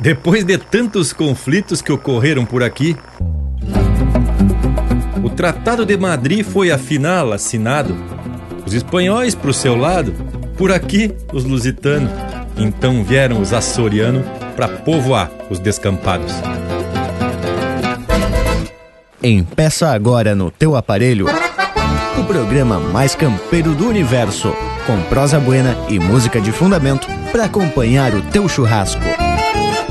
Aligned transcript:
Depois 0.00 0.44
de 0.44 0.58
tantos 0.58 1.12
conflitos 1.12 1.80
que 1.80 1.92
ocorreram 1.92 2.44
por 2.44 2.62
aqui, 2.62 2.96
o 5.22 5.30
Tratado 5.30 5.86
de 5.86 5.96
Madrid 5.96 6.44
foi 6.44 6.70
afinal 6.70 7.32
assinado. 7.32 7.96
Os 8.66 8.74
espanhóis 8.74 9.34
pro 9.34 9.52
seu 9.52 9.76
lado, 9.76 10.12
por 10.56 10.72
aqui 10.72 11.14
os 11.32 11.44
lusitanos. 11.44 12.10
Então 12.56 13.02
vieram 13.02 13.40
os 13.40 13.52
açorianos 13.52 14.24
para 14.54 14.68
povoar 14.68 15.30
os 15.50 15.58
descampados. 15.58 16.32
Empeça 19.22 19.88
agora 19.88 20.34
no 20.34 20.50
teu 20.50 20.76
aparelho 20.76 21.26
o 22.18 22.24
programa 22.24 22.78
mais 22.78 23.14
campeiro 23.14 23.74
do 23.74 23.88
universo, 23.88 24.54
com 24.86 25.00
prosa 25.08 25.40
buena 25.40 25.76
e 25.88 25.98
música 25.98 26.40
de 26.40 26.52
fundamento 26.52 27.08
para 27.32 27.44
acompanhar 27.44 28.14
o 28.14 28.22
teu 28.22 28.48
churrasco. 28.48 29.02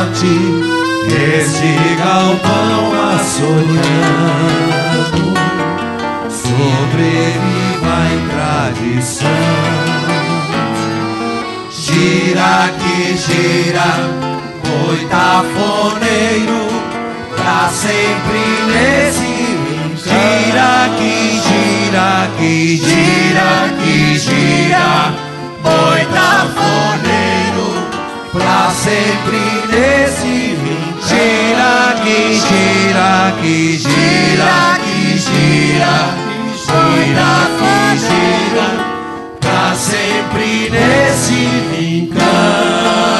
norte, 0.00 0.32
este 1.08 1.72
galpão 1.96 2.92
açoriano 3.14 3.68
sobreviva 6.30 7.96
em 8.12 8.20
tradição. 8.28 9.42
Gira 11.70 12.56
que 12.78 12.98
gira, 13.16 13.90
boitafoneiro, 14.64 16.62
pra 17.36 17.60
sempre 17.68 18.44
nesse 18.68 19.30
Gira 20.02 20.74
que 20.96 21.14
gira, 21.42 22.10
que 22.38 22.76
gira, 22.76 23.50
que 23.82 23.98
gira, 24.18 24.88
boitafoneiro 25.62 27.39
pra 28.32 28.70
sempre 28.70 29.38
nesse 29.68 30.56
vinho. 30.56 31.00
Gira 31.02 31.96
que 32.02 32.34
gira 32.34 33.34
que 33.40 33.78
gira 33.78 34.78
que 34.84 35.18
gira 35.18 36.30
gira 36.56 37.32
que 37.58 37.98
gira 37.98 38.68
pra 39.40 39.74
sempre 39.74 40.70
nesse 40.70 41.40
rincão. 41.76 43.19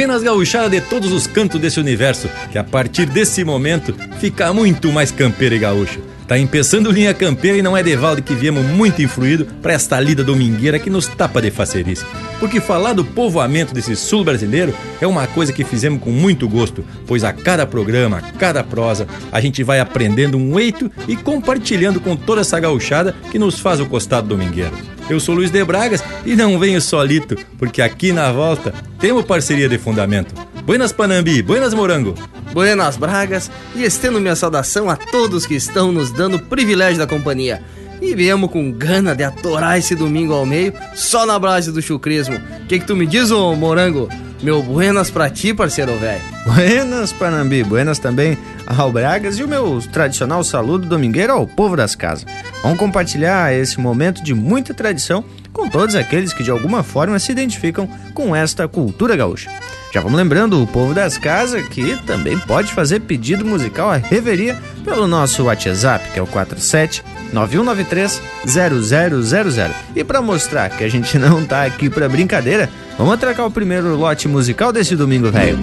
Buenas 0.00 0.22
gauchada 0.22 0.70
de 0.70 0.80
todos 0.80 1.12
os 1.12 1.26
cantos 1.26 1.60
desse 1.60 1.78
universo, 1.78 2.26
que 2.50 2.56
a 2.56 2.64
partir 2.64 3.04
desse 3.04 3.44
momento 3.44 3.94
fica 4.18 4.50
muito 4.50 4.90
mais 4.90 5.10
campeiro 5.10 5.54
e 5.54 5.58
gaúcho. 5.58 6.00
Tá 6.30 6.38
empeçando 6.38 6.92
linha 6.92 7.12
campeira 7.12 7.58
e 7.58 7.62
não 7.62 7.76
é 7.76 7.82
Devaldo 7.82 8.22
que 8.22 8.36
viemos 8.36 8.64
muito 8.64 9.02
influído 9.02 9.46
para 9.60 9.72
esta 9.72 9.98
lida 9.98 10.22
domingueira 10.22 10.78
que 10.78 10.88
nos 10.88 11.08
tapa 11.08 11.42
de 11.42 11.50
facerice. 11.50 12.06
Porque 12.38 12.60
falar 12.60 12.92
do 12.92 13.04
povoamento 13.04 13.74
desse 13.74 13.96
sul 13.96 14.22
brasileiro 14.22 14.72
é 15.00 15.08
uma 15.08 15.26
coisa 15.26 15.52
que 15.52 15.64
fizemos 15.64 16.00
com 16.00 16.12
muito 16.12 16.48
gosto, 16.48 16.84
pois 17.04 17.24
a 17.24 17.32
cada 17.32 17.66
programa, 17.66 18.18
a 18.18 18.20
cada 18.20 18.62
prosa, 18.62 19.08
a 19.32 19.40
gente 19.40 19.64
vai 19.64 19.80
aprendendo 19.80 20.38
um 20.38 20.56
eito 20.56 20.88
e 21.08 21.16
compartilhando 21.16 22.00
com 22.00 22.14
toda 22.14 22.42
essa 22.42 22.60
gauchada 22.60 23.12
que 23.32 23.36
nos 23.36 23.58
faz 23.58 23.80
o 23.80 23.86
costado 23.86 24.28
domingueiro. 24.28 24.78
Eu 25.08 25.18
sou 25.18 25.34
Luiz 25.34 25.50
de 25.50 25.64
Bragas 25.64 26.00
e 26.24 26.36
não 26.36 26.60
venho 26.60 26.80
solito, 26.80 27.36
porque 27.58 27.82
aqui 27.82 28.12
na 28.12 28.30
volta 28.30 28.72
temos 29.00 29.24
parceria 29.24 29.68
de 29.68 29.78
fundamento. 29.78 30.32
Buenas 30.64 30.92
Panambi, 30.92 31.42
buenas 31.42 31.74
Morango. 31.74 32.14
Buenas 32.52 32.96
Bragas 32.96 33.50
e 33.74 33.82
estendo 33.82 34.20
minha 34.20 34.36
saudação 34.36 34.88
a 34.90 34.96
todos 34.96 35.46
que 35.46 35.54
estão 35.54 35.90
nos 35.90 36.12
dando 36.12 36.36
o 36.36 36.42
privilégio 36.42 36.98
da 36.98 37.06
companhia. 37.06 37.62
E 38.00 38.14
viemos 38.14 38.50
com 38.50 38.70
gana 38.72 39.14
de 39.14 39.22
atorar 39.22 39.78
esse 39.78 39.94
domingo 39.94 40.32
ao 40.32 40.46
meio, 40.46 40.72
só 40.94 41.26
na 41.26 41.38
base 41.38 41.70
do 41.70 41.82
chucrismo. 41.82 42.36
O 42.36 42.66
que, 42.66 42.78
que 42.78 42.86
tu 42.86 42.96
me 42.96 43.06
diz, 43.06 43.30
ô 43.30 43.54
morango? 43.54 44.08
Meu 44.42 44.62
buenas 44.62 45.10
pra 45.10 45.28
ti, 45.28 45.52
parceiro 45.52 45.96
velho. 45.98 46.22
Buenas, 46.46 47.12
Panambi. 47.12 47.62
Buenas 47.62 47.98
também 47.98 48.38
ao 48.66 48.90
Bragas 48.90 49.38
e 49.38 49.42
o 49.42 49.48
meu 49.48 49.82
tradicional 49.92 50.42
saludo 50.42 50.88
domingueiro 50.88 51.32
ao 51.32 51.46
povo 51.46 51.76
das 51.76 51.94
casas. 51.94 52.24
Vamos 52.62 52.78
compartilhar 52.78 53.52
esse 53.52 53.78
momento 53.78 54.22
de 54.22 54.32
muita 54.32 54.72
tradição 54.72 55.22
com 55.52 55.68
todos 55.68 55.94
aqueles 55.94 56.32
que 56.32 56.42
de 56.42 56.50
alguma 56.50 56.82
forma 56.82 57.18
se 57.18 57.32
identificam 57.32 57.88
com 58.14 58.34
esta 58.34 58.66
cultura 58.68 59.16
gaúcha. 59.16 59.50
Já 59.92 60.00
vamos 60.00 60.16
lembrando 60.16 60.62
o 60.62 60.66
povo 60.66 60.94
das 60.94 61.18
casas 61.18 61.66
que 61.68 61.96
também 62.06 62.38
pode 62.38 62.72
fazer 62.72 63.00
pedido 63.00 63.44
musical 63.44 63.90
à 63.90 63.96
reveria 63.96 64.56
pelo 64.84 65.08
nosso 65.08 65.44
WhatsApp, 65.44 66.10
que 66.12 66.18
é 66.18 66.22
o 66.22 66.26
47 66.26 67.02
9193 67.32 68.22
0000. 68.46 69.74
E 69.96 70.04
para 70.04 70.22
mostrar 70.22 70.70
que 70.70 70.84
a 70.84 70.88
gente 70.88 71.18
não 71.18 71.44
tá 71.44 71.64
aqui 71.64 71.90
para 71.90 72.08
brincadeira, 72.08 72.70
vamos 72.96 73.14
atracar 73.14 73.46
o 73.46 73.50
primeiro 73.50 73.96
lote 73.96 74.28
musical 74.28 74.72
desse 74.72 74.94
domingo, 74.94 75.30
velho. 75.30 75.58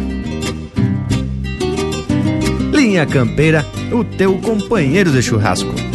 Linha 2.74 3.06
Campeira, 3.06 3.66
o 3.92 4.04
teu 4.04 4.38
companheiro 4.40 5.12
de 5.12 5.22
churrasco. 5.22 5.87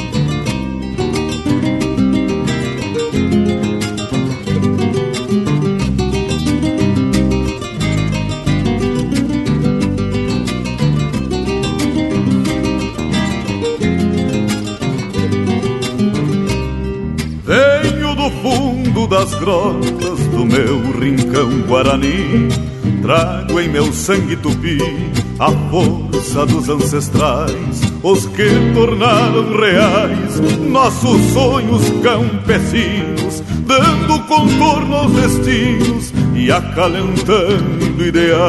Guarani. 21.72 22.48
Trago 23.00 23.58
em 23.58 23.69
meu 23.69 23.90
sangue 23.92 24.36
tupi 24.36 24.78
a 25.38 25.50
força 25.70 26.44
dos 26.44 26.69
ancestrais, 26.69 27.80
os 28.02 28.26
que 28.26 28.48
tornaram 28.74 29.56
reais 29.58 30.38
nossos 30.60 31.20
sonhos 31.32 31.82
campesinos, 32.02 33.42
dando 33.66 34.20
contorno 34.28 34.96
aos 34.96 35.12
destinos 35.12 36.12
e 36.34 36.52
acalentando 36.52 38.06
ideais. 38.06 38.42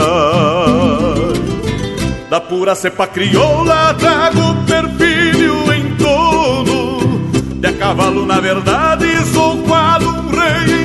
Da 2.29 2.41
pura 2.41 2.75
cepa 2.75 3.07
crioula 3.07 3.93
trago 3.93 4.53
perfil 4.65 5.73
em 5.73 5.95
torno 5.95 6.99
de 7.55 7.67
a 7.67 7.73
cavalo, 7.73 8.25
na 8.25 8.41
verdade, 8.41 9.07
sou 9.33 9.57
qual 9.63 10.01
um 10.01 10.29
rei. 10.29 10.82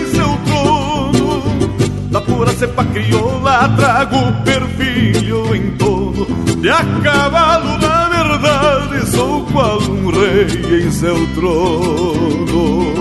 Pura 2.38 2.52
cepa 2.52 2.84
crioula 2.84 3.68
trago 3.76 4.32
perfil 4.44 5.56
em 5.56 5.72
torno 5.72 6.24
de 6.60 6.70
a 6.70 6.84
cavalo, 7.02 7.76
na 7.78 8.08
verdade, 8.08 9.10
sou 9.10 9.44
qual 9.46 9.80
um 9.80 10.08
rei 10.08 10.86
em 10.86 10.88
seu 10.92 11.16
trono. 11.34 12.92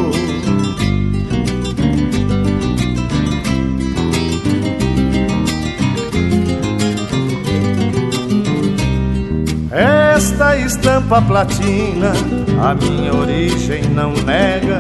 Esta 9.69 10.57
estampa 10.57 11.22
platina 11.22 12.12
a 12.60 12.74
minha 12.74 13.13
origem 13.13 13.84
não 13.84 14.13
nega, 14.13 14.80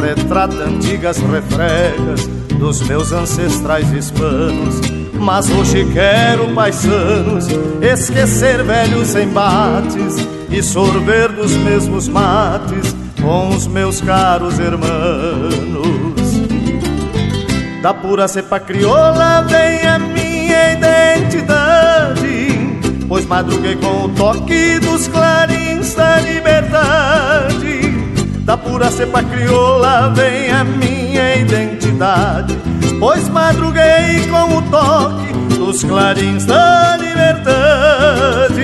retrata 0.00 0.62
antigas 0.62 1.18
refregas 1.18 2.35
dos 2.58 2.80
meus 2.82 3.12
ancestrais 3.12 3.90
hispanos. 3.92 4.80
Mas 5.14 5.50
hoje 5.50 5.84
quero, 5.92 6.52
paisanos, 6.54 7.46
esquecer 7.80 8.62
velhos 8.62 9.14
embates 9.14 10.16
e 10.50 10.62
sorver 10.62 11.32
dos 11.32 11.52
mesmos 11.52 12.08
mates 12.08 12.94
com 13.20 13.48
os 13.48 13.66
meus 13.66 14.00
caros 14.00 14.58
irmãos. 14.58 16.16
Da 17.82 17.94
pura 17.94 18.28
cepa 18.28 18.60
crioula 18.60 19.42
vem 19.42 19.86
a 19.86 19.98
minha 19.98 20.72
identidade 20.72 21.86
pois 23.08 23.24
madruguei 23.26 23.76
com 23.76 24.04
o 24.04 24.08
toque 24.10 24.78
dos 24.80 25.08
clarins 25.08 25.94
da 25.94 26.20
liberdade. 26.20 27.80
Da 28.40 28.56
pura 28.56 28.90
cepa 28.90 29.22
crioula 29.22 30.12
vem 30.14 30.50
a 30.50 30.64
minha 30.64 31.05
identidade, 31.40 32.56
pois 32.98 33.28
madruguei 33.28 34.26
com 34.30 34.56
o 34.56 34.62
toque 34.70 35.32
dos 35.56 35.84
clarins 35.84 36.44
da 36.44 36.96
liberdade. 36.96 38.56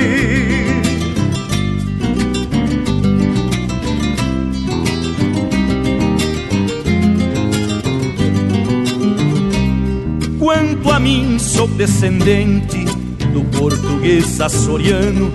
Quanto 10.39 10.91
a 10.91 10.99
mim, 10.99 11.39
sou 11.39 11.69
descendente 11.69 12.85
do 13.33 13.45
português 13.57 14.41
açoriano 14.41 15.31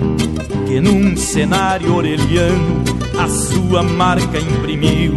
que 0.66 0.80
num 0.80 1.16
cenário 1.16 1.94
orelhano 1.94 2.84
a 3.18 3.26
sua 3.26 3.82
marca 3.82 4.38
imprimiu, 4.38 5.16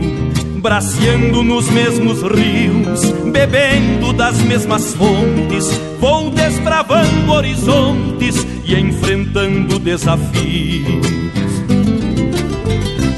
braceando 0.62 1.42
nos 1.42 1.68
mesmos 1.70 2.22
rios, 2.22 3.02
bebendo 3.32 4.14
das 4.14 4.38
mesmas 4.42 4.94
fontes, 4.94 5.68
vou 6.00 6.30
desbravando 6.30 7.32
horizontes 7.32 8.36
e 8.64 8.76
enfrentando 8.76 9.80
desafios. 9.80 11.22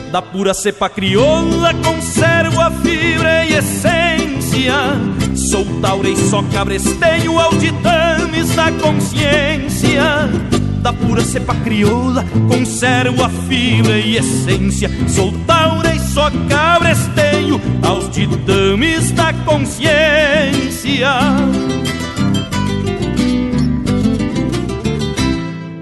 Da 0.10 0.22
pura 0.22 0.54
cepa 0.54 0.90
crioula 0.90 1.74
conservo 1.84 2.62
a 2.62 2.72
fibra 2.72 3.46
e 3.46 3.54
essência 3.56 4.76
Sou 5.36 5.66
taura 5.82 6.08
e 6.08 6.16
só 6.16 6.44
cabresteio 6.54 7.40
ao 7.40 7.52
ditames 7.56 8.56
da 8.56 8.72
consciência 8.74 10.30
Da 10.84 10.94
pura 10.94 11.22
cepa 11.22 11.56
crioula 11.56 12.24
conservo 12.48 13.24
a 13.24 13.30
fibra 13.30 13.98
e 13.98 14.18
essência 14.18 14.92
Sou 15.08 15.32
taura 15.48 15.96
e 15.96 16.00
só 16.00 16.30
aos 17.88 18.10
ditames 18.10 19.12
da 19.12 19.34
consciência 19.46 21.10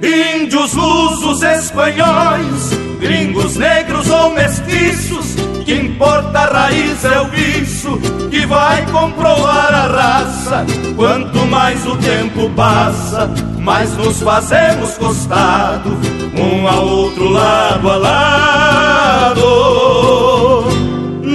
Índios, 0.04 0.74
lusos, 0.74 1.42
espanhóis, 1.44 2.72
gringos, 3.00 3.56
negros 3.56 4.10
ou 4.10 4.34
mestiços 4.34 5.36
que 5.64 5.76
importa 5.76 6.40
a 6.40 6.46
raiz 6.46 7.06
é 7.06 7.22
o 7.22 7.26
viço 7.28 7.98
que 8.30 8.46
vai 8.46 8.86
comprovar 8.92 9.74
a 9.74 9.88
raça. 9.88 10.66
Quanto 10.96 11.46
mais 11.48 11.86
o 11.86 11.96
tempo 11.98 12.50
passa, 12.50 13.30
mais 13.60 13.96
nos 13.96 14.22
fazemos 14.22 14.98
costado, 14.98 15.98
um 16.36 16.68
ao 16.68 16.86
outro 16.86 17.30
lado 17.30 17.90
a 17.90 17.96
lado. 17.96 19.91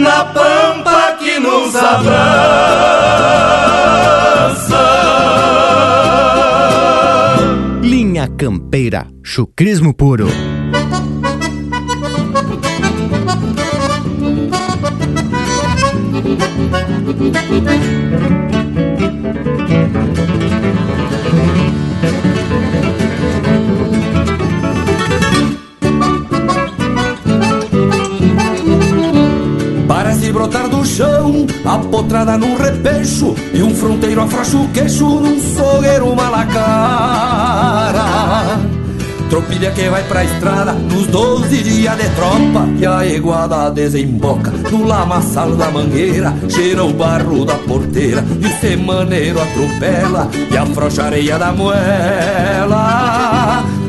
Na 0.07 0.25
pampa 0.27 1.17
que 1.19 1.41
nos 1.41 1.75
abraça. 1.75 2.07
Linha 7.83 8.29
Campeira, 8.29 9.09
chucrismo 9.25 9.93
puro. 9.93 10.29
Do 30.47 30.85
chão, 30.85 31.47
apotrada 31.65 32.39
num 32.39 32.57
repecho 32.57 33.35
E 33.53 33.63
um 33.63 33.75
fronteiro 33.75 34.21
afrouxa 34.23 34.57
o 34.57 34.69
queixo 34.69 35.05
num 35.05 35.41
sogueiro 35.41 36.15
malacara. 36.15 37.97
Tropilha 39.29 39.73
que 39.73 39.89
vai 39.89 40.05
pra 40.05 40.25
estrada 40.25 40.73
nos 40.73 41.09
12 41.09 41.63
dias 41.65 41.97
de 41.97 42.09
tropa 42.11 42.69
E 42.79 42.87
a 42.87 43.05
iguada 43.05 43.69
desemboca 43.73 44.53
no 44.71 44.87
lamaçal 44.87 45.57
da 45.57 45.69
mangueira 45.69 46.33
Cheira 46.49 46.85
o 46.85 46.93
barro 46.93 47.45
da 47.45 47.57
porteira 47.57 48.25
e 48.41 48.47
o 48.47 48.61
semaneiro 48.61 49.41
atropela 49.43 50.31
E 50.49 50.57
afrouxa 50.57 51.03
a 51.03 51.07
areia 51.07 51.37
da 51.39 51.53
moela. 51.53 52.85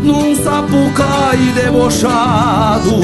Num 0.01 0.35
sapucai 0.35 1.37
debochado 1.53 3.03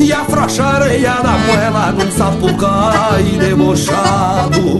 E 0.00 0.12
a 0.14 0.24
areia 0.64 1.12
da 1.20 1.36
moela 1.36 1.92
num 1.92 2.10
sapucai 2.10 3.22
debochado. 3.38 4.78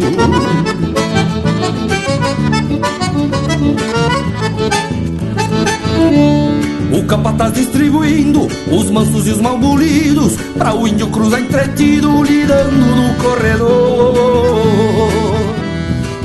O 6.92 7.04
capataz 7.04 7.52
distribuindo 7.52 8.48
os 8.72 8.90
mansos 8.90 9.26
e 9.26 9.30
os 9.30 9.40
malbolidos 9.40 10.36
Pra 10.56 10.74
o 10.74 10.88
índio 10.88 11.08
cruzar 11.08 11.40
entretido 11.40 12.22
lidando 12.22 12.76
no 12.76 13.14
corredor 13.22 14.69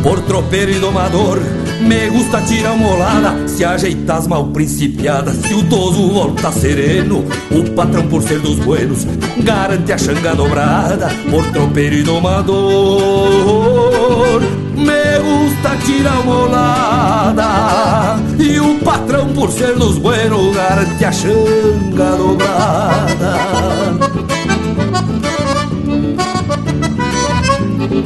Por 0.05 0.21
tropeiro 0.21 0.71
e 0.71 0.77
domador. 0.77 1.41
Me 1.81 2.07
gusta 2.09 2.39
tirar 2.41 2.77
molada 2.77 3.47
Se 3.47 3.65
ajeitar 3.65 4.17
as 4.17 4.27
mal 4.27 4.45
principiadas 4.49 5.35
Se 5.37 5.55
o 5.55 5.63
toso 5.67 6.09
volta 6.09 6.51
sereno. 6.51 7.25
O 7.49 7.63
patrão 7.71 8.07
por 8.07 8.21
ser 8.21 8.39
dos 8.39 8.59
buenos 8.59 9.03
Garante 9.39 9.91
a 9.91 9.97
xanga 9.97 10.35
dobrada 10.35 11.09
Por 11.31 11.43
tropeiro 11.51 11.95
e 11.95 12.03
domador. 12.03 12.53
Me 14.77 15.19
gusta 15.19 15.75
tirar 15.83 16.23
molada 16.23 18.17
E 18.37 18.59
o 18.59 18.77
patrão 18.81 19.33
por 19.33 19.51
ser 19.51 19.73
dos 19.73 19.97
buenos 19.97 20.55
Garante 20.55 21.03
a 21.03 21.11
xanga 21.11 22.15
dobrada 22.15 23.35
Um 27.85 28.01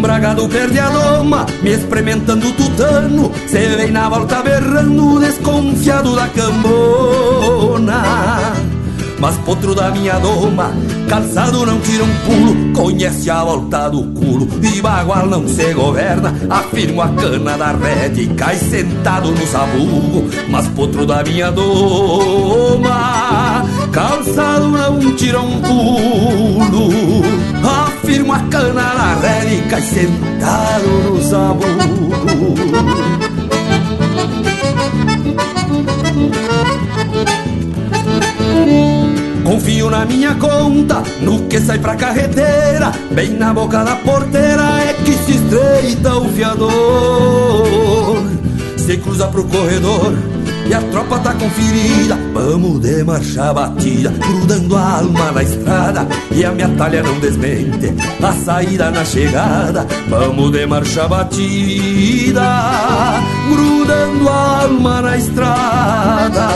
bragado 0.00 0.48
perde 0.48 0.80
a 0.80 0.88
loma, 0.88 1.46
me 1.62 1.70
experimentando 1.70 2.50
tutano. 2.52 3.30
Cê 3.46 3.68
vem 3.76 3.92
na 3.92 4.08
volta 4.08 4.42
berrando, 4.42 5.20
desconfiado 5.20 6.16
da 6.16 6.26
cambona. 6.28 8.02
Mas 9.20 9.36
potro 9.38 9.72
da 9.72 9.92
minha 9.92 10.18
doma, 10.18 10.72
calçado 11.08 11.66
não 11.66 11.80
tira 11.80 12.04
um 12.04 12.14
pulo 12.20 12.72
Conhece 12.74 13.28
a 13.30 13.42
volta 13.42 13.88
do 13.88 14.04
culo, 14.12 14.46
e 14.62 14.80
bagual 14.80 15.26
não 15.26 15.48
se 15.48 15.72
governa 15.74 16.32
Afirmo 16.48 17.02
a 17.02 17.08
cana 17.08 17.56
da 17.56 17.72
rede 17.72 18.28
cai 18.34 18.56
sentado 18.56 19.32
no 19.32 19.46
sabugo 19.46 20.28
Mas 20.48 20.68
potro 20.68 21.04
da 21.04 21.24
minha 21.24 21.50
doma, 21.50 22.86
calçado 23.90 24.68
não 24.68 25.16
tira 25.16 25.40
um 25.40 25.60
pulo 25.60 26.90
Afirmo 27.86 28.32
a 28.32 28.38
cana 28.50 28.94
na 28.94 29.14
rede 29.16 29.62
cai 29.68 29.82
sentado 29.82 30.86
no 31.10 31.22
sabugo 31.22 32.08
Confio 39.48 39.88
na 39.88 40.04
minha 40.04 40.34
conta, 40.34 41.02
no 41.22 41.46
que 41.46 41.58
sai 41.58 41.78
pra 41.78 41.96
carreteira 41.96 42.92
Bem 43.10 43.30
na 43.30 43.54
boca 43.54 43.82
da 43.82 43.96
porteira 43.96 44.62
é 44.82 44.92
que 44.92 45.12
se 45.14 45.32
estreita 45.32 46.18
o 46.18 46.28
fiador. 46.28 46.68
Se 48.76 48.98
cruza 48.98 49.26
pro 49.28 49.44
corredor 49.44 50.12
e 50.68 50.74
a 50.74 50.80
tropa 50.82 51.18
tá 51.18 51.32
conferida 51.34 52.18
Vamos 52.38 52.80
de 52.80 53.02
marcha 53.02 53.52
batida, 53.52 54.10
grudando 54.10 54.76
a 54.76 54.98
alma 54.98 55.32
na 55.32 55.42
estrada. 55.42 56.06
E 56.30 56.44
a 56.44 56.52
minha 56.52 56.68
talha 56.68 57.02
não 57.02 57.18
desmente, 57.18 57.92
a 58.22 58.32
saída 58.32 58.92
na 58.92 59.04
chegada. 59.04 59.84
Vamos 60.08 60.52
de 60.52 60.64
marcha 60.64 61.08
batida, 61.08 62.42
grudando 63.50 64.28
a 64.28 64.62
alma 64.62 65.02
na 65.02 65.16
estrada. 65.16 66.48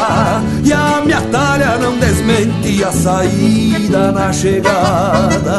E 0.64 0.73
a 0.73 1.02
minha 1.04 1.21
talha 1.23 1.78
não 1.78 1.99
desmente, 1.99 2.85
a 2.85 2.92
saída 2.92 4.12
na 4.12 4.33
chegada 4.33 5.59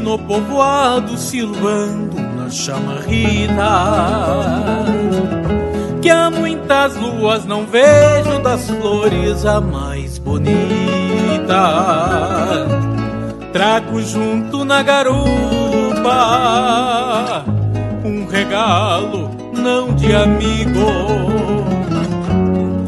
No 0.00 0.18
povoado 0.18 1.16
silvando 1.16 2.16
na 2.20 2.50
chamarrita 2.50 3.62
Que 6.00 6.10
há 6.10 6.30
muitas 6.30 6.96
luas 6.96 7.44
não 7.44 7.66
vejo 7.66 8.40
das 8.42 8.68
flores 8.70 9.44
a 9.44 9.60
mais 9.60 10.18
bonita. 10.18 10.56
Trago 13.52 14.00
junto 14.02 14.64
na 14.64 14.82
garupa 14.82 15.24
Um 18.04 18.26
regalo 18.26 19.30
não 19.52 19.94
de 19.94 20.14
amigo. 20.14 20.86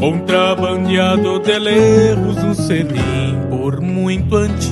Contrabandeado 0.00 1.38
de 1.40 1.58
lerros 1.58 2.38
um 2.38 2.54
selim 2.54 3.38
por 3.50 3.80
muito 3.80 4.36
antigo 4.36 4.71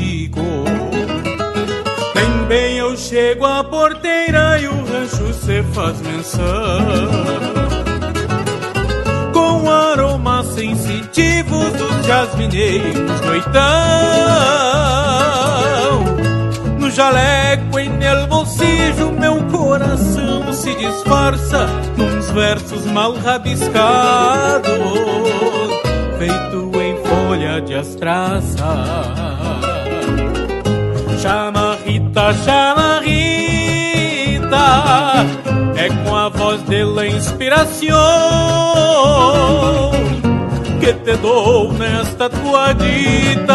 chego 3.11 3.45
à 3.45 3.65
porteira 3.65 4.61
e 4.61 4.69
o 4.69 4.85
rancho 4.85 5.35
se 5.35 5.65
faz 5.75 6.01
menção. 6.01 6.79
Com 9.33 9.69
aromas 9.69 10.47
sensitivos 10.47 11.73
dos 11.73 12.07
jasmineiros 12.07 13.21
noitão. 13.23 13.61
No 16.79 16.89
jaleco 16.89 17.81
e 17.81 17.89
no 17.89 18.27
bolsillo 18.29 19.11
meu 19.19 19.43
coração 19.47 20.53
se 20.53 20.73
disfarça 20.77 21.67
Nos 21.97 22.31
versos 22.31 22.85
mal 22.87 23.15
rabiscados 23.15 24.71
Feito 26.19 26.71
em 26.81 26.97
folha 27.05 27.61
de 27.61 27.75
astraça 27.75 29.70
Chama 32.35 33.01
Rita 33.01 34.57
É 35.77 35.89
com 35.89 36.15
a 36.15 36.29
voz 36.29 36.61
dela 36.63 37.07
inspiração 37.07 37.89
Que 40.81 40.93
te 40.93 41.17
dou 41.17 41.73
nesta 41.73 42.29
tua 42.31 42.73
dita. 42.73 43.55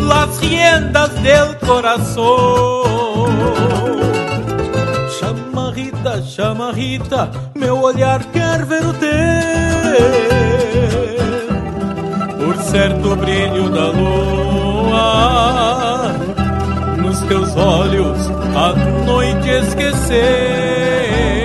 Las 0.00 0.38
riendas 0.40 1.10
del 1.20 1.56
coração 1.66 2.84
Chama 5.18 5.72
Rita, 5.72 6.22
chama 6.22 6.70
Rita 6.72 7.30
Meu 7.54 7.80
olhar 7.80 8.22
quer 8.32 8.64
ver 8.64 8.86
o 8.86 8.92
teu 8.94 9.08
Por 12.38 12.56
certo 12.62 13.16
brilho 13.16 13.68
da 13.68 13.88
lua 13.88 15.97
teus 17.28 17.54
olhos 17.56 18.18
a 18.56 18.72
noite 19.04 19.50
esqueceu 19.50 21.37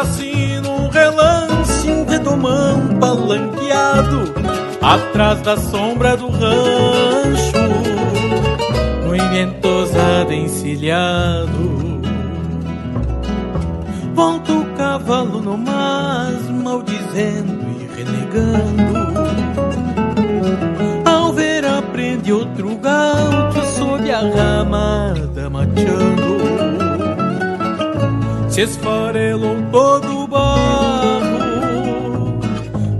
assim 0.00 0.60
num 0.60 0.88
relance 0.88 1.90
um 1.90 2.04
redomão 2.06 2.98
palanqueado 2.98 4.32
atrás 4.80 5.42
da 5.42 5.56
sombra 5.58 6.16
do 6.16 6.28
rancho, 6.28 7.52
no 9.04 9.14
inventosado 9.14 10.32
encilhado. 10.32 12.00
Volta 14.14 14.52
o 14.52 14.64
cavalo 14.74 15.40
no 15.40 15.58
mas, 15.58 16.48
maldizendo 16.48 17.60
e 17.78 17.88
renegando. 17.94 19.20
Ao 21.04 21.32
ver 21.32 21.64
aprende 21.66 22.32
outro 22.32 22.74
gato 22.76 23.64
sob 23.66 24.10
a 24.10 24.20
ramada 24.20 25.50
mateando. 25.50 26.29
Se 28.60 28.64
esfarelou 28.64 29.56
todo 29.72 30.24
o 30.24 30.26
barro 30.26 31.28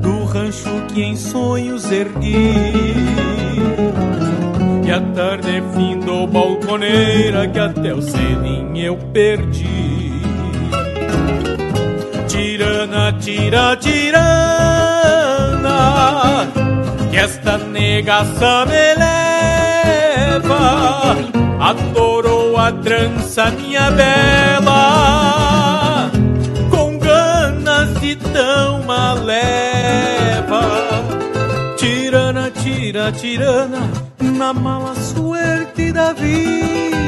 do 0.01 0.25
rancho 0.25 0.71
que 0.89 1.03
em 1.03 1.15
sonhos 1.15 1.93
ergui. 1.93 2.95
E 4.87 4.91
a 4.91 5.03
tarde 5.15 5.63
findou 5.75 6.27
balconeira 6.27 7.47
que 7.47 7.59
até 7.59 7.93
o 7.93 8.01
selim 8.01 8.79
eu 8.79 8.97
perdi. 9.13 10.23
Tirana, 12.27 13.13
tira, 13.21 13.77
tirana, 13.77 14.31
que 17.11 17.19
esta 17.19 17.59
negaça 17.59 18.65
me 18.65 18.95
leva. 20.39 20.59
Atorou 21.61 22.30
trança, 22.73 23.51
minha 23.51 23.91
bela, 23.91 24.71
com 26.71 26.99
ganas 26.99 28.01
de 28.01 28.17
tão 28.17 28.83
maleva. 28.85 30.63
Tirana, 31.77 32.51
tira, 32.51 33.13
tirana, 33.13 33.91
na 34.21 34.53
mala 34.53 34.95
suerte 34.95 35.93
da 35.93 36.13
vida. 36.13 37.01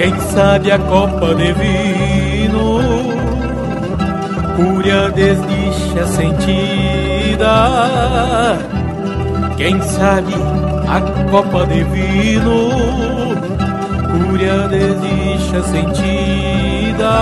Quem 0.00 0.18
sabe 0.32 0.70
a 0.72 0.78
copa 0.78 1.34
de 1.34 1.52
vino 1.52 2.80
Fúria 4.56 5.10
desdicha 5.10 6.06
sentida 6.06 7.48
Quem 9.58 9.78
sabe 9.82 10.32
a 10.88 11.00
copa 11.30 11.66
de 11.66 11.82
vino 11.84 13.39
Fúria 14.10 14.68
desdicha 14.68 15.62
sentida. 15.62 17.14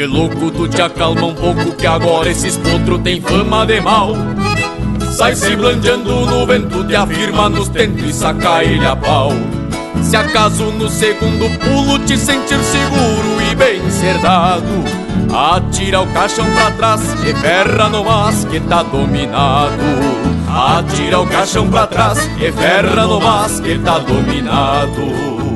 Tchê 0.00 0.06
louco, 0.06 0.50
tu 0.50 0.66
te 0.66 0.80
acalma 0.80 1.26
um 1.26 1.34
pouco 1.34 1.72
que 1.76 1.86
agora 1.86 2.30
esses 2.30 2.56
potro 2.56 2.98
tem 2.98 3.20
fama 3.20 3.66
de 3.66 3.82
mal. 3.82 4.14
Sai 5.12 5.36
se 5.36 5.54
blandeando 5.54 6.24
no 6.24 6.46
vento, 6.46 6.82
te 6.84 6.96
afirma 6.96 7.50
nos 7.50 7.68
tentos 7.68 8.08
e 8.08 8.10
saca 8.14 8.64
ele 8.64 8.86
a 8.86 8.96
pau. 8.96 9.30
Se 10.00 10.16
acaso 10.16 10.70
no 10.72 10.88
segundo 10.88 11.50
pulo 11.58 11.98
te 11.98 12.16
sentir 12.16 12.58
seguro 12.64 13.42
e 13.50 13.54
bem 13.54 13.90
cerdado, 13.90 14.64
atira 15.34 16.00
o 16.00 16.06
caixão 16.14 16.50
pra 16.50 16.70
trás 16.70 17.02
e 17.22 17.34
ferra 17.34 17.90
no 17.90 18.02
mas 18.02 18.46
que 18.46 18.58
tá 18.58 18.82
dominado. 18.82 19.74
Atira 20.48 21.20
o 21.20 21.26
caixão 21.26 21.68
pra 21.68 21.86
trás 21.86 22.18
e 22.40 22.50
ferra 22.50 23.06
no 23.06 23.20
mas 23.20 23.60
que 23.60 23.78
tá 23.78 23.98
dominado. 23.98 25.49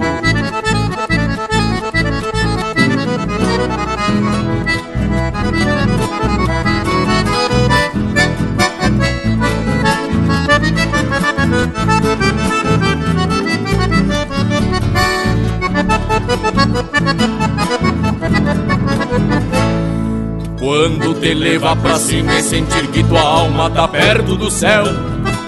Quando 20.85 21.15
te 21.15 21.33
leva 21.33 21.75
pra 21.75 21.97
cima 21.97 22.39
e 22.39 22.43
sentir 22.43 22.87
que 22.89 23.03
tua 23.03 23.23
alma 23.23 23.71
tá 23.71 23.89
perto 23.89 24.37
do 24.37 24.51
céu 24.51 24.85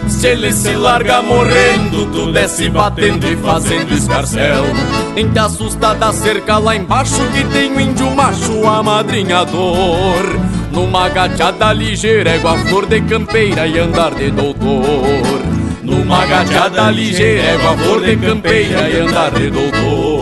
Se 0.09 0.29
ele 0.29 0.51
se 0.51 0.73
larga 0.73 1.21
morrendo, 1.21 2.07
tu 2.07 2.33
desce 2.33 2.71
batendo 2.71 3.31
e 3.31 3.37
fazendo 3.37 3.93
escarcel 3.93 4.65
Nem 5.15 5.29
te 5.29 5.39
assusta 5.39 5.95
da 5.95 6.11
cerca 6.11 6.57
lá 6.57 6.75
embaixo 6.75 7.21
que 7.35 7.45
tem 7.53 7.71
um 7.71 7.79
índio 7.79 8.11
macho 8.17 8.67
amadrinhador 8.67 10.41
Numa 10.73 11.11
gateada 11.11 11.71
ligeira, 11.71 12.35
igual 12.37 12.57
flor 12.61 12.87
de 12.87 13.03
campeira 13.03 13.67
e 13.67 13.79
andar 13.79 14.15
de 14.15 14.31
doutor. 14.31 15.43
Numa 15.83 16.25
gateada 16.25 16.91
ligeira, 16.91 17.57
igual 17.57 17.77
flor 17.77 18.01
de 18.01 18.17
campeira 18.17 18.89
e 18.89 19.01
andar 19.01 19.33
de 19.33 19.51
doutor 19.51 20.16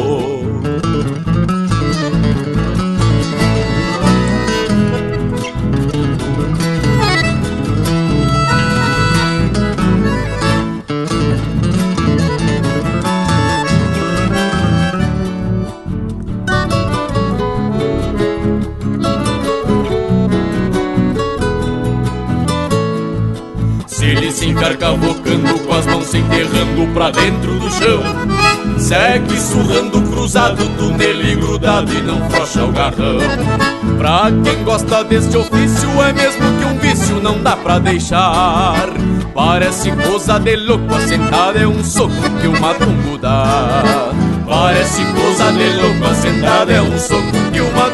dentro 27.11 27.59
do 27.59 27.71
chão. 27.71 28.03
Segue 28.79 29.41
surrando 29.41 30.03
cruzado, 30.03 30.65
nele 30.97 31.37
grudado 31.37 31.93
e 31.93 32.03
não 32.03 32.29
frocha 32.31 32.65
o 32.65 32.73
garrão. 32.73 33.19
Pra 33.99 34.31
quem 34.43 34.65
gosta 34.65 35.05
deste 35.05 35.37
ofício 35.37 35.89
é 36.03 36.13
mesmo 36.13 36.43
que 36.59 36.65
um 36.65 36.79
vício 36.79 37.21
não 37.23 37.43
dá 37.43 37.57
pra 37.57 37.79
deixar. 37.79 38.89
Parece 39.35 39.91
coisa 39.91 40.39
de 40.39 40.57
louco, 40.57 40.95
assentada 40.95 41.59
é 41.59 41.67
um 41.67 41.83
soco 41.83 42.15
que 42.41 42.47
o 42.47 42.61
matungo 42.61 43.19
dá. 43.19 44.13
Parece 44.47 45.05
coisa 45.07 45.53
de 45.53 45.71
louco, 45.81 46.05
assentada 46.05 46.73
é 46.73 46.83
um 46.83 46.99
soco 46.99 47.33
que 47.53 47.61
o 47.61 47.73
matungo 47.73 47.94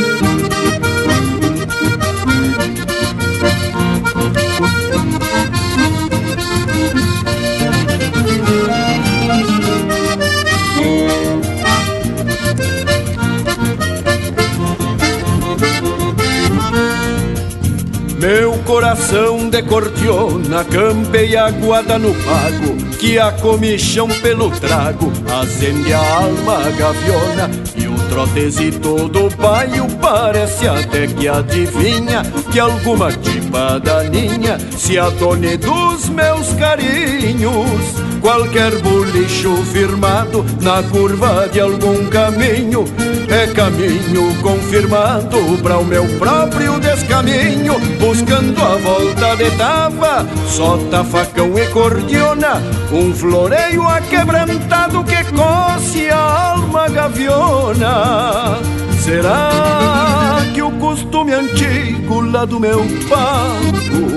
De 20.01 20.07
cordiona 20.07 20.63
campei 20.65 21.37
aguada 21.37 21.97
no 21.99 22.13
pago 22.13 22.75
Que 22.99 23.19
a 23.19 23.31
comichão 23.31 24.07
pelo 24.07 24.49
trago. 24.51 25.11
Acende 25.41 25.93
a 25.93 25.99
alma 25.99 26.59
gaviona 26.77 27.49
E 27.75 27.87
o 27.87 27.95
trotezito 28.09 29.07
do 29.09 29.29
baio 29.37 29.87
parece 30.01 30.67
até 30.67 31.07
que 31.07 31.27
adivinha 31.27 32.23
Que 32.51 32.59
alguma 32.59 33.11
tipa 33.11 33.79
daninha 33.79 34.57
se 34.77 34.97
adone 34.97 35.57
dos 35.57 36.09
meus 36.09 36.51
carinhos 36.53 38.10
Qualquer 38.21 38.77
bolicho 38.81 39.55
firmado 39.65 40.45
na 40.61 40.83
curva 40.83 41.49
de 41.51 41.59
algum 41.59 42.05
caminho. 42.07 42.85
É 43.27 43.47
caminho 43.47 44.35
confirmado 44.41 45.57
para 45.63 45.79
o 45.79 45.85
meu 45.85 46.05
próprio 46.19 46.79
descaminho, 46.79 47.79
buscando 47.99 48.61
a 48.61 48.75
volta 48.77 49.35
de 49.37 49.49
tava, 49.57 50.27
sota 50.47 51.03
facão 51.03 51.57
e 51.57 51.65
cordiona, 51.67 52.61
um 52.91 53.13
floreio 53.13 53.87
aquebrantado 53.87 55.03
que 55.03 55.23
coce 55.31 56.09
a 56.09 56.51
alma 56.51 56.89
gaviona. 56.89 58.59
Será 58.99 60.45
que 60.53 60.61
o 60.61 60.71
costume 60.73 61.33
antigo 61.33 62.21
lá 62.21 62.45
do 62.45 62.59
meu 62.59 62.85
pago 63.09 64.11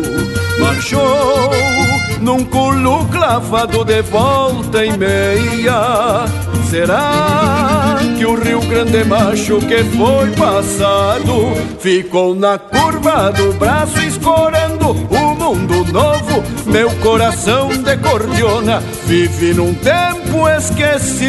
marchou 0.60 1.83
num 2.24 2.42
culo 2.44 3.06
clavado 3.08 3.84
de 3.84 4.00
volta 4.02 4.84
e 4.84 4.96
meia? 4.96 6.24
Será 6.70 7.98
que 8.16 8.24
o 8.24 8.34
Rio 8.34 8.60
Grande 8.62 9.04
Macho 9.04 9.58
que 9.58 9.84
foi 9.84 10.30
passado 10.30 11.52
ficou 11.78 12.34
na 12.34 12.58
curva 12.58 13.30
do 13.30 13.52
braço 13.52 14.00
escorando 14.00 14.92
o 14.92 15.34
mundo 15.34 15.84
novo? 15.92 16.42
Meu 16.66 16.90
coração 16.96 17.68
de 17.68 17.96
cordiona 17.98 18.82
vive 19.06 19.52
num 19.52 19.74
tempo 19.74 20.48
esquecido. 20.48 21.24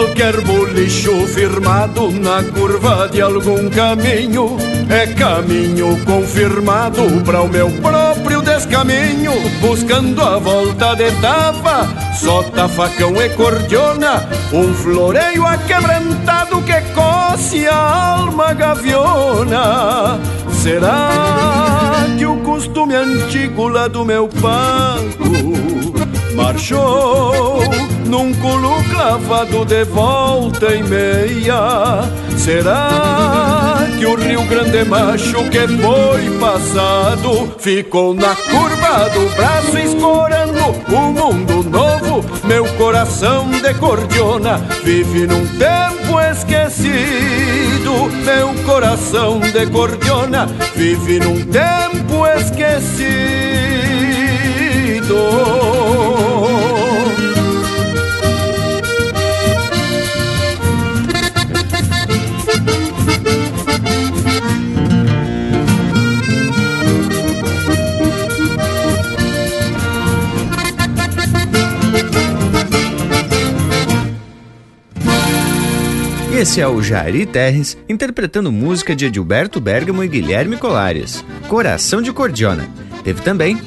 Qualquer 0.00 0.40
bolicho 0.40 1.26
firmado 1.26 2.10
na 2.10 2.42
curva 2.42 3.06
de 3.12 3.20
algum 3.20 3.68
caminho 3.68 4.56
é 4.88 5.06
caminho 5.08 5.94
confirmado 6.06 7.02
para 7.22 7.42
o 7.42 7.48
meu 7.48 7.70
próprio 7.82 8.40
descaminho, 8.40 9.30
buscando 9.60 10.22
a 10.22 10.38
volta 10.38 10.94
de 10.94 11.10
tava, 11.20 11.86
sota 12.14 12.66
facão 12.66 13.14
e 13.22 13.28
cordiona, 13.36 14.26
um 14.54 14.72
floreio 14.72 15.46
aquebrantado 15.46 16.62
que 16.62 16.80
coce 16.94 17.68
a 17.68 17.76
alma 17.76 18.54
gaviona. 18.54 20.18
Será 20.62 22.06
que 22.16 22.24
o 22.24 22.38
costume 22.38 22.94
antigo 22.94 23.68
lá 23.68 23.86
do 23.86 24.02
meu 24.06 24.28
pago 24.28 25.30
marchou 26.34 27.79
num 28.10 28.34
culo 28.34 28.82
clavado 28.90 29.64
de 29.64 29.84
volta 29.84 30.74
e 30.74 30.82
meia. 30.82 32.02
Será 32.36 33.86
que 33.96 34.04
o 34.04 34.16
Rio 34.16 34.42
Grande 34.46 34.84
Macho 34.84 35.44
que 35.48 35.68
foi 35.68 36.38
passado 36.38 37.54
ficou 37.58 38.12
na 38.12 38.34
curva 38.34 39.08
do 39.10 39.28
braço 39.36 39.78
escorando 39.78 40.58
o 40.88 41.00
mundo 41.12 41.62
novo? 41.70 42.24
Meu 42.44 42.66
coração 42.74 43.48
de 43.48 43.72
cordiona 43.74 44.58
vive 44.82 45.26
num 45.28 45.46
tempo 45.56 46.20
esquecido. 46.32 48.10
Meu 48.24 48.52
coração 48.64 49.38
de 49.38 49.66
cordiona 49.68 50.48
vive 50.74 51.20
num 51.20 51.44
tempo 51.44 52.26
esquecido. 52.26 53.20
Esse 76.40 76.58
é 76.58 76.66
o 76.66 76.82
Jari 76.82 77.26
Terres 77.26 77.76
interpretando 77.86 78.50
música 78.50 78.96
de 78.96 79.04
Edilberto 79.04 79.60
Bergamo 79.60 80.02
e 80.02 80.08
Guilherme 80.08 80.56
Colares, 80.56 81.22
Coração 81.48 82.00
de 82.00 82.10
Cordiona. 82.14 82.66
Teve 83.04 83.20
também 83.20 83.60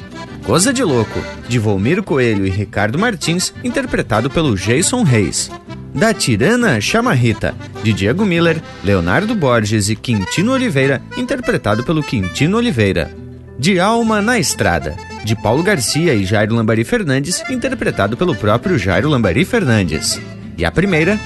Coisa 0.44 0.72
de 0.72 0.82
Louco, 0.82 1.20
de 1.48 1.56
Volmiro 1.56 2.02
Coelho 2.02 2.44
e 2.44 2.50
Ricardo 2.50 2.98
Martins, 2.98 3.54
interpretado 3.62 4.28
pelo 4.28 4.56
Jason 4.56 5.04
Reis. 5.04 5.52
Da 5.94 6.12
Tirana 6.12 6.80
Chamarrita, 6.80 7.54
de 7.84 7.92
Diego 7.92 8.26
Miller, 8.26 8.60
Leonardo 8.82 9.36
Borges 9.36 9.88
e 9.88 9.94
Quintino 9.94 10.50
Oliveira, 10.50 11.00
interpretado 11.16 11.84
pelo 11.84 12.02
Quintino 12.02 12.56
Oliveira. 12.56 13.08
De 13.56 13.78
Alma 13.78 14.20
na 14.20 14.36
Estrada, 14.36 14.96
de 15.24 15.36
Paulo 15.36 15.62
Garcia 15.62 16.12
e 16.12 16.24
Jairo 16.24 16.56
Lambari 16.56 16.82
Fernandes, 16.82 17.40
interpretado 17.48 18.16
pelo 18.16 18.34
próprio 18.34 18.76
Jairo 18.76 19.08
Lambari 19.08 19.44
Fernandes. 19.44 20.20
E 20.58 20.64
a 20.64 20.72
primeira, 20.72 21.20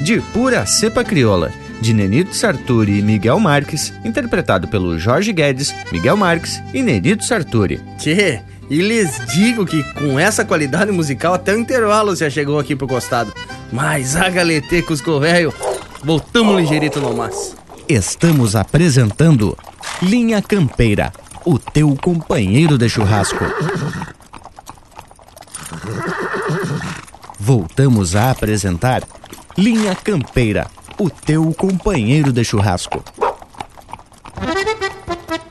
de 0.00 0.20
Pura 0.32 0.64
Cepa 0.66 1.04
Crioula, 1.04 1.52
de 1.80 1.92
Nenito 1.92 2.34
Sarturi 2.34 2.98
e 2.98 3.02
Miguel 3.02 3.38
Marques, 3.40 3.92
interpretado 4.04 4.68
pelo 4.68 4.98
Jorge 4.98 5.32
Guedes, 5.32 5.74
Miguel 5.90 6.16
Marques 6.16 6.62
e 6.72 6.82
Nenito 6.82 7.24
Sarturi. 7.24 7.80
Tchê, 7.98 8.40
e 8.70 8.80
lhes 8.80 9.20
digo 9.32 9.66
que 9.66 9.82
com 9.94 10.18
essa 10.18 10.44
qualidade 10.44 10.92
musical 10.92 11.34
até 11.34 11.54
o 11.54 11.58
intervalo 11.58 12.16
já 12.16 12.30
chegou 12.30 12.58
aqui 12.58 12.74
pro 12.74 12.88
costado. 12.88 13.32
Mas 13.72 14.16
a 14.16 14.28
galetê 14.28 14.80
Cusco 14.82 15.18
Velho, 15.20 15.52
voltamos 16.02 16.56
ligeirito 16.56 17.00
no 17.00 17.14
mas. 17.14 17.56
Estamos 17.88 18.56
apresentando 18.56 19.56
Linha 20.00 20.40
Campeira, 20.40 21.12
o 21.44 21.58
teu 21.58 21.96
companheiro 21.96 22.78
de 22.78 22.88
churrasco. 22.88 23.44
Voltamos 27.38 28.14
a 28.14 28.30
apresentar 28.30 29.02
Linha 29.56 29.94
Campeira, 29.94 30.66
o 30.98 31.10
teu 31.10 31.52
companheiro 31.52 32.32
de 32.32 32.42
churrasco. 32.42 33.04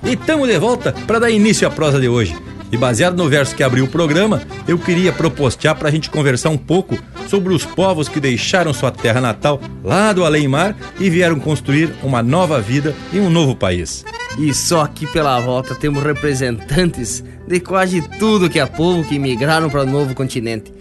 E 0.04 0.14
estamos 0.14 0.48
de 0.48 0.58
volta 0.58 0.92
para 1.06 1.20
dar 1.20 1.30
início 1.30 1.68
à 1.68 1.72
prosa 1.72 2.00
de 2.00 2.10
hoje. 2.10 2.36
E 2.72 2.78
baseado 2.78 3.16
no 3.16 3.30
verso 3.30 3.56
que 3.56 3.62
abriu 3.62 3.86
o 3.86 3.88
programa, 3.88 4.42
eu 4.68 4.80
queria 4.80 5.14
propostear 5.14 5.76
para 5.76 5.90
a 5.90 5.92
gente 5.92 6.10
conversar 6.10 6.50
um 6.50 6.58
pouco 6.58 6.98
sobre 7.28 7.54
os 7.54 7.64
povos 7.64 8.10
que 8.10 8.20
deixaram 8.20 8.74
sua 8.74 8.90
terra 8.90 9.22
natal 9.22 9.62
lá 9.84 10.12
do 10.14 10.26
além-mar 10.26 10.76
e 11.00 11.08
vieram 11.08 11.40
construir 11.40 11.94
uma 12.02 12.24
nova 12.24 12.60
vida 12.60 12.96
em 13.14 13.20
um 13.20 13.30
novo 13.30 13.56
país. 13.56 14.04
E 14.40 14.52
só 14.52 14.82
aqui 14.82 15.06
pela 15.06 15.40
volta 15.40 15.76
temos 15.76 16.02
representantes 16.02 17.24
de 17.48 17.60
quase 17.60 18.02
tudo 18.18 18.50
que 18.50 18.60
é 18.60 18.66
povo 18.66 19.04
que 19.04 19.20
migraram 19.20 19.70
para 19.70 19.84
o 19.84 19.86
novo 19.86 20.16
continente. 20.16 20.74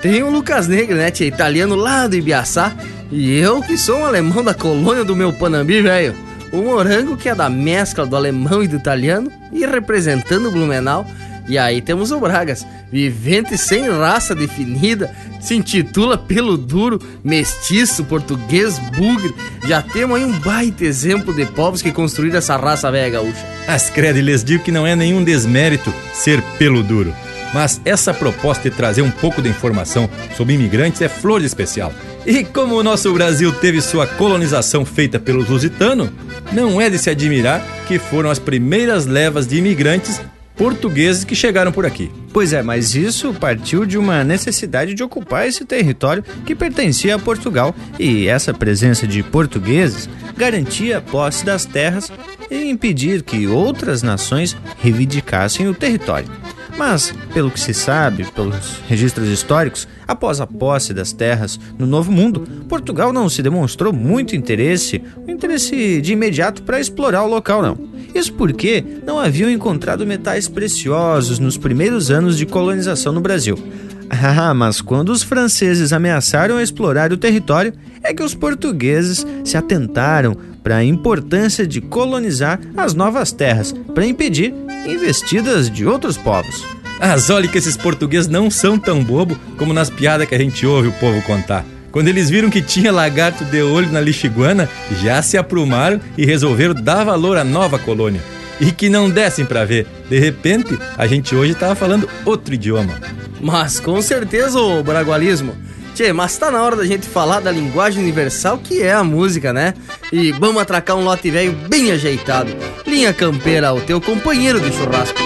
Tem 0.00 0.22
o 0.22 0.30
Lucas 0.30 0.68
Negro, 0.68 0.96
né, 0.96 1.10
tia? 1.10 1.26
Italiano 1.26 1.74
lá 1.74 2.06
do 2.06 2.16
Ibiaçá. 2.16 2.74
E 3.10 3.38
eu 3.38 3.62
que 3.62 3.78
sou 3.78 4.00
um 4.00 4.06
alemão 4.06 4.42
da 4.44 4.54
colônia 4.54 5.04
do 5.04 5.16
meu 5.16 5.32
Panambi, 5.32 5.80
velho. 5.80 6.14
O 6.52 6.58
morango 6.58 7.16
que 7.16 7.28
é 7.28 7.34
da 7.34 7.48
mescla 7.48 8.06
do 8.06 8.16
alemão 8.16 8.62
e 8.62 8.68
do 8.68 8.76
italiano. 8.76 9.30
E 9.52 9.64
representando 9.64 10.48
o 10.48 10.50
Blumenau. 10.50 11.06
E 11.48 11.56
aí 11.58 11.80
temos 11.80 12.10
o 12.10 12.18
Bragas, 12.18 12.66
vivente 12.90 13.56
sem 13.56 13.88
raça 13.88 14.34
definida, 14.34 15.14
se 15.40 15.54
intitula 15.54 16.18
pelo 16.18 16.56
duro, 16.56 17.00
mestiço, 17.22 18.04
português, 18.04 18.80
bugre. 18.96 19.32
Já 19.64 19.80
temos 19.80 20.16
aí 20.16 20.24
um 20.24 20.32
baita 20.40 20.84
exemplo 20.84 21.32
de 21.32 21.46
povos 21.46 21.82
que 21.82 21.92
construíram 21.92 22.38
essa 22.38 22.56
raça 22.56 22.90
velha 22.90 23.10
gaúcha. 23.10 23.46
As 23.68 23.88
credo, 23.88 24.20
lhes 24.20 24.42
digo 24.42 24.64
que 24.64 24.72
não 24.72 24.84
é 24.84 24.96
nenhum 24.96 25.22
desmérito 25.22 25.94
ser 26.12 26.42
pelo 26.58 26.82
duro. 26.82 27.14
Mas 27.52 27.80
essa 27.84 28.12
proposta 28.12 28.68
de 28.68 28.76
trazer 28.76 29.02
um 29.02 29.10
pouco 29.10 29.40
de 29.40 29.48
informação 29.48 30.08
sobre 30.36 30.54
imigrantes 30.54 31.00
é 31.00 31.08
flor 31.08 31.40
de 31.40 31.46
especial. 31.46 31.92
E 32.26 32.44
como 32.44 32.74
o 32.74 32.82
nosso 32.82 33.12
Brasil 33.12 33.52
teve 33.52 33.80
sua 33.80 34.06
colonização 34.06 34.84
feita 34.84 35.18
pelos 35.18 35.48
lusitanos, 35.48 36.10
não 36.52 36.80
é 36.80 36.90
de 36.90 36.98
se 36.98 37.10
admirar 37.10 37.62
que 37.86 37.98
foram 37.98 38.30
as 38.30 38.38
primeiras 38.38 39.06
levas 39.06 39.46
de 39.46 39.56
imigrantes 39.56 40.20
portugueses 40.56 41.22
que 41.22 41.34
chegaram 41.34 41.70
por 41.70 41.86
aqui. 41.86 42.10
Pois 42.32 42.52
é, 42.52 42.62
mas 42.62 42.94
isso 42.94 43.32
partiu 43.34 43.84
de 43.84 43.98
uma 43.98 44.24
necessidade 44.24 44.94
de 44.94 45.02
ocupar 45.02 45.46
esse 45.46 45.64
território 45.64 46.24
que 46.44 46.54
pertencia 46.54 47.14
a 47.14 47.18
Portugal, 47.18 47.74
e 47.98 48.26
essa 48.26 48.54
presença 48.54 49.06
de 49.06 49.22
portugueses 49.22 50.08
garantia 50.36 50.98
a 50.98 51.00
posse 51.00 51.44
das 51.44 51.64
terras 51.64 52.10
e 52.50 52.70
impedir 52.70 53.22
que 53.22 53.46
outras 53.46 54.02
nações 54.02 54.56
reivindicassem 54.82 55.68
o 55.68 55.74
território. 55.74 56.28
Mas, 56.76 57.14
pelo 57.32 57.50
que 57.50 57.58
se 57.58 57.72
sabe, 57.72 58.30
pelos 58.32 58.82
registros 58.86 59.28
históricos, 59.28 59.88
após 60.06 60.40
a 60.40 60.46
posse 60.46 60.92
das 60.92 61.12
terras 61.12 61.58
no 61.78 61.86
Novo 61.86 62.12
Mundo, 62.12 62.46
Portugal 62.68 63.12
não 63.12 63.28
se 63.28 63.42
demonstrou 63.42 63.92
muito 63.92 64.36
interesse, 64.36 65.02
um 65.26 65.30
interesse 65.30 66.00
de 66.02 66.12
imediato 66.12 66.62
para 66.62 66.78
explorar 66.78 67.24
o 67.24 67.28
local, 67.28 67.62
não. 67.62 67.78
Isso 68.14 68.32
porque 68.34 68.84
não 69.04 69.18
haviam 69.18 69.50
encontrado 69.50 70.06
metais 70.06 70.48
preciosos 70.48 71.38
nos 71.38 71.56
primeiros 71.56 72.10
anos 72.10 72.36
de 72.36 72.44
colonização 72.44 73.12
no 73.12 73.20
Brasil. 73.20 73.58
Ah, 74.08 74.54
mas 74.54 74.80
quando 74.80 75.08
os 75.08 75.24
franceses 75.24 75.92
ameaçaram 75.92 76.60
explorar 76.60 77.12
o 77.12 77.16
território, 77.16 77.72
é 78.04 78.14
que 78.14 78.22
os 78.22 78.36
portugueses 78.36 79.26
se 79.44 79.56
atentaram 79.56 80.36
para 80.66 80.78
a 80.78 80.84
importância 80.84 81.64
de 81.64 81.80
colonizar 81.80 82.58
as 82.76 82.92
novas 82.92 83.30
terras, 83.30 83.72
para 83.94 84.04
impedir 84.04 84.52
investidas 84.84 85.70
de 85.70 85.86
outros 85.86 86.16
povos. 86.16 86.64
As 86.98 87.30
olha 87.30 87.46
que 87.46 87.56
esses 87.56 87.76
portugueses 87.76 88.26
não 88.26 88.50
são 88.50 88.76
tão 88.76 89.04
bobo 89.04 89.38
como 89.56 89.72
nas 89.72 89.88
piadas 89.88 90.26
que 90.26 90.34
a 90.34 90.38
gente 90.38 90.66
ouve 90.66 90.88
o 90.88 90.92
povo 90.94 91.22
contar. 91.22 91.64
Quando 91.92 92.08
eles 92.08 92.28
viram 92.28 92.50
que 92.50 92.60
tinha 92.60 92.90
lagarto 92.90 93.44
de 93.44 93.62
olho 93.62 93.92
na 93.92 94.00
lixiguana, 94.00 94.68
já 95.00 95.22
se 95.22 95.38
aprumaram 95.38 96.00
e 96.18 96.26
resolveram 96.26 96.74
dar 96.74 97.04
valor 97.04 97.36
à 97.36 97.44
nova 97.44 97.78
colônia. 97.78 98.20
E 98.60 98.72
que 98.72 98.88
não 98.88 99.08
dessem 99.08 99.44
para 99.44 99.64
ver. 99.64 99.86
De 100.10 100.18
repente, 100.18 100.76
a 100.98 101.06
gente 101.06 101.32
hoje 101.36 101.54
tava 101.54 101.76
falando 101.76 102.08
outro 102.24 102.52
idioma. 102.52 102.94
Mas 103.40 103.78
com 103.78 104.02
certeza 104.02 104.58
o 104.58 104.82
bragualismo. 104.82 105.54
Tchê, 105.96 106.12
mas 106.12 106.36
tá 106.36 106.50
na 106.50 106.62
hora 106.62 106.76
da 106.76 106.84
gente 106.84 107.08
falar 107.08 107.40
da 107.40 107.50
linguagem 107.50 108.02
universal 108.02 108.58
que 108.58 108.82
é 108.82 108.92
a 108.92 109.02
música, 109.02 109.50
né? 109.50 109.72
E 110.12 110.30
vamos 110.30 110.60
atracar 110.60 110.94
um 110.94 111.02
lote 111.02 111.30
velho 111.30 111.52
bem 111.52 111.90
ajeitado. 111.90 112.54
Linha 112.86 113.14
Campeira, 113.14 113.72
o 113.72 113.80
teu 113.80 113.98
companheiro 113.98 114.60
de 114.60 114.70
churrasco. 114.76 115.18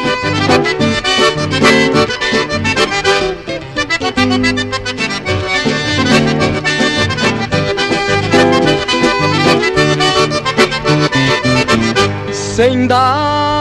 Sem 12.33 12.83
ou 12.83 13.60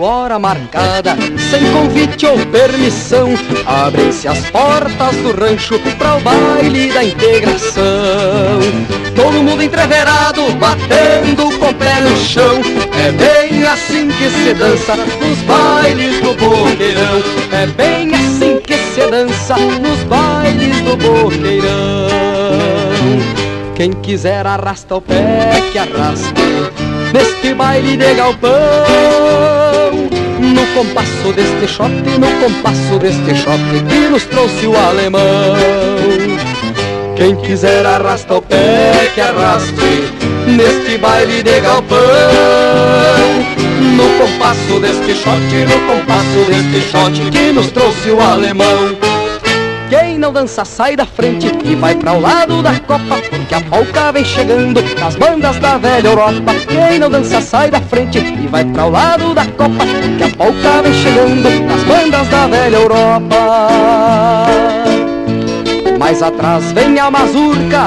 hora 0.00 0.38
marcada, 0.38 1.16
sem 1.50 1.72
convite 1.72 2.26
ou 2.26 2.38
permissão, 2.46 3.28
abrem-se 3.66 4.28
as 4.28 4.38
portas 4.50 5.16
do 5.16 5.32
rancho 5.32 5.78
para 5.98 6.16
o 6.16 6.20
baile 6.20 6.92
da 6.92 7.04
integração. 7.04 8.60
Todo 9.14 9.42
mundo 9.42 9.62
entreverado, 9.62 10.42
batendo 10.52 11.58
com 11.58 11.68
o 11.68 11.74
pé 11.74 12.00
no 12.00 12.16
chão. 12.16 12.60
É 13.06 13.12
bem 13.12 13.64
assim 13.64 14.08
que 14.08 14.30
se 14.30 14.54
dança 14.54 14.96
nos 14.96 15.38
bailes 15.42 16.20
do 16.20 16.34
boqueirão. 16.34 17.22
É 17.52 17.66
bem 17.66 18.14
assim 18.14 18.60
que 18.60 18.74
se 18.74 19.06
dança 19.10 19.56
nos 19.56 20.02
bailes 20.04 20.80
do 20.80 20.96
boqueirão. 20.96 22.08
Quem 23.74 23.92
quiser 23.92 24.46
arrasta 24.46 24.96
o 24.96 25.00
pé 25.00 25.62
que 25.72 25.78
arrasta 25.78 26.34
Neste 27.12 27.54
baile 27.54 27.96
de 27.96 28.14
galpão 28.14 29.69
compasso 30.74 31.32
deste 31.32 31.68
shot, 31.68 31.90
no 31.90 32.30
compasso 32.40 32.98
deste 32.98 33.34
shot 33.34 33.60
Que 33.88 34.08
nos 34.08 34.24
trouxe 34.24 34.66
o 34.66 34.76
alemão. 34.76 35.20
Quem 37.16 37.36
quiser 37.36 37.84
arrasta 37.84 38.34
o 38.34 38.42
pé 38.42 39.10
que 39.14 39.20
arraste 39.20 40.04
Neste 40.46 40.98
baile 40.98 41.42
de 41.42 41.60
galpão. 41.60 41.98
No 43.96 44.08
compasso 44.18 44.80
deste 44.80 45.14
shot, 45.14 45.38
no 45.38 45.92
compasso 45.92 46.44
deste 46.48 46.90
shot 46.90 47.30
Que 47.30 47.52
nos 47.52 47.70
trouxe 47.70 48.10
o 48.10 48.20
alemão 48.20 49.19
quem 49.90 50.16
não 50.18 50.32
dança 50.32 50.64
sai 50.64 50.94
da 50.94 51.04
frente 51.04 51.50
e 51.64 51.74
vai 51.74 51.96
para 51.96 52.12
o 52.12 52.20
lado 52.20 52.62
da 52.62 52.78
copa, 52.78 53.16
porque 53.28 53.54
a 53.54 53.60
polca 53.60 54.12
vem 54.12 54.24
chegando 54.24 54.80
nas 55.00 55.16
bandas 55.16 55.58
da 55.58 55.78
velha 55.78 56.06
Europa. 56.06 56.52
Quem 56.68 57.00
não 57.00 57.10
dança 57.10 57.40
sai 57.40 57.70
da 57.70 57.80
frente 57.80 58.18
e 58.18 58.46
vai 58.46 58.64
para 58.64 58.86
o 58.86 58.90
lado 58.90 59.34
da 59.34 59.44
copa, 59.46 59.84
porque 60.00 60.22
a 60.22 60.36
polca 60.36 60.82
vem 60.82 60.94
chegando 60.94 61.50
nas 61.66 61.82
bandas 61.82 62.28
da 62.28 62.46
velha 62.46 62.76
Europa. 62.76 63.36
Mais 65.98 66.22
atrás 66.22 66.70
vem 66.70 66.98
a 67.00 67.10
mazurca, 67.10 67.86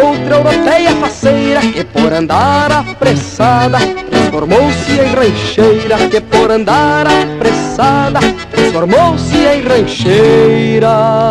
outra 0.00 0.36
europeia 0.36 0.94
faceira 0.94 1.60
que 1.60 1.82
por 1.82 2.12
andar 2.12 2.70
apressada 2.70 3.78
transformou-se 4.32 4.92
em 4.92 5.14
rancheira 5.14 6.08
que 6.08 6.20
por 6.22 6.50
andar 6.50 7.06
apressada 7.06 8.20
transformou-se 8.50 9.36
em 9.36 9.62
rancheira. 9.62 11.30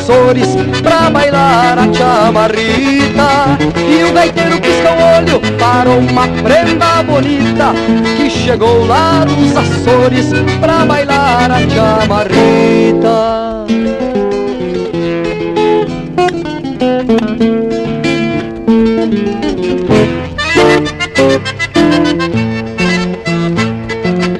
Açores 0.00 0.56
pra 0.82 1.10
bailar 1.10 1.78
a 1.78 1.92
chamarrita. 1.92 3.58
E 3.76 4.02
o 4.02 4.12
gaiteiro 4.14 4.58
pisca 4.58 4.90
o 4.92 5.18
olho 5.18 5.40
para 5.58 5.90
uma 5.90 6.26
prenda 6.42 7.02
bonita 7.02 7.74
que 8.16 8.30
chegou 8.30 8.86
lá 8.86 9.26
dos 9.26 9.54
Açores 9.54 10.30
pra 10.58 10.86
bailar 10.86 11.50
a 11.50 11.60
chamarrita. 11.68 13.10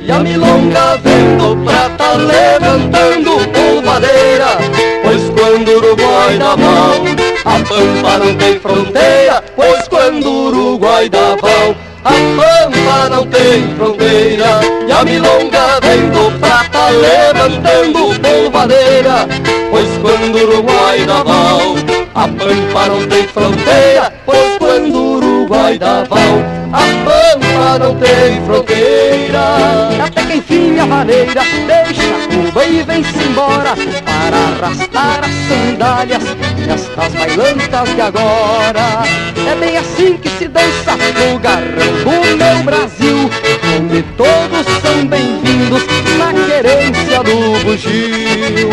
E 0.00 0.10
a 0.10 0.18
milonga 0.20 0.96
vendo 1.04 1.64
prata 1.64 2.14
levantando 2.14 3.39
Uruguai 6.30 6.38
dá 6.38 6.56
mão 6.56 7.04
A 7.44 7.58
pampa 7.68 8.18
não 8.18 8.34
tem 8.36 8.60
fronteira 8.60 9.44
Pois 9.56 9.88
quando 9.88 10.26
o 10.26 10.46
Uruguai 10.46 11.08
dá 11.08 11.36
mão 11.42 11.76
A 12.04 12.10
pampa 12.10 13.08
não 13.10 13.26
tem 13.26 13.74
fronteira. 13.74 14.60
E 14.86 14.92
a 14.92 15.04
milonga 15.04 15.80
vendo 15.82 16.38
prata 16.38 16.88
levantando 16.90 18.20
polvadeira 18.20 19.28
Pois 19.70 19.88
quando 19.98 20.36
o 20.36 20.42
Uruguai 20.42 21.04
dá 21.06 21.24
mão 21.24 21.74
A 22.14 22.28
pampa 22.28 22.86
não 22.86 23.06
tem 23.06 23.26
fronteira. 23.26 24.12
Pois 24.24 24.58
quando 24.58 24.94
o 24.94 25.16
Uruguai 25.16 25.78
dá 25.78 26.04
mão 26.08 26.60
a 26.72 26.78
pampa 26.78 27.78
não 27.80 27.96
tem 27.96 28.40
fronteira. 28.46 30.04
Até 30.04 30.24
que 30.24 30.36
enfim 30.36 30.78
a 30.78 30.86
vareira 30.86 31.42
deixa 31.66 31.99
Cuba 32.30 32.64
e 32.64 32.82
vem-se 32.82 33.18
embora 33.24 33.74
Para 34.04 34.66
arrastar 34.66 35.20
as 35.24 35.34
sandálias 35.48 36.22
Destas 36.66 37.12
bailantas 37.14 37.94
de 37.94 38.00
agora 38.00 39.02
É 39.50 39.54
bem 39.56 39.76
assim 39.76 40.16
que 40.16 40.28
se 40.30 40.48
dança 40.48 40.96
no 40.96 41.38
garrão 41.38 41.92
do 42.04 42.36
meu 42.36 42.62
Brasil 42.64 43.30
Onde 43.76 44.02
todos 44.16 44.66
são 44.82 45.06
bem-vindos 45.06 45.82
naquele 46.18 46.50
querência 46.60 47.22
do 47.22 47.64
bugio. 47.64 48.68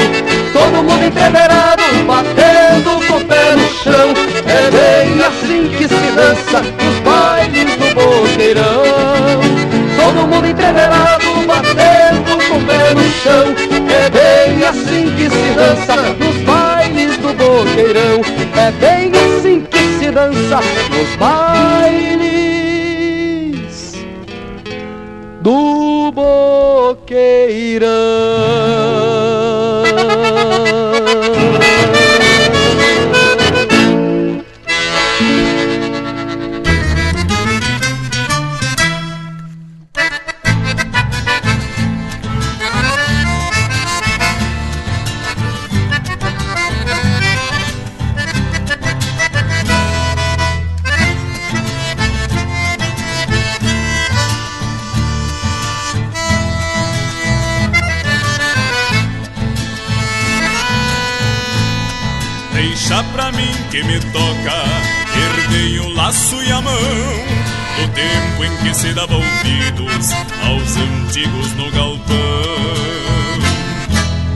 Todo 0.52 0.84
mundo 0.84 1.06
entreverado, 1.06 1.84
batendo 2.06 3.08
com 3.08 3.18
o 3.18 3.26
pé 3.26 3.56
no 3.56 3.70
chão. 3.70 4.14
É 4.46 4.72
bem 4.72 5.24
assim 5.24 5.70
que 5.78 5.88
se 5.88 6.12
dança 6.12 6.62
nos 6.62 7.00
bailes 7.00 7.76
do 7.76 7.96
boqueirão. 7.96 8.84
Todo 9.96 10.28
mundo 10.28 10.48
entreverado, 10.48 11.47
com 12.48 12.58
o 12.58 12.66
pé 12.66 12.94
no 12.94 13.04
chão. 13.22 13.56
É 13.90 14.10
bem 14.10 14.64
assim 14.64 15.14
que 15.16 15.30
se 15.30 15.54
dança 15.56 15.96
nos 16.14 16.38
bailes 16.44 17.18
do 17.18 17.34
boqueirão. 17.34 18.22
É 18.56 18.72
bem 18.72 19.12
assim 19.12 19.62
que 19.62 19.80
se 20.00 20.12
dança 20.12 20.60
nos 20.90 21.16
bailes 21.18 22.38
do 25.42 26.12
boqueirão. 26.12 27.88
Que 63.78 63.84
me 63.84 64.00
toca, 64.00 64.64
herdei 65.16 65.80
o 65.80 65.90
laço 65.94 66.36
e 66.42 66.52
a 66.52 66.62
mão 66.62 66.74
do 66.74 67.88
tempo 67.94 68.44
em 68.44 68.58
que 68.58 68.74
se 68.74 68.92
dava 68.94 69.14
ouvidos 69.14 70.12
aos 70.44 70.78
antigos 70.78 71.54
no 71.54 71.70
galpão. 71.72 72.18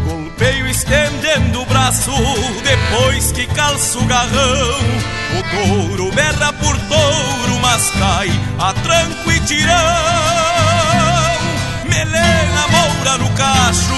Golpeio 0.06 0.68
estendendo 0.68 1.62
o 1.62 1.66
braço 1.66 2.12
depois 2.64 3.32
que 3.32 3.48
calço 3.48 4.00
o 4.00 4.06
garrão. 4.06 4.80
O 5.40 5.44
touro 5.56 6.12
berra 6.12 6.54
por 6.54 6.78
touro, 6.78 7.60
mas 7.62 7.90
cai 7.92 8.30
a 8.60 8.74
tranco 8.74 9.32
e 9.32 9.40
tirão. 9.40 9.76
Melena 11.90 12.68
moura 12.70 13.18
no 13.18 13.30
cacho, 13.32 13.96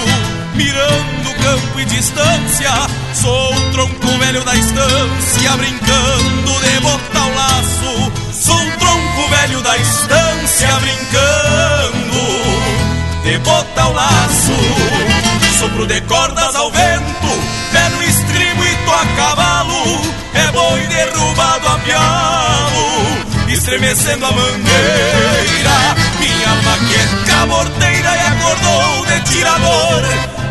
mirando 0.54 1.34
campo 1.42 1.80
e 1.80 1.84
distância. 1.84 2.93
Sou 3.14 3.54
o 3.54 3.70
tronco 3.70 4.18
velho 4.18 4.44
da 4.44 4.54
estância, 4.56 5.56
brincando 5.56 6.60
de 6.62 6.80
botar 6.80 7.26
o 7.26 7.34
laço. 7.34 8.12
Sou 8.32 8.56
o 8.56 8.70
tronco 8.72 9.28
velho 9.30 9.62
da 9.62 9.78
estância, 9.78 10.68
brincando 10.80 11.14
de 13.22 13.38
botar 13.38 13.88
o 13.88 13.92
laço. 13.92 14.52
Sopro 15.58 15.86
de 15.86 16.00
cordas 16.02 16.54
ao 16.56 16.70
vento, 16.72 17.28
pé 17.72 17.88
no 17.90 18.02
estribo 18.02 18.64
e 18.64 18.74
tô 18.84 18.92
a 18.92 19.06
cavalo. 19.16 20.02
É 20.34 20.50
boi 20.50 20.86
derrubado 20.88 21.68
a 21.68 21.78
pialo, 21.78 23.48
estremecendo 23.48 24.26
a 24.26 24.32
mangueira. 24.32 25.94
Minha 26.18 26.54
maqueca 26.62 27.46
morteira 27.46 28.16
e 28.16 28.20
acordou 28.26 29.06
de 29.06 29.20
tirador. 29.32 30.43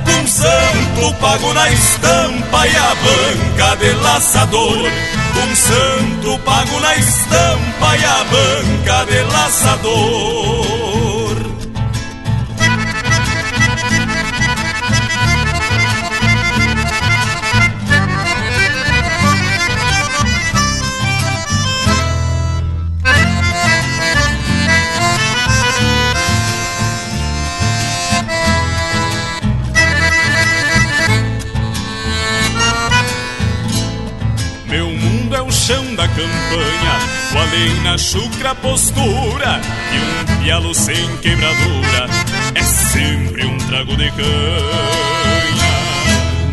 Santo 0.44 1.14
pago 1.22 1.54
na 1.54 1.70
estampa 1.70 2.68
e 2.68 2.76
a 2.76 2.96
banca 2.96 3.76
de 3.78 3.94
laçador. 3.94 4.92
Um 5.42 5.56
santo 5.56 6.40
pago 6.40 6.80
na 6.82 6.96
estampa 6.98 7.98
e 7.98 8.04
a 8.04 8.24
banca 8.26 9.06
de 9.06 9.22
laçador. 9.24 11.03
Além 37.54 37.82
na 37.82 37.98
chucra 38.00 38.56
postura 38.56 39.62
e 39.92 40.00
um 40.00 40.44
pialo 40.44 40.74
sem 40.74 41.18
quebradura 41.18 42.10
é 42.56 42.64
sempre 42.64 43.46
um 43.46 43.58
trago 43.60 43.96
de 43.96 44.10
canha. 44.12 45.54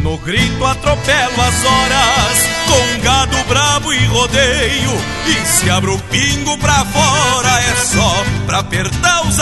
No 0.03 0.19
grito 0.19 0.65
atropelo 0.65 1.41
as 1.41 1.65
horas, 1.65 2.49
com 2.67 3.01
gado 3.03 3.37
brabo 3.49 3.93
e 3.93 4.05
rodeio, 4.07 4.91
e 5.27 5.47
se 5.47 5.71
abro 5.71 5.95
o 5.95 5.99
pingo 6.05 6.59
pra 6.59 6.85
fora 6.85 7.61
é 7.61 7.77
só 7.77 8.25
pra 8.47 8.59
apertar 8.59 9.27
os 9.27 9.41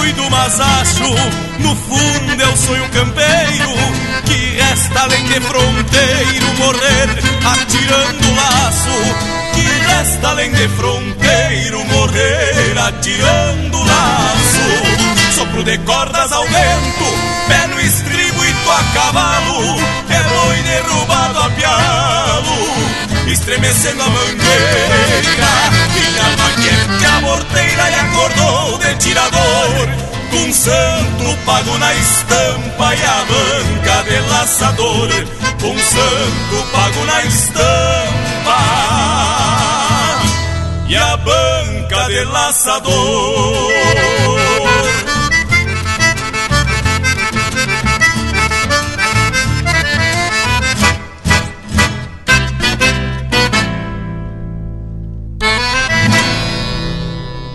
me 0.00 0.12
descuido, 0.12 0.30
mas 0.30 0.60
acho 0.60 1.04
no 1.58 1.76
fundo 1.76 2.42
eu 2.42 2.56
sou 2.56 2.74
um 2.74 2.88
campeiro 2.88 3.70
que 4.24 4.60
resta 4.60 5.00
além 5.00 5.24
de 5.24 5.40
fronteiro 5.40 6.46
morrer 6.58 7.08
atirando 7.44 8.34
laço. 8.34 9.50
Que 9.54 9.60
resta 9.60 10.28
além 10.28 10.52
de 10.52 10.68
fronteiro 10.68 11.84
morrer 11.86 12.78
atirando 12.78 13.78
laço. 13.78 15.34
Sopro 15.34 15.62
de 15.62 15.78
cordas 15.78 16.32
ao 16.32 16.44
vento, 16.44 17.04
pé 17.48 17.66
no 17.68 17.80
estribo 17.80 18.44
e 18.44 18.52
tô 18.64 18.70
a 18.70 18.84
cavalo. 18.94 19.80
É 20.08 20.22
boi 20.22 20.62
derrubado 20.62 21.38
a 21.40 21.50
pialo, 21.50 22.89
estremecendo 23.32 24.02
a 24.02 24.08
mangueira. 24.08 25.40
Minha 25.94 26.36
maquete 26.36 26.90
morteira 27.22 27.90
e 27.90 27.94
acordou 27.94 28.78
de 28.78 28.94
tirador. 28.96 29.88
Com 30.30 30.52
santo 30.52 31.36
pago 31.44 31.78
na 31.78 31.94
estampa 31.94 32.94
e 32.94 33.04
a 33.04 33.24
banca 33.24 34.02
de 34.04 34.20
laçador. 34.28 35.08
Com 35.60 35.78
santo 35.78 36.70
pago 36.72 37.04
na 37.04 37.24
estampa 37.24 38.60
e 40.88 40.96
a 40.96 41.16
banca 41.16 42.08
de 42.08 42.24
laçador. 42.24 42.90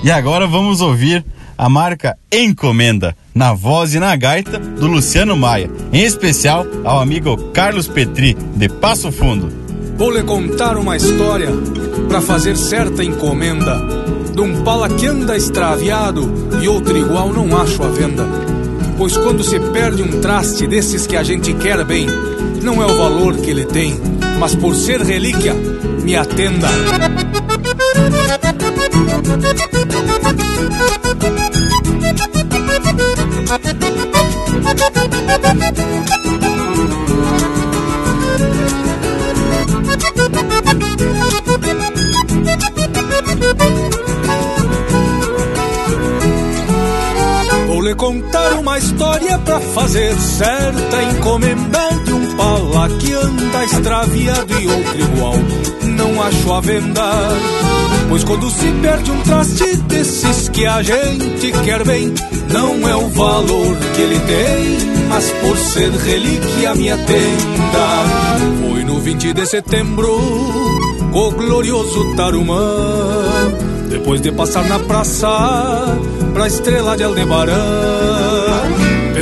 E 0.06 0.12
agora 0.12 0.46
vamos 0.46 0.82
ouvir 0.82 1.26
a 1.58 1.68
marca 1.68 2.16
Encomenda, 2.32 3.18
na 3.34 3.56
voz 3.56 3.96
e 3.96 4.00
na 4.00 4.16
gaita 4.16 4.60
do 4.60 4.86
Luciano 4.86 5.36
Maia, 5.36 5.68
em 5.92 6.04
especial 6.04 6.64
ao 6.84 7.00
amigo 7.00 7.36
Carlos 7.52 7.88
Petri, 7.88 8.38
de 8.56 8.70
Passo 8.70 9.12
Fundo. 9.12 9.52
Vou 9.98 10.12
lhe 10.12 10.22
contar 10.22 10.78
uma 10.78 10.96
história 10.96 11.50
para 12.08 12.22
fazer 12.22 12.56
certa 12.56 13.04
encomenda 13.04 13.82
de 14.32 14.42
um 14.42 14.64
pala 14.64 14.90
que 14.90 15.08
anda 15.08 15.36
extraviado 15.36 16.32
e 16.62 16.68
outro 16.68 16.96
igual 16.96 17.34
não 17.34 17.58
acho 17.58 17.82
à 17.82 17.88
venda. 17.88 18.28
Pois 19.00 19.18
quando 19.18 19.44
se 19.44 19.60
perde 19.60 20.04
um 20.04 20.22
traste 20.22 20.68
desses 20.68 21.08
que 21.08 21.18
a 21.18 21.24
gente 21.24 21.52
quer 21.56 21.84
bem, 21.84 22.06
não 22.62 22.80
é 22.80 22.86
o 22.86 22.96
valor 22.96 23.38
que 23.38 23.50
ele 23.50 23.66
tem, 23.66 24.00
mas 24.38 24.54
por 24.54 24.76
ser 24.76 25.02
relíquia, 25.02 25.56
me 26.04 26.16
atenda. 26.16 26.70
Vou 47.68 47.82
lhe 47.82 47.96
contar 47.96 48.54
uma 48.54 48.78
história 48.78 49.38
pra 49.40 49.60
fazer 49.60 50.16
certa 50.16 51.04
encomenda 51.04 51.90
de 52.06 52.14
um 52.14 52.36
pala 52.36 52.90
que 52.98 53.14
anda 53.14 53.66
extraviado 53.66 54.62
e 54.62 54.68
outro 54.68 55.00
igual 55.00 55.36
não 55.84 56.22
acho 56.22 56.54
a 56.54 56.62
venda. 56.62 57.85
Pois 58.10 58.24
quando 58.24 58.50
se 58.50 58.72
perde 58.82 59.12
um 59.12 59.22
traste 59.24 59.78
desses 59.78 60.50
que 60.50 60.66
a 60.66 60.82
gente 60.82 61.52
quer 61.64 61.84
bem, 61.86 62.14
não 62.52 62.88
é 62.88 62.96
o 62.96 63.10
valor 63.10 63.78
que 63.96 64.02
ele 64.02 64.20
tem, 64.20 65.08
mas 65.10 65.32
por 65.32 65.58
ser 65.58 65.92
relíquia 65.92 66.76
minha 66.76 66.98
tenda. 66.98 68.68
Foi 68.68 68.84
no 68.84 69.00
20 69.00 69.34
de 69.34 69.46
setembro, 69.46 70.16
o 71.14 71.32
glorioso 71.32 72.16
Tarumã, 72.16 73.54
depois 73.90 74.22
de 74.22 74.32
passar 74.32 74.66
na 74.66 74.80
praça, 74.80 75.28
pra 76.34 76.48
estrela 76.48 76.96
de 76.96 77.04
Aldebarã. 77.04 78.35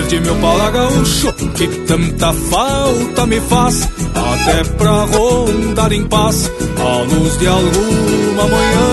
Perdi 0.04 0.20
meu 0.20 0.36
pala 0.36 0.70
gaúcho, 0.70 1.32
que 1.56 1.66
tanta 1.88 2.34
falta 2.34 3.26
me 3.26 3.40
faz 3.40 3.90
Até 4.14 4.64
pra 4.76 5.06
rondar 5.06 5.94
em 5.94 6.06
paz, 6.08 6.52
a 6.78 7.04
luz 7.04 7.40
de 7.40 7.48
alguma 7.48 8.44
manhã. 8.44 8.88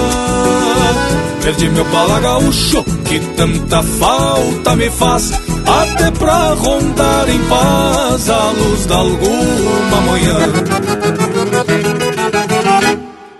Perdi 1.43 1.69
meu 1.71 1.85
pala 1.87 2.21
gaúcho, 2.21 2.85
que 3.05 3.19
tanta 3.19 3.83
falta 3.83 4.77
me 4.77 4.89
faz 4.89 5.33
Até 5.67 6.13
pra 6.13 6.55
rondar 6.55 7.29
em 7.29 7.41
paz, 7.41 8.31
a 8.31 8.51
luz 8.53 8.87
de 8.87 8.93
alguma 8.93 10.01
manhã. 10.07 10.39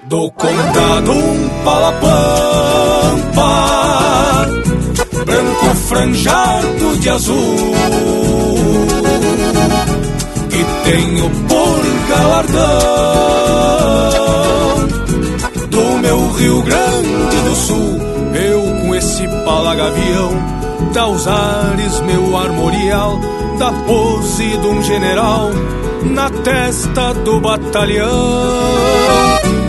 Dou 0.07 0.29
conta 0.33 1.03
de 1.05 1.11
um 1.11 1.49
palapampa 1.65 3.31
branco 5.25 5.75
franjado 5.89 6.50
de 7.01 7.09
azul 7.09 7.57
que 10.51 10.65
tenho 10.85 11.31
por 11.49 11.81
galardão 12.09 12.61
do 15.71 15.99
meu 16.03 16.31
Rio 16.33 16.63
Grande 16.63 17.37
do 17.49 17.55
Sul. 17.55 18.01
Eu 18.35 18.63
com 18.83 18.95
esse 18.95 19.27
palagavião 19.45 20.31
dá 20.93 21.09
os 21.09 21.27
ares 21.27 22.01
meu 22.01 22.37
armorial 22.37 23.19
da 23.59 23.73
pose 23.73 24.59
de 24.59 24.67
um 24.67 24.83
general 24.83 25.51
na 26.05 26.29
testa 26.29 27.15
do 27.15 27.41
batalhão. 27.41 28.11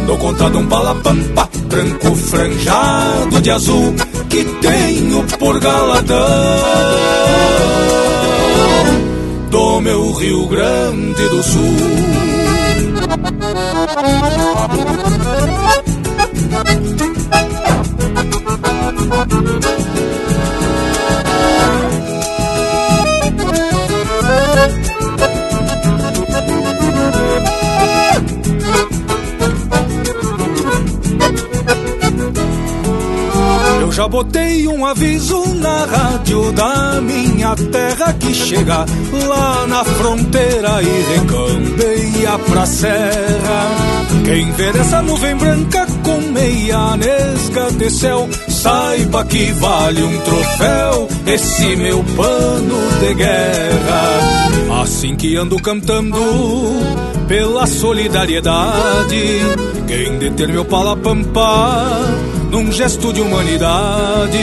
Dou 0.06 0.18
conta 0.18 0.50
de 0.50 0.58
um 0.58 0.68
palapampa 0.68 1.51
branco 1.72 2.14
franjado 2.16 3.42
de 3.42 3.50
azul 3.50 3.96
que 4.30 4.44
tenho 4.44 5.24
por 5.40 5.58
galadão 5.58 6.18
do 9.50 9.80
meu 9.80 10.12
Rio 10.12 10.48
Grande 10.48 11.30
do 11.30 11.42
Sul. 11.42 11.78
Eu 20.10 20.21
já 34.02 34.08
botei 34.08 34.68
um 34.68 34.84
aviso 34.84 35.54
na 35.58 35.86
rádio 35.86 36.52
da 36.54 37.00
minha 37.02 37.56
terra 37.56 38.12
que 38.14 38.34
chega 38.34 38.84
lá 39.28 39.68
na 39.68 39.86
fronteira 39.86 40.82
e 40.82 41.20
recambeia 41.20 42.40
pra 42.50 42.66
serra. 42.66 43.70
Quem 44.26 44.52
ver 44.54 44.76
essa 44.76 45.04
nuvem 45.04 45.36
branca 45.36 45.86
com 46.04 46.18
meia 46.32 46.98
nesga 46.98 47.72
de 47.74 47.92
céu, 47.92 48.28
saiba 48.48 49.24
que 49.24 49.52
vale 49.52 50.02
um 50.02 50.18
troféu 50.22 51.08
esse 51.28 51.76
meu 51.76 52.04
pano 52.16 52.80
de 53.02 53.14
guerra. 53.14 54.82
Assim 54.82 55.16
que 55.16 55.36
ando 55.36 55.62
cantando 55.62 56.18
pela 57.28 57.68
solidariedade, 57.68 59.42
quem 59.88 60.18
deter 60.18 60.48
meu 60.48 60.66
palapampa 60.66 62.11
num 62.52 62.72
gesto 62.72 63.12
de 63.14 63.22
humanidade. 63.22 64.38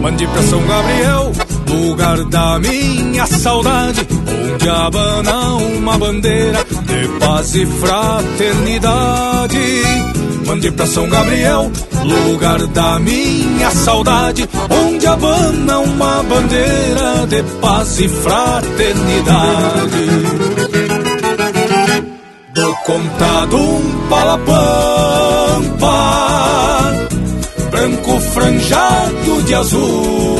Mande 0.00 0.26
pra 0.28 0.42
São 0.44 0.64
Gabriel, 0.64 1.32
lugar 1.68 2.22
da 2.24 2.58
minha 2.60 3.26
saudade, 3.26 4.06
onde 4.54 4.68
abana 4.68 5.56
uma 5.56 5.98
bandeira 5.98 6.64
de 6.64 7.08
paz 7.18 7.56
e 7.56 7.66
fraternidade. 7.66 9.82
Mande 10.46 10.70
pra 10.70 10.86
São 10.86 11.08
Gabriel, 11.08 11.72
lugar 12.04 12.64
da 12.68 13.00
minha 13.00 13.70
saudade, 13.72 14.48
onde 14.70 15.04
abana 15.06 15.80
uma 15.80 16.22
bandeira 16.22 17.26
de 17.28 17.42
paz 17.60 17.98
e 17.98 18.08
fraternidade. 18.08 20.06
Dou 22.54 22.72
conta 22.86 23.46
de 23.50 23.56
um 23.56 24.08
palapampa 24.08 26.25
franjado 28.46 29.42
de 29.42 29.54
azul 29.56 30.36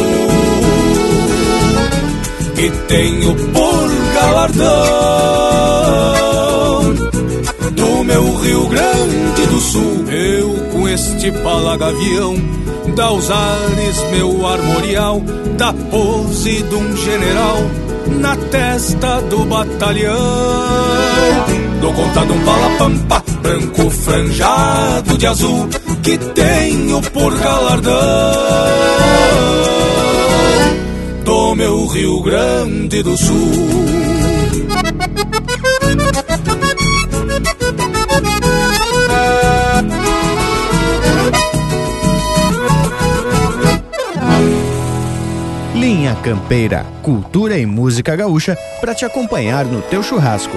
que 2.54 2.70
tenho 2.86 3.34
por 3.34 3.90
galardão 4.14 4.64
do 7.72 8.04
meu 8.04 8.36
Rio 8.36 8.68
Grande 8.68 9.46
do 9.46 9.58
Sul. 9.60 10.04
Eu 10.08 10.54
com 10.72 10.88
este 10.88 11.32
palagavião 11.32 12.36
dá 12.94 13.10
os 13.10 13.28
ares 13.28 14.00
meu 14.12 14.46
armorial 14.46 15.20
da 15.58 15.72
pose 15.72 16.62
de 16.62 16.74
um 16.76 16.96
general 16.96 17.58
na 18.20 18.36
testa 18.36 19.20
do 19.22 19.44
batalhão. 19.46 20.14
Dou 21.80 21.92
conta 21.92 22.24
de 22.24 22.32
um 22.32 22.44
palapampa 22.44 23.24
branco 23.42 23.90
franjado 23.90 25.18
de 25.18 25.26
azul 25.26 25.68
que 26.06 26.16
tenho 26.18 27.02
por 27.10 27.36
galardão 27.36 27.92
do 31.24 31.54
meu 31.56 31.84
Rio 31.88 32.22
Grande 32.22 33.02
do 33.02 33.16
Sul. 33.16 33.34
Linha 45.74 46.14
Campeira, 46.22 46.86
cultura 47.02 47.58
e 47.58 47.66
música 47.66 48.14
gaúcha 48.14 48.56
para 48.80 48.94
te 48.94 49.04
acompanhar 49.04 49.64
no 49.64 49.82
teu 49.82 50.04
churrasco. 50.04 50.56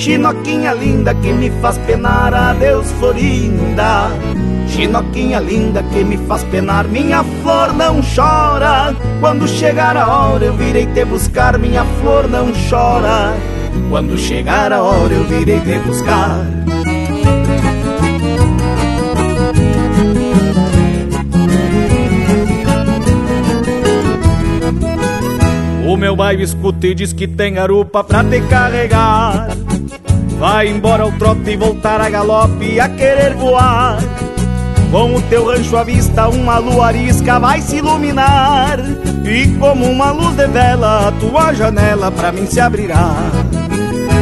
Chinoquinha 0.00 0.72
linda 0.72 1.14
que 1.14 1.30
me 1.30 1.50
faz 1.60 1.76
penar. 1.78 2.32
Adeus, 2.32 2.90
Florinda, 2.92 4.10
chinoquinha 4.66 5.38
linda 5.38 5.82
que 5.92 6.02
me 6.02 6.16
faz 6.26 6.42
penar. 6.44 6.88
Minha 6.88 7.22
flor 7.22 7.74
não 7.74 8.00
chora, 8.00 8.96
quando 9.20 9.46
chegar 9.46 9.96
a 9.98 10.08
hora 10.08 10.46
eu 10.46 10.54
virei 10.54 10.86
te 10.86 11.04
buscar. 11.04 11.58
Minha 11.58 11.84
flor 12.00 12.28
não 12.28 12.50
chora, 12.70 13.34
quando 13.90 14.16
chegar 14.16 14.72
a 14.72 14.82
hora 14.82 15.12
eu 15.12 15.24
virei 15.24 15.60
te 15.60 15.78
buscar. 15.80 16.46
O 25.86 25.96
meu 25.96 26.14
bairro 26.14 26.40
escuta 26.40 26.86
e 26.86 26.94
diz 26.94 27.12
que 27.12 27.26
tem 27.26 27.54
garupa 27.54 28.04
pra 28.04 28.22
te 28.22 28.40
carregar. 28.42 29.59
Vai 30.40 30.68
embora 30.68 31.02
ao 31.02 31.12
trote 31.12 31.50
e 31.50 31.56
voltar 31.56 32.00
a 32.00 32.08
galope 32.08 32.80
a 32.80 32.88
querer 32.88 33.34
voar. 33.34 33.98
Com 34.90 35.14
o 35.14 35.20
teu 35.20 35.44
rancho 35.44 35.76
à 35.76 35.84
vista, 35.84 36.30
uma 36.30 36.56
lua 36.56 36.86
arisca 36.86 37.38
vai 37.38 37.60
se 37.60 37.76
iluminar. 37.76 38.78
E 39.22 39.48
como 39.58 39.84
uma 39.84 40.12
luz 40.12 40.34
de 40.36 40.46
vela, 40.46 41.08
a 41.08 41.12
tua 41.12 41.52
janela 41.52 42.10
pra 42.10 42.32
mim 42.32 42.46
se 42.46 42.58
abrirá. 42.58 43.12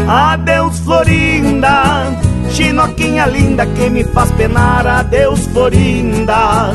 Adeus, 0.08 0.80
Florinda, 0.80 2.12
chinoquinha 2.50 3.24
linda 3.26 3.64
que 3.64 3.88
me 3.88 4.02
faz 4.02 4.32
penar. 4.32 4.88
Adeus, 4.88 5.46
Florinda, 5.46 6.74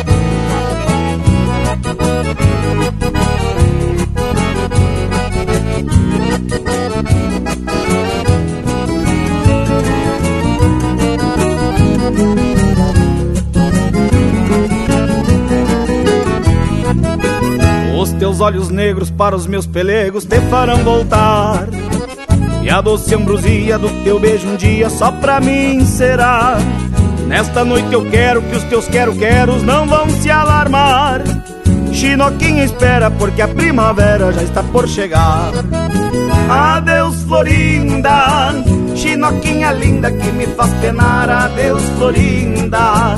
Olhos 18.51 18.69
negros 18.69 19.09
para 19.09 19.33
os 19.33 19.47
meus 19.47 19.65
pelegos 19.65 20.25
te 20.25 20.37
farão 20.49 20.83
voltar. 20.83 21.69
E 22.61 22.69
a 22.69 22.81
doce 22.81 23.15
ambrosia 23.15 23.77
do 23.77 23.89
teu 24.03 24.19
beijo 24.19 24.45
um 24.45 24.57
dia 24.57 24.89
só 24.89 25.09
pra 25.09 25.39
mim 25.39 25.85
será. 25.85 26.57
Nesta 27.27 27.63
noite 27.63 27.93
eu 27.93 28.03
quero 28.09 28.41
que 28.41 28.57
os 28.57 28.63
teus 28.65 28.89
quero-queros 28.89 29.63
não 29.63 29.87
vão 29.87 30.09
se 30.09 30.29
alarmar. 30.29 31.21
Chinoquinha 31.93 32.65
espera 32.65 33.09
porque 33.09 33.41
a 33.41 33.47
primavera 33.47 34.33
já 34.33 34.43
está 34.43 34.61
por 34.61 34.85
chegar. 34.85 35.53
Adeus, 36.49 37.23
Florinda, 37.23 38.53
Chinoquinha 38.97 39.71
linda 39.71 40.11
que 40.11 40.29
me 40.33 40.45
faz 40.47 40.73
penar. 40.81 41.29
Adeus, 41.29 41.83
Florinda. 41.97 43.17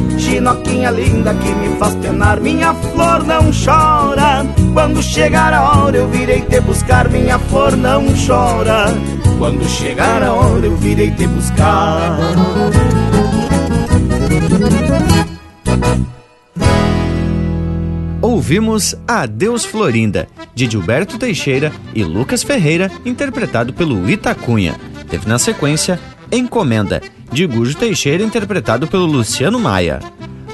Chinoquinha 0.21 0.91
linda 0.91 1.33
que 1.33 1.53
me 1.55 1.75
faz 1.77 1.95
penar. 1.95 2.39
Minha 2.39 2.73
flor 2.73 3.23
não 3.25 3.49
chora. 3.51 4.45
Quando 4.73 5.01
chegar 5.01 5.51
a 5.51 5.61
hora 5.63 5.97
eu 5.97 6.07
virei 6.07 6.41
te 6.41 6.61
buscar. 6.61 7.09
Minha 7.09 7.39
flor 7.39 7.75
não 7.75 8.05
chora. 8.25 8.85
Quando 9.39 9.67
chegar 9.67 10.21
a 10.21 10.31
hora 10.31 10.65
eu 10.65 10.77
virei 10.77 11.09
te 11.11 11.25
buscar. 11.25 12.17
Ouvimos 18.21 18.95
Adeus 19.07 19.65
Florinda, 19.65 20.27
de 20.53 20.69
Gilberto 20.69 21.17
Teixeira 21.17 21.71
e 21.95 22.03
Lucas 22.03 22.43
Ferreira, 22.43 22.91
interpretado 23.03 23.73
pelo 23.73 24.09
Itacunha. 24.09 24.75
Teve 25.09 25.27
na 25.27 25.39
sequência 25.39 25.99
Encomenda, 26.31 27.01
de 27.31 27.45
Gujo 27.45 27.77
Teixeira, 27.77 28.23
interpretado 28.23 28.87
pelo 28.87 29.05
Luciano 29.05 29.59
Maia. 29.59 29.99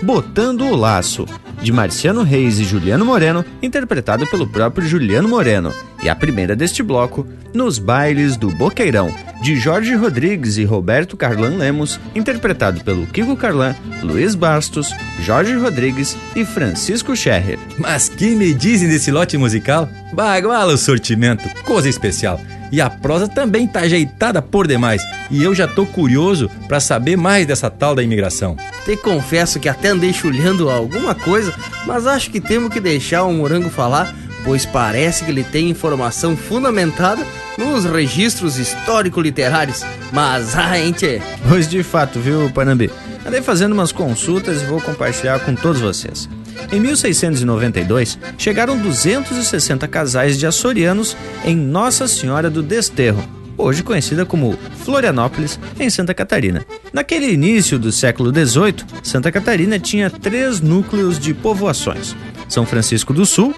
Botando 0.02 0.66
o 0.66 0.76
Laço, 0.76 1.26
de 1.62 1.72
Marciano 1.72 2.22
Reis 2.22 2.60
e 2.60 2.64
Juliano 2.64 3.04
Moreno, 3.04 3.44
interpretado 3.62 4.28
pelo 4.28 4.48
próprio 4.48 4.88
Juliano 4.88 5.28
Moreno. 5.28 5.74
E 6.04 6.08
a 6.08 6.16
primeira 6.16 6.56
deste 6.56 6.84
bloco, 6.84 7.28
Nos 7.52 7.80
Bailes 7.80 8.38
do 8.38 8.52
Boqueirão, 8.52 9.12
de 9.42 9.58
Jorge 9.58 9.96
Rodrigues 9.96 10.58
e 10.58 10.64
Roberto 10.64 11.18
Carlan 11.18 11.58
Lemos, 11.58 12.00
interpretado 12.14 12.84
pelo 12.84 13.08
Kiko 13.08 13.36
Carlan, 13.36 13.76
Luiz 14.04 14.36
Bastos, 14.36 14.94
Jorge 15.22 15.56
Rodrigues 15.56 16.16
e 16.36 16.46
Francisco 16.46 17.16
Scherrer. 17.16 17.58
Mas 17.80 18.08
que 18.08 18.36
me 18.36 18.54
dizem 18.54 18.88
desse 18.88 19.10
lote 19.10 19.36
musical? 19.36 19.90
Baguala 20.14 20.74
o 20.74 20.78
sortimento, 20.78 21.50
coisa 21.64 21.90
especial. 21.90 22.40
E 22.72 22.82
a 22.82 22.90
prosa 22.90 23.28
também 23.28 23.68
tá 23.68 23.82
ajeitada 23.82 24.42
por 24.42 24.68
demais. 24.68 25.02
E 25.32 25.44
eu 25.44 25.54
já 25.56 25.68
tô 25.68 25.86
curioso 25.86 26.50
para 26.68 26.80
saber 26.80 27.16
mais 27.16 27.46
dessa 27.46 27.70
tal 27.70 27.96
da 27.96 28.04
imigração. 28.04 28.58
Te 28.86 28.96
confesso 28.98 29.60
que 29.60 29.70
até 29.70 29.90
andei 29.90 30.14
chulhando 30.14 30.70
alguma 30.70 31.16
coisa, 31.16 31.54
mas 31.86 32.08
acho 32.08 32.30
que 32.30 32.42
temos 32.42 32.72
que 32.72 32.80
deixar 32.80 33.24
o 33.24 33.34
Morango 33.34 33.70
falar, 33.70 34.14
pois 34.44 34.66
parece 34.66 35.24
que 35.24 35.32
ele 35.32 35.44
tem 35.44 35.70
informação 35.70 36.36
fundamentada 36.36 37.26
nos 37.58 37.86
registros 37.86 38.58
histórico-literários. 38.58 39.84
Mas, 40.12 40.56
ah, 40.56 40.78
gente... 40.78 41.22
Pois 41.48 41.68
de 41.68 41.84
fato, 41.84 42.20
viu, 42.20 42.50
Panambi? 42.52 42.92
Andei 43.26 43.42
fazendo 43.42 43.74
umas 43.74 43.92
consultas 43.92 44.62
e 44.62 44.66
vou 44.66 44.80
compartilhar 44.80 45.40
com 45.40 45.54
todos 45.54 45.82
vocês. 45.82 46.30
Em 46.72 46.80
1692, 46.80 48.20
chegaram 48.38 48.78
260 48.78 49.88
casais 49.88 50.38
de 50.38 50.46
açorianos 50.46 51.16
em 51.46 51.56
Nossa 51.56 52.08
Senhora 52.08 52.50
do 52.50 52.62
Desterro, 52.62 53.24
hoje 53.58 53.84
conhecida 53.84 54.26
como 54.26 54.58
Florianópolis, 54.84 55.60
em 55.80 55.90
Santa 55.90 56.14
Catarina. 56.14 56.66
Naquele 56.94 57.32
início 57.32 57.80
do 57.80 57.92
século 57.92 58.32
XVIII, 58.32 58.86
Santa 59.02 59.32
Catarina 59.32 59.80
tinha 59.80 60.10
três 60.10 60.62
núcleos 60.62 61.18
de 61.18 61.34
povoações: 61.34 62.16
São 62.48 62.66
Francisco 62.66 63.14
do 63.14 63.26
Sul, 63.26 63.56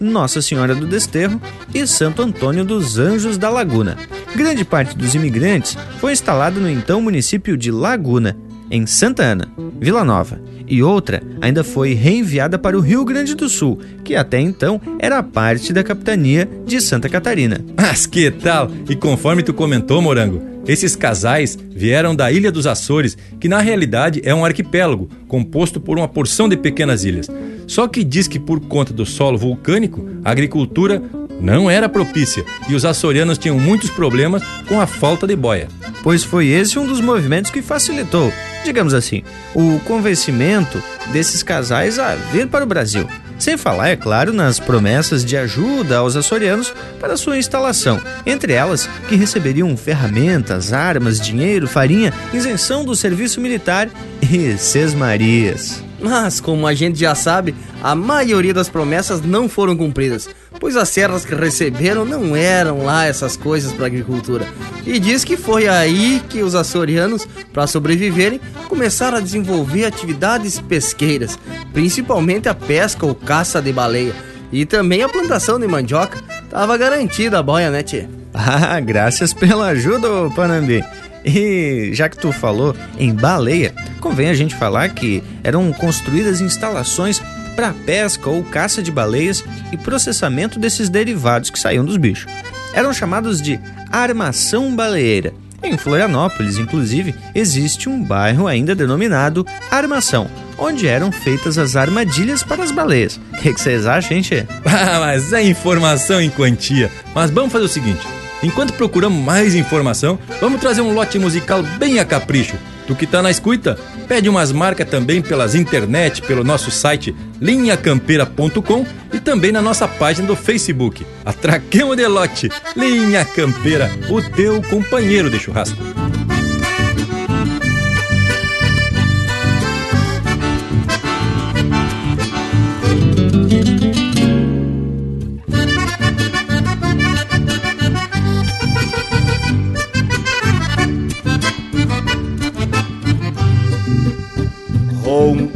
Nossa 0.00 0.40
Senhora 0.40 0.74
do 0.74 0.86
Desterro 0.86 1.40
e 1.74 1.86
Santo 1.86 2.22
Antônio 2.22 2.64
dos 2.64 2.98
Anjos 2.98 3.36
da 3.36 3.50
Laguna. 3.50 3.96
Grande 4.34 4.64
parte 4.64 4.96
dos 4.96 5.14
imigrantes 5.14 5.76
foi 6.00 6.12
instalada 6.12 6.58
no 6.58 6.70
então 6.70 7.02
município 7.02 7.56
de 7.56 7.70
Laguna, 7.70 8.36
em 8.70 8.86
Santa 8.86 9.22
Ana, 9.22 9.52
Vila 9.78 10.02
Nova, 10.02 10.40
e 10.72 10.82
outra 10.82 11.22
ainda 11.38 11.62
foi 11.62 11.92
reenviada 11.92 12.58
para 12.58 12.78
o 12.78 12.80
Rio 12.80 13.04
Grande 13.04 13.34
do 13.34 13.46
Sul, 13.46 13.78
que 14.02 14.16
até 14.16 14.40
então 14.40 14.80
era 14.98 15.22
parte 15.22 15.70
da 15.70 15.84
capitania 15.84 16.48
de 16.64 16.80
Santa 16.80 17.10
Catarina. 17.10 17.62
Mas 17.76 18.06
que 18.06 18.30
tal? 18.30 18.70
E 18.88 18.96
conforme 18.96 19.42
tu 19.42 19.52
comentou, 19.52 20.00
Morango, 20.00 20.40
esses 20.66 20.96
casais 20.96 21.58
vieram 21.70 22.16
da 22.16 22.32
Ilha 22.32 22.50
dos 22.50 22.66
Açores, 22.66 23.18
que 23.38 23.48
na 23.48 23.58
realidade 23.58 24.22
é 24.24 24.34
um 24.34 24.46
arquipélago, 24.46 25.10
composto 25.28 25.78
por 25.78 25.98
uma 25.98 26.08
porção 26.08 26.48
de 26.48 26.56
pequenas 26.56 27.04
ilhas. 27.04 27.28
Só 27.66 27.86
que 27.86 28.02
diz 28.02 28.26
que 28.26 28.38
por 28.38 28.58
conta 28.60 28.94
do 28.94 29.04
solo 29.04 29.36
vulcânico, 29.36 30.08
a 30.24 30.30
agricultura 30.30 31.02
não 31.42 31.68
era 31.68 31.88
propícia 31.88 32.44
e 32.68 32.74
os 32.74 32.84
açorianos 32.84 33.36
tinham 33.36 33.58
muitos 33.58 33.90
problemas 33.90 34.42
com 34.68 34.80
a 34.80 34.86
falta 34.86 35.26
de 35.26 35.34
boia. 35.34 35.68
Pois 36.02 36.22
foi 36.22 36.46
esse 36.46 36.78
um 36.78 36.86
dos 36.86 37.00
movimentos 37.00 37.50
que 37.50 37.60
facilitou, 37.60 38.32
digamos 38.64 38.94
assim, 38.94 39.22
o 39.54 39.80
convencimento 39.80 40.82
desses 41.12 41.42
casais 41.42 41.98
a 41.98 42.14
vir 42.14 42.46
para 42.46 42.64
o 42.64 42.68
Brasil. 42.68 43.08
Sem 43.38 43.56
falar, 43.56 43.88
é 43.88 43.96
claro, 43.96 44.32
nas 44.32 44.60
promessas 44.60 45.24
de 45.24 45.36
ajuda 45.36 45.96
aos 45.96 46.14
açorianos 46.14 46.72
para 47.00 47.16
sua 47.16 47.38
instalação, 47.38 48.00
entre 48.24 48.52
elas 48.52 48.88
que 49.08 49.16
receberiam 49.16 49.76
ferramentas, 49.76 50.72
armas, 50.72 51.20
dinheiro, 51.20 51.66
farinha, 51.66 52.12
isenção 52.32 52.84
do 52.84 52.94
serviço 52.94 53.40
militar 53.40 53.90
e 54.22 54.56
sesmarias. 54.56 55.82
Mas, 56.02 56.40
como 56.40 56.66
a 56.66 56.74
gente 56.74 56.98
já 56.98 57.14
sabe, 57.14 57.54
a 57.80 57.94
maioria 57.94 58.52
das 58.52 58.68
promessas 58.68 59.22
não 59.22 59.48
foram 59.48 59.76
cumpridas, 59.76 60.28
pois 60.58 60.76
as 60.76 60.88
serras 60.88 61.24
que 61.24 61.32
receberam 61.32 62.04
não 62.04 62.34
eram 62.34 62.84
lá 62.84 63.06
essas 63.06 63.36
coisas 63.36 63.72
para 63.72 63.86
agricultura. 63.86 64.44
E 64.84 64.98
diz 64.98 65.24
que 65.24 65.36
foi 65.36 65.68
aí 65.68 66.20
que 66.28 66.42
os 66.42 66.56
açorianos, 66.56 67.26
para 67.52 67.68
sobreviverem, 67.68 68.40
começaram 68.68 69.18
a 69.18 69.20
desenvolver 69.20 69.84
atividades 69.84 70.58
pesqueiras, 70.58 71.38
principalmente 71.72 72.48
a 72.48 72.54
pesca 72.54 73.06
ou 73.06 73.14
caça 73.14 73.62
de 73.62 73.72
baleia, 73.72 74.12
e 74.50 74.66
também 74.66 75.02
a 75.02 75.08
plantação 75.08 75.58
de 75.58 75.68
mandioca. 75.68 76.20
Tava 76.50 76.76
garantida 76.76 77.38
a 77.38 77.42
boia, 77.42 77.70
né, 77.70 77.82
tchê? 77.84 78.08
Ah, 78.34 78.80
graças 78.80 79.32
pela 79.32 79.68
ajuda, 79.68 80.08
Panambi. 80.34 80.82
E 81.24 81.90
já 81.94 82.08
que 82.08 82.16
tu 82.16 82.32
falou 82.32 82.74
em 82.98 83.14
baleia, 83.14 83.74
convém 84.00 84.28
a 84.28 84.34
gente 84.34 84.54
falar 84.54 84.88
que 84.90 85.22
eram 85.42 85.72
construídas 85.72 86.40
instalações 86.40 87.20
para 87.54 87.72
pesca 87.72 88.28
ou 88.30 88.42
caça 88.42 88.82
de 88.82 88.90
baleias 88.90 89.44
e 89.70 89.76
processamento 89.76 90.58
desses 90.58 90.88
derivados 90.88 91.50
que 91.50 91.58
saíam 91.58 91.84
dos 91.84 91.96
bichos. 91.96 92.30
Eram 92.74 92.92
chamados 92.92 93.40
de 93.40 93.60
armação 93.90 94.74
baleeira. 94.74 95.34
Em 95.62 95.76
Florianópolis, 95.78 96.58
inclusive, 96.58 97.14
existe 97.34 97.88
um 97.88 98.02
bairro 98.02 98.48
ainda 98.48 98.74
denominado 98.74 99.46
Armação, 99.70 100.28
onde 100.58 100.88
eram 100.88 101.12
feitas 101.12 101.56
as 101.56 101.76
armadilhas 101.76 102.42
para 102.42 102.64
as 102.64 102.72
baleias. 102.72 103.20
O 103.32 103.36
que 103.36 103.52
vocês 103.52 103.86
acham, 103.86 104.20
Tchê? 104.20 104.44
Ah, 104.64 104.98
mas 104.98 105.32
é 105.32 105.42
informação 105.42 106.20
em 106.20 106.30
quantia. 106.30 106.90
Mas 107.14 107.30
vamos 107.30 107.52
fazer 107.52 107.66
o 107.66 107.68
seguinte: 107.68 108.04
enquanto 108.42 108.74
procuramos 108.74 109.22
mais 109.22 109.54
informação, 109.54 110.18
vamos 110.40 110.60
trazer 110.60 110.80
um 110.80 110.92
lote 110.92 111.18
musical 111.18 111.62
bem 111.78 111.98
a 111.98 112.04
capricho. 112.04 112.56
Tu 112.86 112.94
que 112.96 113.06
tá 113.06 113.22
na 113.22 113.30
escuta, 113.30 113.78
Pede 114.12 114.28
umas 114.28 114.52
marcas 114.52 114.86
também 114.88 115.22
pelas 115.22 115.54
internet, 115.54 116.20
pelo 116.20 116.44
nosso 116.44 116.70
site 116.70 117.16
linhacampeira.com 117.40 118.84
e 119.10 119.18
também 119.18 119.50
na 119.50 119.62
nossa 119.62 119.88
página 119.88 120.26
do 120.26 120.36
Facebook. 120.36 121.06
Atraquemos 121.24 121.96
de 121.96 122.06
lote, 122.06 122.50
Linha 122.76 123.24
Campeira, 123.24 123.90
o 124.10 124.20
teu 124.20 124.60
companheiro 124.62 125.30
de 125.30 125.38
churrasco. 125.38 125.78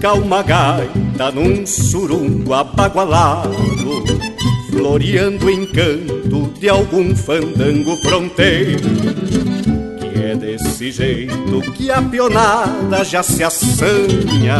Ronca 0.06 0.14
uma 0.14 0.42
gaita 0.42 1.32
num 1.32 1.66
surungo 1.66 2.54
abagualado 2.54 3.50
Floreando 4.70 5.46
o 5.46 5.50
encanto 5.50 6.52
de 6.60 6.68
algum 6.68 7.14
fandango 7.16 7.96
fronteiro 7.96 8.88
Que 9.98 10.22
é 10.22 10.36
desse 10.36 10.92
jeito 10.92 11.72
que 11.72 11.90
a 11.90 12.00
pionada 12.00 13.04
já 13.04 13.22
se 13.22 13.42
assanha 13.42 14.58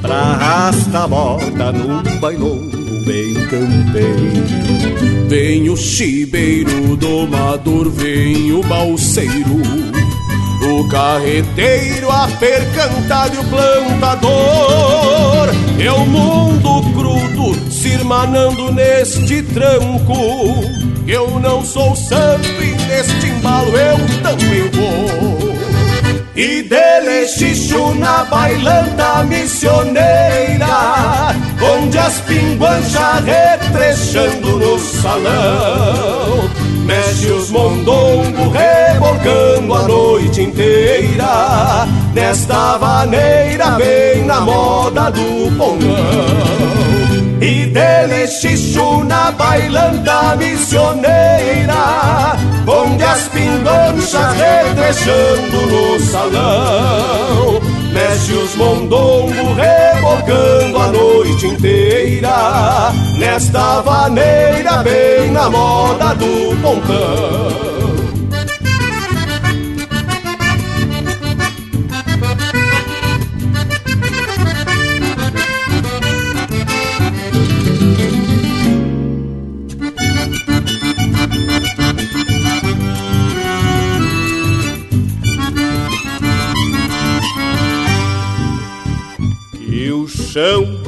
Pra 0.00 0.16
arrastar 0.16 1.02
a 1.02 1.08
moda 1.08 1.72
num 1.72 2.02
bailongo 2.18 2.78
bem 3.04 3.34
campeiro. 3.46 5.28
Vem 5.28 5.70
o 5.70 5.76
chibeiro 5.76 6.94
domador, 6.96 7.90
vem 7.90 8.52
o 8.52 8.62
balseiro 8.62 9.87
o 10.78 10.88
carreteiro, 10.88 12.10
a 12.10 12.28
percantar 12.38 13.34
e 13.34 13.38
o 13.38 13.44
plantador. 13.44 14.30
É 15.78 15.90
o 15.92 16.06
mundo 16.06 16.82
crudo 16.92 17.72
se 17.72 17.88
irmanando 17.88 18.72
neste 18.72 19.42
tranco. 19.42 20.62
Eu 21.06 21.40
não 21.40 21.64
sou 21.64 21.96
santo 21.96 22.48
e 22.48 22.74
neste 22.86 23.26
embalo 23.26 23.76
eu 23.76 23.98
também 24.22 24.70
vou. 24.70 25.58
E 26.36 26.62
dele 26.62 27.26
xixo 27.26 27.94
na 27.94 28.22
bailanta 28.22 29.24
missioneira 29.24 30.68
Onde 31.60 31.98
as 31.98 32.20
pinguanchas 32.20 33.24
retrechando 33.24 34.56
no 34.56 34.78
salão 34.78 36.48
Mexe 36.88 37.30
os 37.30 37.50
mondongos 37.50 38.50
rebolcando 38.50 39.74
a 39.74 39.82
noite 39.82 40.40
inteira 40.40 41.86
Nesta 42.14 42.78
vaneira 42.78 43.72
bem 43.72 44.24
na 44.24 44.40
moda 44.40 45.10
do 45.10 45.54
pongão. 45.58 45.98
E 47.42 47.66
dele 47.66 48.26
xixo 48.26 49.04
na 49.04 49.30
bailanta 49.32 50.34
missioneira 50.36 51.74
Onde 52.66 53.04
as 53.04 53.28
pinganchas 53.28 54.34
retrechando 54.34 55.66
no 55.66 56.00
salão 56.00 57.77
Mexe 57.92 58.32
os 58.32 58.54
mondongos 58.56 59.56
rebocando 59.56 60.78
a 60.78 60.88
noite 60.88 61.46
inteira 61.46 62.92
Nesta 63.18 63.80
vaneira 63.80 64.82
bem 64.82 65.30
na 65.30 65.48
moda 65.48 66.14
do 66.14 66.56
pontão 66.60 67.77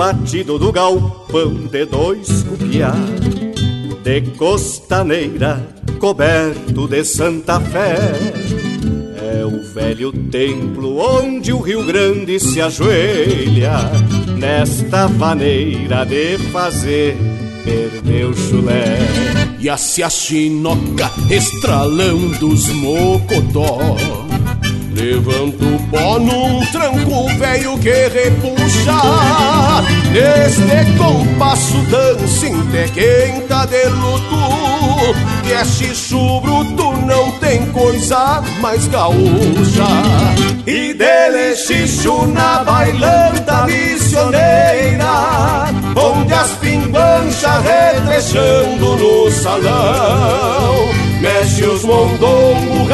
batido 0.01 0.59
do 0.59 0.73
galpão 0.73 1.53
de 1.71 1.85
dois 1.85 2.43
cupiá 2.45 2.95
De 4.03 4.23
costaneira 4.39 5.63
coberto 5.99 6.89
de 6.89 7.05
Santa 7.05 7.61
Fé. 7.61 7.99
É 9.31 9.45
o 9.45 9.63
velho 9.75 10.11
templo 10.31 10.97
onde 10.97 11.53
o 11.53 11.61
Rio 11.61 11.85
Grande 11.85 12.41
se 12.41 12.63
ajoelha 12.63 13.75
Nesta 14.39 15.07
maneira 15.07 16.07
de 16.07 16.39
fazer 16.51 17.19
perder 17.63 18.25
o 18.25 18.35
chulé. 18.35 18.97
E 19.59 19.69
a 19.69 19.77
se 19.77 20.03
a 20.03 20.09
chinoca 20.09 21.11
estralando 21.29 22.49
os 22.49 22.69
mocotó 22.69 24.30
Levanta 25.01 25.65
o 25.65 25.79
pó 25.91 26.19
num 26.19 26.61
tranco 26.67 27.27
velho 27.39 27.79
que 27.79 28.09
repuxa. 28.09 29.01
Neste 30.13 30.99
compasso 30.99 31.79
dança 31.91 32.47
até 32.49 32.87
quem 32.89 33.41
tá 33.47 33.65
de 33.65 33.83
luto. 33.89 35.15
Que 35.43 35.55
é 35.55 35.65
xixo 35.65 36.41
bruto, 36.43 36.93
não 37.07 37.33
tem 37.39 37.65
coisa 37.73 38.43
mais 38.61 38.87
gaúcha. 38.89 39.87
E 40.67 40.93
dele 40.93 41.57
xixo 41.57 42.27
na 42.27 42.63
bailanta 42.63 43.65
missioneira 43.65 45.01
Onde 45.97 46.35
as 46.35 46.51
pinguanchas 46.59 47.65
retrechando 47.65 48.97
no 48.97 49.31
salão. 49.31 50.91
Mexe 51.21 51.65
os 51.65 51.85
mondongos 51.85 52.91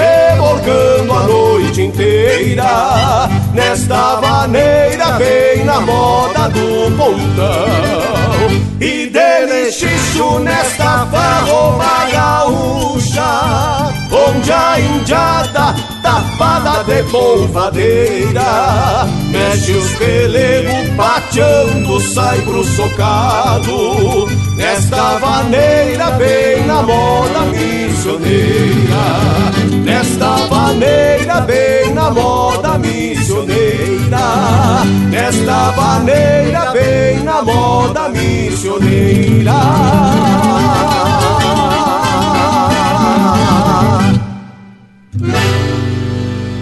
rebolcando 0.47 1.13
a 1.13 1.23
noite 1.25 1.83
inteira 1.83 3.29
Nesta 3.53 4.21
maneira 4.21 5.13
bem 5.13 5.65
na 5.65 5.81
moda 5.81 6.49
do 6.49 6.91
pontão 6.97 8.36
E 8.79 9.07
dele 9.07 9.73
xixo 9.73 10.39
nesta 10.41 11.07
farroba 11.07 12.05
gaúcha 12.13 13.91
Onde 14.13 14.53
a 14.53 14.79
indiada 14.79 15.75
tapada 16.03 16.85
de 16.85 17.03
polvadeira 17.05 19.07
Mexe 19.31 19.73
os 19.73 19.91
pelegos 19.93 20.91
pateando, 20.95 21.99
sai 22.01 22.39
pro 22.43 22.63
socado 22.65 24.27
Nesta 24.59 25.19
maneira 25.21 26.11
bem 26.13 26.67
na 26.67 26.83
moda 26.83 27.41
missioneira. 27.47 29.07
Nesta 29.85 30.37
maneira 30.51 31.41
bem 31.41 31.95
na 31.95 32.11
moda 32.11 32.77
missioneira 32.79 34.85
Nesta 35.11 35.73
maneira 35.97 36.73
bem 36.73 37.25
na 37.25 37.43
moda 37.43 38.09
missioneira 38.09 39.53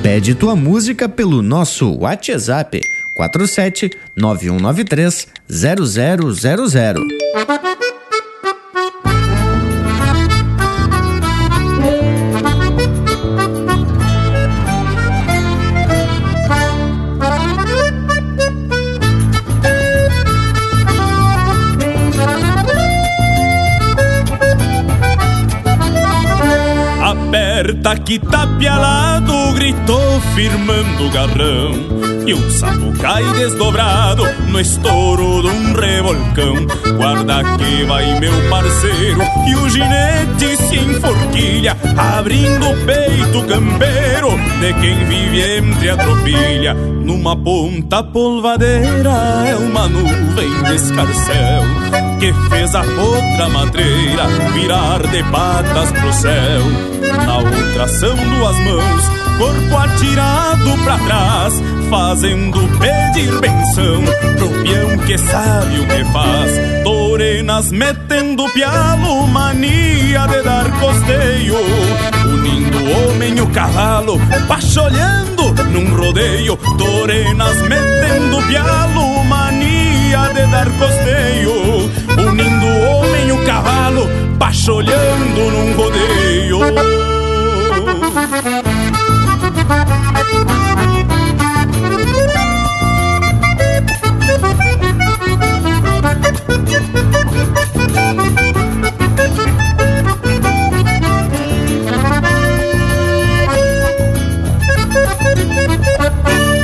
Pede 0.02 0.34
tua 0.34 0.54
música 0.54 1.08
pelo 1.08 1.42
nosso 1.42 1.98
WhatsApp 1.98 2.80
47 3.14 3.90
9193 4.16 5.28
0000. 5.48 7.93
Que 28.04 28.18
tá 28.18 28.46
gritou 29.54 30.20
firmando 30.34 31.06
o 31.06 31.10
garrão 31.10 31.72
e 32.26 32.34
um 32.34 32.50
sapo 32.50 32.92
cai 32.98 33.22
desdobrado 33.32 34.24
no 34.48 34.60
estouro 34.60 35.40
de 35.40 35.48
um 35.48 35.72
revolcão. 35.72 36.66
Guarda 36.96 37.42
que 37.56 37.84
vai 37.84 38.18
meu 38.20 38.32
parceiro 38.50 39.20
e 39.46 39.54
o 39.54 39.70
ginete 39.70 40.56
se 40.56 40.76
enforquilha, 40.76 41.76
abrindo 41.96 42.68
o 42.68 42.76
peito 42.84 43.46
campeiro 43.46 44.30
de 44.60 44.74
quem 44.80 45.04
vive 45.06 45.58
entre 45.58 45.90
a 45.90 45.96
tropilha. 45.96 46.74
Numa 46.74 47.36
ponta 47.36 48.02
polvadeira 48.02 49.12
é 49.46 49.56
uma 49.56 49.88
nuvem 49.88 50.62
de 50.64 50.74
escarcel 50.74 51.62
que 52.24 52.32
fez 52.48 52.74
a 52.74 52.80
outra 52.80 53.50
madreira 53.50 54.26
virar 54.54 55.06
de 55.08 55.22
patas 55.24 55.92
pro 55.92 56.12
céu. 56.14 56.62
Na 57.26 57.36
outra 57.36 57.86
são 57.86 58.16
duas 58.16 58.58
mãos, 58.60 59.02
corpo 59.36 59.76
atirado 59.76 60.84
pra 60.84 60.98
trás 61.00 61.62
fazendo 61.90 62.60
pedir 62.78 63.40
benção 63.40 64.02
pro 64.38 64.48
peão 64.62 64.98
que 65.06 65.18
sabe 65.18 65.80
o 65.80 65.86
que 65.86 66.04
faz. 66.12 66.50
Torenas 66.82 67.70
metendo 67.70 68.48
pialo, 68.54 69.26
mania 69.26 70.26
de 70.26 70.42
dar 70.42 70.70
costeio, 70.80 71.56
unindo 72.26 72.78
o 72.78 73.08
homem 73.10 73.36
e 73.36 73.40
o 73.42 73.46
cavalo, 73.48 74.18
pacholhando 74.48 75.52
num 75.70 75.94
rodeio. 75.94 76.56
Torenas 76.78 77.60
metendo 77.62 78.42
pialo, 78.46 79.24
mania 79.24 80.30
de 80.34 80.46
dar 80.50 80.70
costeio, 80.78 81.90
o 83.44 83.46
cavalo, 83.46 84.08
pacholhando 84.38 85.50
num 85.50 85.72
rodeio. 85.76 86.60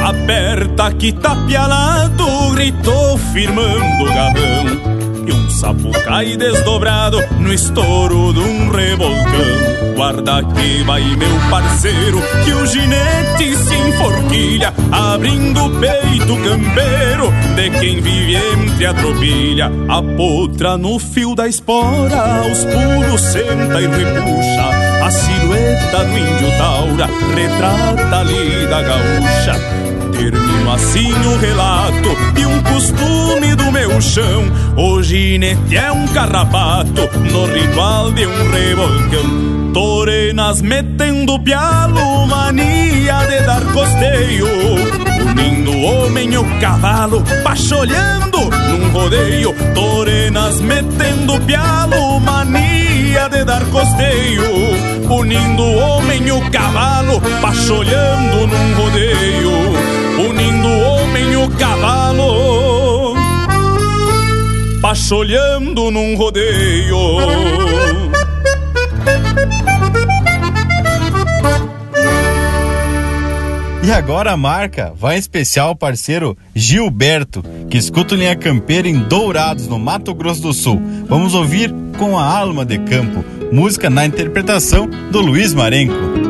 Aperta 0.03 0.93
que 0.93 1.13
tá 1.13 1.37
pialado, 1.47 2.25
gritou 2.55 3.19
firmando 3.19 4.05
o 4.05 4.07
garrão 4.07 5.00
e 5.27 5.33
um 5.33 5.51
sapo 5.51 5.91
cai 6.05 6.37
desdobrado 6.37 7.19
no 7.39 7.53
estouro 7.53 8.33
de 8.33 8.41
um 8.41 8.71
revolcão. 8.71 9.95
Guarda 9.95 10.43
que 10.43 10.83
vai 10.85 11.03
meu 11.17 11.51
parceiro, 11.51 12.23
que 12.45 12.53
o 12.53 12.67
ginete 12.67 13.57
se 13.57 13.75
enforquilha, 13.75 14.73
abrindo 14.91 15.65
o 15.65 15.81
peito 15.81 16.37
campeiro 16.37 17.31
de 17.55 17.71
quem 17.79 18.01
vive 18.01 18.37
entre 18.37 18.87
a 18.87 18.95
tropilha. 18.95 19.71
A 19.89 20.03
potra 20.03 20.79
no 20.79 20.99
fio 20.99 21.35
da 21.35 21.47
espora, 21.47 22.41
aos 22.43 22.65
pulos 22.65 23.21
senta 23.21 23.81
e 23.81 23.87
repuxa. 23.87 25.05
A 25.05 25.11
silhueta 25.11 26.05
do 26.05 26.19
índio 26.19 26.59
taura 26.59 27.09
retrata 27.35 28.17
ali 28.17 28.67
da 28.69 28.83
gaúcha 28.83 29.90
Termino 30.21 30.71
assim 30.71 31.11
o 31.11 31.39
relato 31.39 32.11
e 32.39 32.45
um 32.45 32.63
costume 32.63 33.55
do 33.55 33.73
meu 33.73 33.99
chão. 34.03 34.45
O 34.77 35.03
ginete 35.03 35.79
é 35.79 35.91
um 35.91 36.07
carrapato 36.09 37.09
no 37.33 37.47
ritual 37.47 38.13
de 38.13 38.27
um 38.27 38.51
revolcão. 38.51 39.73
Torenas 39.73 40.61
metendo 40.61 41.41
pialo, 41.41 42.27
mania 42.27 43.25
de 43.31 43.47
dar 43.47 43.63
costeio. 43.73 44.47
Unindo 45.31 45.71
o 45.71 45.83
homem 45.85 46.35
e 46.35 46.37
o 46.37 46.45
cavalo, 46.61 47.25
pacholhando 47.43 48.41
num 48.69 48.91
rodeio. 48.91 49.55
Torenas 49.75 50.61
metendo 50.61 51.41
pialo, 51.47 52.21
mania 52.21 53.27
de 53.31 53.43
dar 53.43 53.65
costeio. 53.71 54.43
Unindo 55.09 55.63
o 55.63 55.79
homem 55.79 56.27
e 56.27 56.31
o 56.31 56.51
cavalo, 56.51 57.23
pacholhando 57.41 58.47
num 58.47 58.75
rodeio 58.75 59.70
unindo 60.41 60.69
o 60.69 60.81
homem 60.81 61.37
o 61.37 61.51
cavalo, 61.51 63.15
pacholhando 64.81 65.91
num 65.91 66.17
rodeio. 66.17 66.97
E 73.83 73.93
agora 73.93 74.33
a 74.33 74.37
marca 74.37 74.93
vai 74.97 75.17
em 75.17 75.19
especial 75.19 75.75
parceiro 75.75 76.37
Gilberto, 76.55 77.43
que 77.69 77.77
escuta 77.77 78.15
linha 78.15 78.37
campeira 78.37 78.89
em 78.89 79.01
Dourados, 79.01 79.67
no 79.67 79.79
Mato 79.79 80.15
Grosso 80.15 80.43
do 80.43 80.53
Sul. 80.53 80.81
Vamos 81.09 81.35
ouvir 81.35 81.75
com 81.99 82.17
a 82.17 82.25
alma 82.25 82.65
de 82.65 82.79
campo, 82.79 83.25
música 83.53 83.91
na 83.91 84.07
interpretação 84.07 84.89
do 85.11 85.21
Luiz 85.21 85.53
Marenco. 85.53 86.30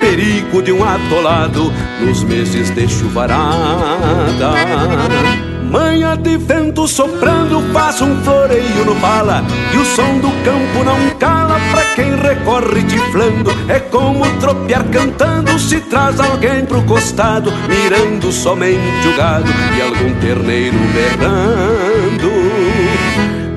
Perigo 0.11 0.61
de 0.61 0.73
um 0.73 0.83
atolado 0.83 1.71
nos 2.01 2.21
meses 2.25 2.69
de 2.69 2.85
chuvarada 2.85 4.51
Manha 5.71 6.17
de 6.17 6.35
vento 6.35 6.85
soprando 6.85 7.61
faz 7.71 8.01
um 8.01 8.21
floreio 8.21 8.83
no 8.85 8.93
pala 8.97 9.41
E 9.73 9.77
o 9.77 9.85
som 9.85 10.19
do 10.19 10.27
campo 10.43 10.83
não 10.83 11.17
cala 11.17 11.57
pra 11.71 11.85
quem 11.95 12.13
recorre 12.17 12.83
tiflando. 12.83 13.51
É 13.69 13.79
como 13.79 14.29
tropear 14.41 14.83
cantando 14.89 15.57
se 15.57 15.79
traz 15.79 16.19
alguém 16.19 16.65
pro 16.65 16.83
costado 16.83 17.49
Mirando 17.69 18.33
somente 18.33 19.07
o 19.07 19.15
gado 19.15 19.49
e 19.77 19.81
algum 19.81 20.13
terneiro 20.19 20.77
berrando 20.93 22.40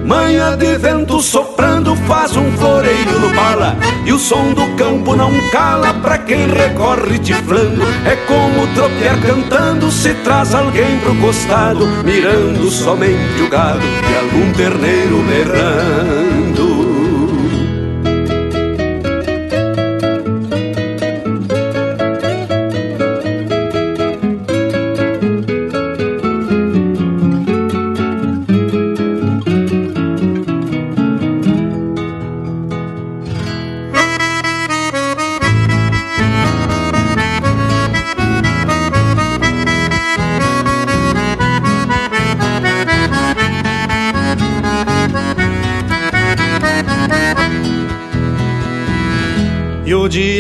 Manha 0.05 0.55
de 0.55 0.77
vento 0.77 1.23
soprando 1.23 1.97
faz 2.07 2.37
um 2.37 2.53
floreio 2.59 3.19
no 3.19 3.35
pala 3.35 3.75
E 4.05 4.13
o 4.13 4.19
som 4.19 4.53
do 4.53 4.77
campo 4.77 5.17
não 5.17 5.33
cala 5.51 5.95
pra 5.95 6.19
quem 6.19 6.47
recorre 6.47 7.19
tiflando 7.19 7.83
É 8.05 8.15
como 8.27 8.67
tropear 8.75 9.19
cantando 9.23 9.91
se 9.91 10.13
traz 10.17 10.55
alguém 10.55 10.99
pro 10.99 11.15
costado 11.17 11.87
Mirando 12.05 12.71
somente 12.71 13.41
o 13.41 13.49
gado 13.49 13.81
e 13.81 14.17
algum 14.17 14.53
terneiro 14.53 15.23
berrando 15.23 16.34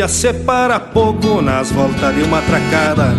dia 0.04 0.08
separa 0.08 0.78
pouco 0.78 1.40
nas 1.40 1.70
voltas 1.70 2.14
de 2.14 2.22
uma 2.22 2.40
tracada. 2.42 3.14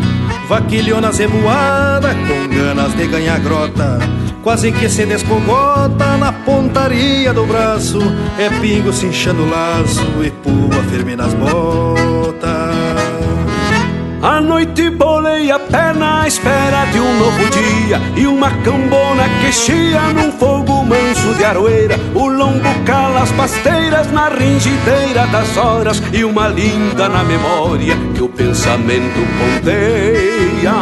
Vaquilhonas 0.47 1.17
revoada 1.17 2.13
com 2.13 2.47
ganas 2.47 2.95
de 2.95 3.07
ganhar 3.07 3.39
grota. 3.39 3.99
Quase 4.43 4.71
que 4.71 4.87
se 4.87 5.05
descogota 5.05 6.17
na 6.17 6.31
pontaria 6.31 7.33
do 7.33 7.45
braço. 7.45 7.99
É 8.37 8.49
pingo 8.61 8.93
se 8.93 9.07
inchando 9.07 9.43
o 9.43 9.49
laço 9.49 10.05
e 10.23 10.29
pua 10.29 10.83
firme 10.89 11.15
nas 11.15 11.33
botas. 11.33 12.45
A 14.21 14.41
noite 14.41 14.89
bolei 14.89 15.51
a 15.51 15.59
perna 15.59 16.21
à 16.21 16.27
espera 16.27 16.85
de 16.91 16.99
um 16.99 17.19
novo 17.19 17.49
dia. 17.49 17.99
E 18.15 18.27
uma 18.27 18.51
cambona 18.63 19.23
que 19.41 19.51
chia 19.51 20.01
num 20.13 20.31
fogo 20.31 20.74
de 21.33 21.43
aroeira 21.43 21.99
O 22.13 22.27
lombo 22.27 22.69
cala 22.85 23.21
as 23.23 23.31
pasteiras 23.31 24.11
na 24.11 24.29
ringideira 24.29 25.27
das 25.27 25.57
horas 25.57 26.01
E 26.13 26.23
uma 26.23 26.47
linda 26.47 27.09
na 27.09 27.23
memória 27.23 27.95
que 28.13 28.21
o 28.21 28.29
pensamento 28.29 29.19
ponteia. 29.39 30.73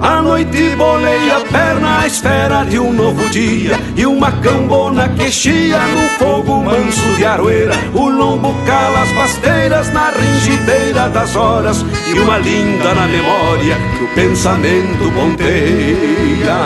A 0.00 0.20
noite 0.20 0.74
boleia 0.76 1.36
a 1.36 1.40
perna 1.40 2.00
à 2.00 2.06
esfera 2.08 2.64
de 2.64 2.78
um 2.78 2.92
novo 2.92 3.28
dia 3.30 3.78
E 3.96 4.04
uma 4.04 4.32
cambona 4.32 5.08
que 5.10 5.30
chia 5.30 5.78
no 5.78 6.08
fogo 6.18 6.60
manso 6.60 7.14
de 7.16 7.24
aroeira. 7.24 7.74
O 7.94 8.08
lombo 8.08 8.52
cala 8.66 9.02
as 9.02 9.12
pasteiras 9.12 9.92
na 9.92 10.10
ringideira 10.10 11.08
das 11.08 11.36
horas 11.36 11.84
E 12.08 12.18
uma 12.18 12.38
linda 12.38 12.94
na 12.94 13.06
memória 13.06 13.76
que 13.96 14.04
o 14.04 14.08
pensamento 14.08 15.12
ponteia 15.14 16.56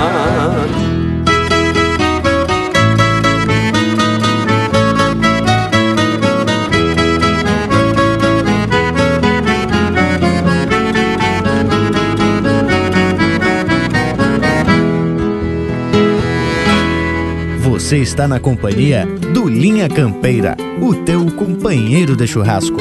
Você 17.87 17.99
está 17.99 18.27
na 18.27 18.41
companhia 18.41 19.07
do 19.33 19.49
Linha 19.49 19.89
Campeira, 19.89 20.57
o 20.83 20.93
teu 21.05 21.25
companheiro 21.31 22.17
de 22.17 22.27
churrasco. 22.27 22.81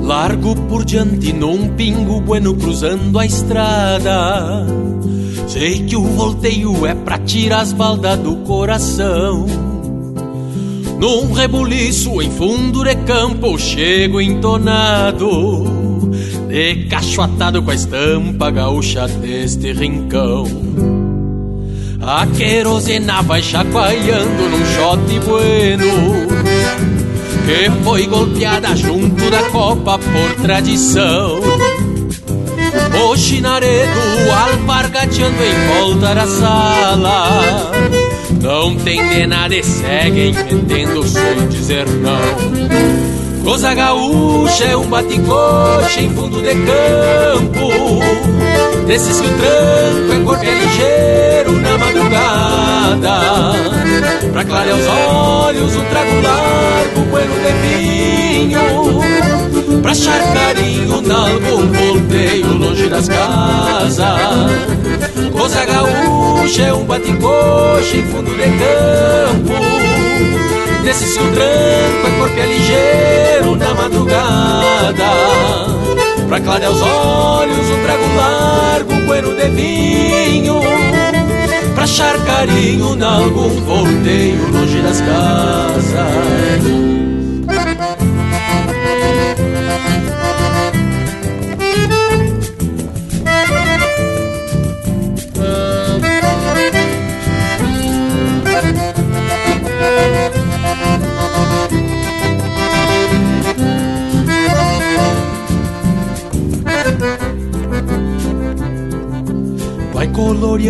Largo 0.00 0.54
por 0.68 0.84
diante 0.84 1.32
num 1.32 1.70
pingo 1.70 2.20
bueno 2.20 2.54
cruzando 2.54 3.18
a 3.18 3.26
estrada 3.26 4.64
Sei 5.46 5.84
que 5.84 5.96
o 5.96 6.02
volteio 6.02 6.86
é 6.86 6.94
pra 6.94 7.18
tirar 7.18 7.60
as 7.60 7.72
baldas 7.72 8.18
do 8.18 8.36
coração. 8.36 9.46
Num 10.98 11.32
rebuliço 11.32 12.22
em 12.22 12.30
fundo 12.30 12.82
de 12.82 12.94
campo, 12.96 13.58
chego 13.58 14.20
entonado, 14.20 15.64
de 16.48 16.86
com 17.62 17.70
a 17.70 17.74
estampa 17.74 18.50
gaúcha 18.50 19.06
deste 19.06 19.72
rincão. 19.72 20.46
A 22.00 22.26
querosena 22.26 23.22
vai 23.22 23.42
chacoalhando 23.42 24.48
num 24.50 24.64
shot 24.64 25.18
bueno, 25.26 26.26
que 27.46 27.70
foi 27.82 28.06
golpeada 28.06 28.76
junto 28.76 29.30
da 29.30 29.42
copa 29.50 29.98
por 29.98 30.42
tradição. 30.42 31.40
O 33.02 33.16
chinaredo 33.16 34.00
alpargateando 34.46 35.42
em 35.42 35.78
volta 35.78 36.14
da 36.14 36.26
sala. 36.26 37.72
Não 38.40 38.76
tem 38.76 39.08
de 39.08 39.26
nada 39.26 39.54
e 39.54 39.62
seguem 39.62 40.32
metendo 40.32 41.02
sem 41.02 41.48
dizer 41.48 41.86
não. 41.88 43.44
Coisa 43.44 43.74
gaúcha 43.74 44.64
é 44.64 44.76
um 44.76 44.86
bate-coxa 44.86 46.00
em 46.00 46.10
fundo 46.14 46.40
de 46.40 46.54
campo. 46.54 47.68
Desses 48.86 49.20
que 49.20 49.26
o 49.26 49.30
tranco 49.30 50.12
é 50.12 50.24
corpo 50.24 50.44
é 50.44 50.54
ligeiro 50.54 51.52
na 51.60 51.78
madrugada. 51.78 53.20
Pra 54.32 54.44
clarear 54.44 54.76
os 54.76 54.86
olhos 54.86 55.76
um 55.76 55.84
trago 55.84 56.20
largo, 56.22 57.00
bueno 57.10 57.34
de 57.34 57.52
vinho 57.68 59.53
Pra 59.82 59.92
achar 59.92 60.20
carinho 60.32 61.00
nalgum 61.02 61.66
volteio 61.72 62.52
longe 62.54 62.88
das 62.88 63.08
casas. 63.08 64.00
Coisa 65.32 65.64
gaúcha 65.64 66.62
é 66.62 66.72
um 66.72 66.84
bate-coxa 66.84 67.96
em 67.96 68.02
fundo 68.04 68.30
de 68.30 68.44
campo. 68.44 69.54
Nesse 70.84 71.06
seu 71.06 71.22
tranco 71.32 72.06
é 72.06 72.18
corpo 72.18 72.40
é 72.40 72.46
ligeiro 72.46 73.56
na 73.56 73.74
madrugada. 73.74 75.04
Pra 76.28 76.40
clarear 76.40 76.72
os 76.72 76.80
olhos 76.80 77.70
um 77.70 77.82
trago 77.82 78.16
largo, 78.16 78.92
um 78.92 79.06
bueno 79.06 79.34
de 79.34 79.48
vinho. 79.48 80.60
Pra 81.74 81.84
achar 81.84 82.18
carinho 82.24 82.96
nalgum 82.96 83.48
volteio 83.64 84.50
longe 84.50 84.80
das 84.80 85.00
casas 85.00 86.74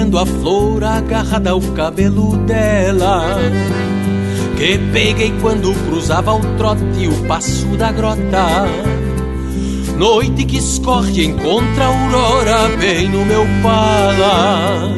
coloreando 0.05 0.18
a 0.18 0.26
flor 0.26 0.84
agarrada 0.84 1.50
ao 1.50 1.61
cabelo 1.61 2.36
dela. 2.38 3.38
Que 4.57 4.78
peguei 4.92 5.32
quando 5.40 5.74
cruzava 5.88 6.34
o 6.34 6.40
trote 6.57 7.09
o 7.09 7.26
passo 7.26 7.66
da 7.76 7.90
grota. 7.90 8.66
Noite 9.96 10.44
que 10.44 10.59
escorre 10.59 11.24
encontra 11.24 11.84
a 11.84 11.86
aurora 11.86 12.68
bem 12.78 13.09
no 13.09 13.24
meu 13.24 13.46
pala. 13.62 14.90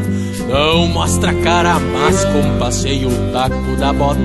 Não 0.49 0.87
mostra 0.89 1.35
cara, 1.35 1.79
mas 1.79 2.25
compasseio 2.25 3.09
o 3.09 3.33
taco 3.33 3.77
da 3.79 3.93
bota. 3.93 4.21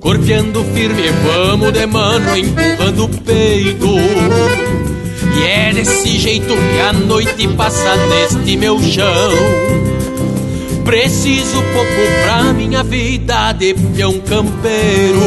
Corpeando 0.00 0.64
firme, 0.74 1.10
vamos 1.24 1.72
de 1.72 1.86
mano, 1.86 2.36
empurrando 2.36 3.04
o 3.04 3.08
peito. 3.08 3.86
E 5.36 5.42
é 5.44 5.72
desse 5.72 6.18
jeito 6.18 6.54
que 6.54 6.80
a 6.80 6.92
noite 6.92 7.48
passa 7.48 7.96
neste 8.08 8.56
meu 8.56 8.78
chão. 8.80 9.32
Preciso 10.84 11.62
pouco 11.72 11.90
pra 12.24 12.52
minha 12.52 12.82
vida 12.82 13.52
de 13.52 13.74
peão 13.74 14.18
campeiro. 14.20 15.20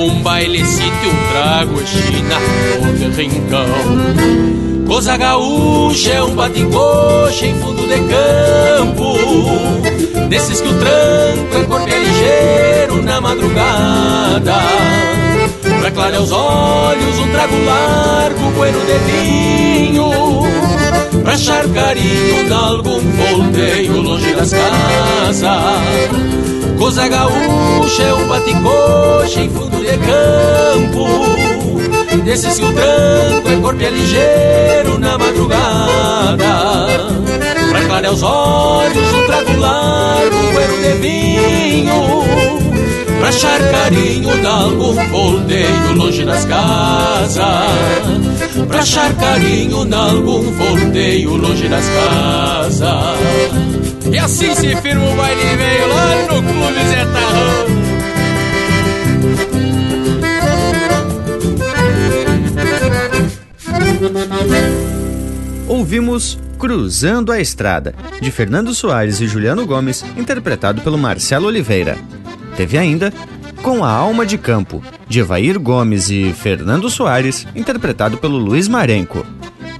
Um 0.00 0.22
bailecito 0.22 0.86
um 0.88 1.32
trago 1.32 1.86
china 1.86 2.36
de 3.14 3.22
rincão. 3.22 3.66
Coisa 4.86 5.16
gaúcha 5.16 6.12
é 6.12 6.22
um 6.22 6.34
bate-coxa 6.34 7.46
em 7.46 7.54
fundo 7.56 7.82
de 7.82 7.96
campo. 8.08 9.16
Desses 10.28 10.60
que 10.60 10.68
o 10.68 10.78
tranco 10.78 11.56
é 11.56 11.64
corpo 11.64 11.88
é 11.88 11.98
ligeiro 11.98 13.02
na 13.02 13.20
madrugada. 13.20 14.54
Pra 15.86 15.92
clarear 15.92 16.20
os 16.20 16.32
olhos, 16.32 17.18
um 17.20 17.30
trago 17.30 17.64
largo, 17.64 18.50
bueno 18.56 18.80
de 18.80 18.98
vinho 19.08 20.10
Pra 21.22 21.34
achar 21.34 21.64
carinho 21.68 22.52
algum 22.52 22.98
volteio 22.98 24.02
longe 24.02 24.34
das 24.34 24.50
casas. 24.50 25.46
Coisa 26.76 27.06
gaúcha 27.06 28.02
é 28.02 28.14
um 28.14 28.26
bate-coxa 28.26 29.42
em 29.42 29.48
fundo 29.48 29.76
de 29.78 29.96
campo 29.98 31.06
Desses 32.24 32.58
que 32.58 32.64
o 32.64 32.72
tranco 32.72 33.48
é 33.48 33.60
corpo 33.62 33.84
é 33.84 33.90
ligeiro 33.90 34.98
na 34.98 35.16
madrugada. 35.16 36.36
Pra 37.70 37.84
clarear 37.86 38.12
os 38.12 38.24
olhos, 38.24 39.14
um 39.14 39.26
trago 39.26 39.56
largo, 39.60 40.52
bueno 40.52 40.76
de 40.82 40.92
vinho 40.94 42.75
Pra 43.18 43.28
achar 43.28 43.60
carinho 43.70 44.36
de 44.40 44.46
algum 44.46 44.94
volteio 45.10 45.92
longe 45.94 46.24
das 46.24 46.44
casas. 46.44 47.44
Pra 48.68 48.78
achar 48.80 49.14
carinho 49.14 49.84
de 49.84 49.94
algum 49.94 50.42
volteio 50.52 51.36
longe 51.36 51.68
das 51.68 51.84
casas. 51.84 53.18
E 54.12 54.18
assim 54.18 54.54
se 54.54 54.76
firma 54.76 55.04
o 55.04 55.16
baile 55.16 55.56
veio 55.56 55.88
lá 55.88 56.16
no 56.22 56.42
Clube 56.42 56.84
Zetarrão 56.88 57.86
Ouvimos 65.68 66.38
Cruzando 66.58 67.32
a 67.32 67.40
Estrada, 67.40 67.94
de 68.20 68.30
Fernando 68.30 68.72
Soares 68.72 69.20
e 69.20 69.26
Juliano 69.26 69.66
Gomes, 69.66 70.02
interpretado 70.16 70.80
pelo 70.80 70.96
Marcelo 70.96 71.46
Oliveira. 71.46 71.98
Teve 72.56 72.78
ainda 72.78 73.12
Com 73.62 73.84
a 73.84 73.90
Alma 73.90 74.24
de 74.24 74.38
Campo, 74.38 74.82
de 75.08 75.20
Evair 75.20 75.58
Gomes 75.58 76.08
e 76.10 76.32
Fernando 76.32 76.88
Soares, 76.88 77.46
interpretado 77.54 78.16
pelo 78.18 78.36
Luiz 78.36 78.68
Marenco. 78.68 79.26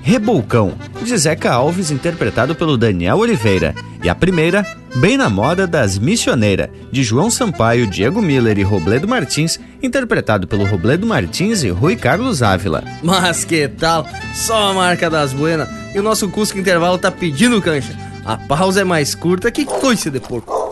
Rebolcão, 0.03 0.75
de 1.03 1.17
Zeca 1.17 1.53
Alves, 1.53 1.91
interpretado 1.91 2.55
pelo 2.55 2.77
Daniel 2.77 3.19
Oliveira. 3.19 3.75
E 4.05 4.09
a 4.09 4.15
primeira, 4.15 4.65
bem 4.95 5.17
na 5.17 5.29
moda 5.29 5.67
das 5.67 5.99
Missioneira, 5.99 6.71
de 6.93 7.03
João 7.03 7.29
Sampaio, 7.29 7.89
Diego 7.89 8.23
Miller 8.23 8.57
e 8.57 8.63
Robledo 8.63 9.09
Martins, 9.09 9.59
interpretado 9.83 10.47
pelo 10.47 10.65
Robledo 10.65 11.07
Martins 11.07 11.65
e 11.65 11.71
Rui 11.71 11.97
Carlos 11.97 12.41
Ávila. 12.41 12.85
Mas 13.03 13.45
que 13.45 13.67
tal? 13.67 14.07
Só 14.33 14.71
a 14.71 14.75
marca 14.75 15.11
das 15.11 15.33
buenas. 15.33 15.69
E 15.93 15.99
o 15.99 16.05
nosso 16.05 16.29
Cusco 16.29 16.59
Intervalo 16.59 16.99
tá 16.99 17.11
pedindo 17.11 17.61
cancha. 17.61 17.99
A 18.25 18.37
pausa 18.37 18.83
é 18.83 18.85
mais 18.85 19.15
curta 19.15 19.51
que 19.51 19.65
coice 19.65 20.09
de 20.09 20.21
porco. 20.21 20.66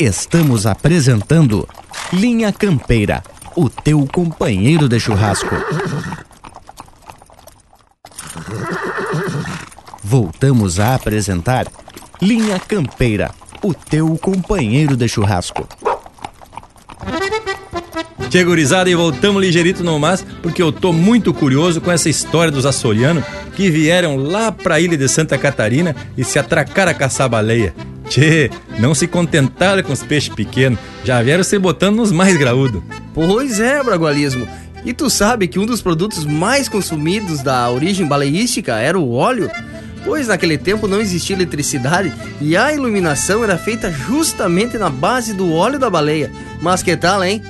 Estamos 0.00 0.64
apresentando 0.64 1.68
Linha 2.10 2.50
Campeira, 2.50 3.22
o 3.54 3.68
teu 3.68 4.08
companheiro 4.10 4.88
de 4.88 4.98
churrasco. 4.98 5.54
Voltamos 10.02 10.80
a 10.80 10.94
apresentar 10.94 11.66
Linha 12.18 12.58
Campeira, 12.58 13.30
o 13.62 13.74
teu 13.74 14.16
companheiro 14.16 14.96
de 14.96 15.06
churrasco. 15.06 15.68
Tchê 18.30 18.42
gurizada, 18.42 18.88
e 18.88 18.94
voltamos 18.94 19.42
ligeirito 19.42 19.84
no 19.84 19.98
mas, 19.98 20.24
porque 20.40 20.62
eu 20.62 20.72
tô 20.72 20.94
muito 20.94 21.34
curioso 21.34 21.78
com 21.78 21.92
essa 21.92 22.08
história 22.08 22.50
dos 22.50 22.64
açorianos 22.64 23.22
que 23.54 23.70
vieram 23.70 24.16
lá 24.16 24.50
pra 24.50 24.80
ilha 24.80 24.96
de 24.96 25.10
Santa 25.10 25.36
Catarina 25.36 25.94
e 26.16 26.24
se 26.24 26.38
atracaram 26.38 26.90
a 26.90 26.94
caçar 26.94 27.28
baleia. 27.28 27.74
Tchê, 28.10 28.50
não 28.76 28.92
se 28.92 29.06
contentaram 29.06 29.84
com 29.84 29.92
os 29.92 30.02
peixes 30.02 30.34
pequenos, 30.34 30.80
já 31.04 31.22
vieram 31.22 31.44
se 31.44 31.56
botando 31.60 31.94
nos 31.96 32.10
mais 32.10 32.36
graúdos. 32.36 32.82
Pois 33.14 33.60
é, 33.60 33.80
Bragualismo. 33.84 34.48
E 34.84 34.92
tu 34.92 35.08
sabe 35.08 35.46
que 35.46 35.60
um 35.60 35.64
dos 35.64 35.80
produtos 35.80 36.24
mais 36.24 36.68
consumidos 36.68 37.40
da 37.40 37.70
origem 37.70 38.08
baleística 38.08 38.74
era 38.80 38.98
o 38.98 39.12
óleo? 39.12 39.48
Pois 40.04 40.26
naquele 40.26 40.58
tempo 40.58 40.88
não 40.88 41.00
existia 41.00 41.36
eletricidade 41.36 42.12
e 42.40 42.56
a 42.56 42.72
iluminação 42.72 43.44
era 43.44 43.56
feita 43.56 43.92
justamente 43.92 44.76
na 44.76 44.90
base 44.90 45.32
do 45.32 45.52
óleo 45.52 45.78
da 45.78 45.88
baleia. 45.88 46.32
Mas 46.60 46.82
que 46.82 46.96
tal, 46.96 47.22
hein? 47.22 47.40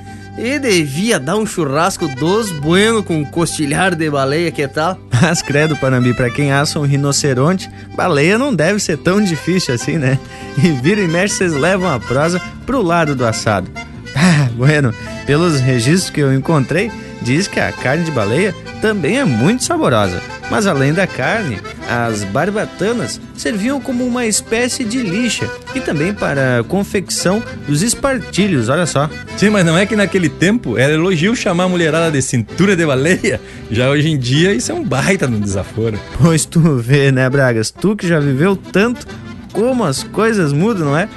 E 0.43 0.59
devia 0.59 1.21
dar 1.21 1.37
um 1.37 1.45
churrasco 1.45 2.09
dos 2.09 2.51
bueno 2.51 3.03
com 3.03 3.23
costilhar 3.27 3.95
de 3.95 4.09
baleia, 4.09 4.51
que 4.51 4.67
tal? 4.67 4.99
Mas 5.21 5.43
credo, 5.43 5.77
Panambi, 5.77 6.15
pra 6.15 6.31
quem 6.31 6.51
assa 6.51 6.81
um 6.81 6.87
rinoceronte, 6.87 7.71
baleia 7.95 8.39
não 8.39 8.55
deve 8.55 8.81
ser 8.81 8.97
tão 8.97 9.23
difícil 9.23 9.75
assim, 9.75 9.99
né? 9.99 10.19
E 10.57 10.71
vira 10.73 11.03
e 11.03 11.07
mexe, 11.07 11.35
vocês 11.37 11.53
levam 11.53 11.93
a 11.93 12.01
prosa 12.01 12.41
pro 12.65 12.81
lado 12.81 13.15
do 13.15 13.27
assado. 13.27 13.71
Ah, 14.13 14.49
bueno, 14.57 14.93
pelos 15.25 15.61
registros 15.61 16.11
que 16.11 16.21
eu 16.21 16.35
encontrei, 16.35 16.91
diz 17.23 17.47
que 17.47 17.61
a 17.61 17.71
carne 17.71 18.03
de 18.03 18.11
baleia 18.11 18.53
também 18.83 19.21
é 19.21 19.25
muito 19.25 19.63
saborosa. 19.63 20.21
Mas 20.51 20.67
além 20.67 20.93
da 20.93 21.07
carne, 21.07 21.61
as 21.91 22.23
barbatanas 22.23 23.21
serviam 23.37 23.81
como 23.81 24.07
uma 24.07 24.25
espécie 24.25 24.85
de 24.85 25.03
lixa 25.03 25.51
e 25.75 25.81
também 25.81 26.15
para 26.15 26.61
a 26.61 26.65
confecção 26.65 27.43
dos 27.67 27.83
espartilhos, 27.83 28.69
olha 28.69 28.87
só. 28.87 29.11
Sim, 29.37 29.51
mas 29.51 29.67
não 29.67 29.77
é 29.77 29.85
que 29.85 29.97
naquele 29.97 30.29
tempo 30.29 30.79
era 30.79 30.93
elogio 30.93 31.35
chamar 31.35 31.65
a 31.65 31.69
mulherada 31.69 32.13
de 32.13 32.23
cintura 32.23 32.77
de 32.77 32.87
baleia? 32.87 33.41
Já 33.71 33.91
hoje 33.91 34.09
em 34.09 34.17
dia 34.17 34.55
isso 34.55 34.71
é 34.71 34.75
um 34.75 34.85
baita 34.85 35.27
no 35.27 35.41
desaforo. 35.41 35.99
Pois 36.17 36.45
tu 36.45 36.77
vê, 36.77 37.11
né, 37.11 37.29
Bragas? 37.29 37.73
Tu 37.73 37.97
que 37.97 38.07
já 38.07 38.21
viveu 38.21 38.55
tanto, 38.55 39.05
como 39.53 39.83
as 39.83 40.05
coisas 40.05 40.53
mudam, 40.53 40.87
não 40.87 40.97
é? 40.97 41.09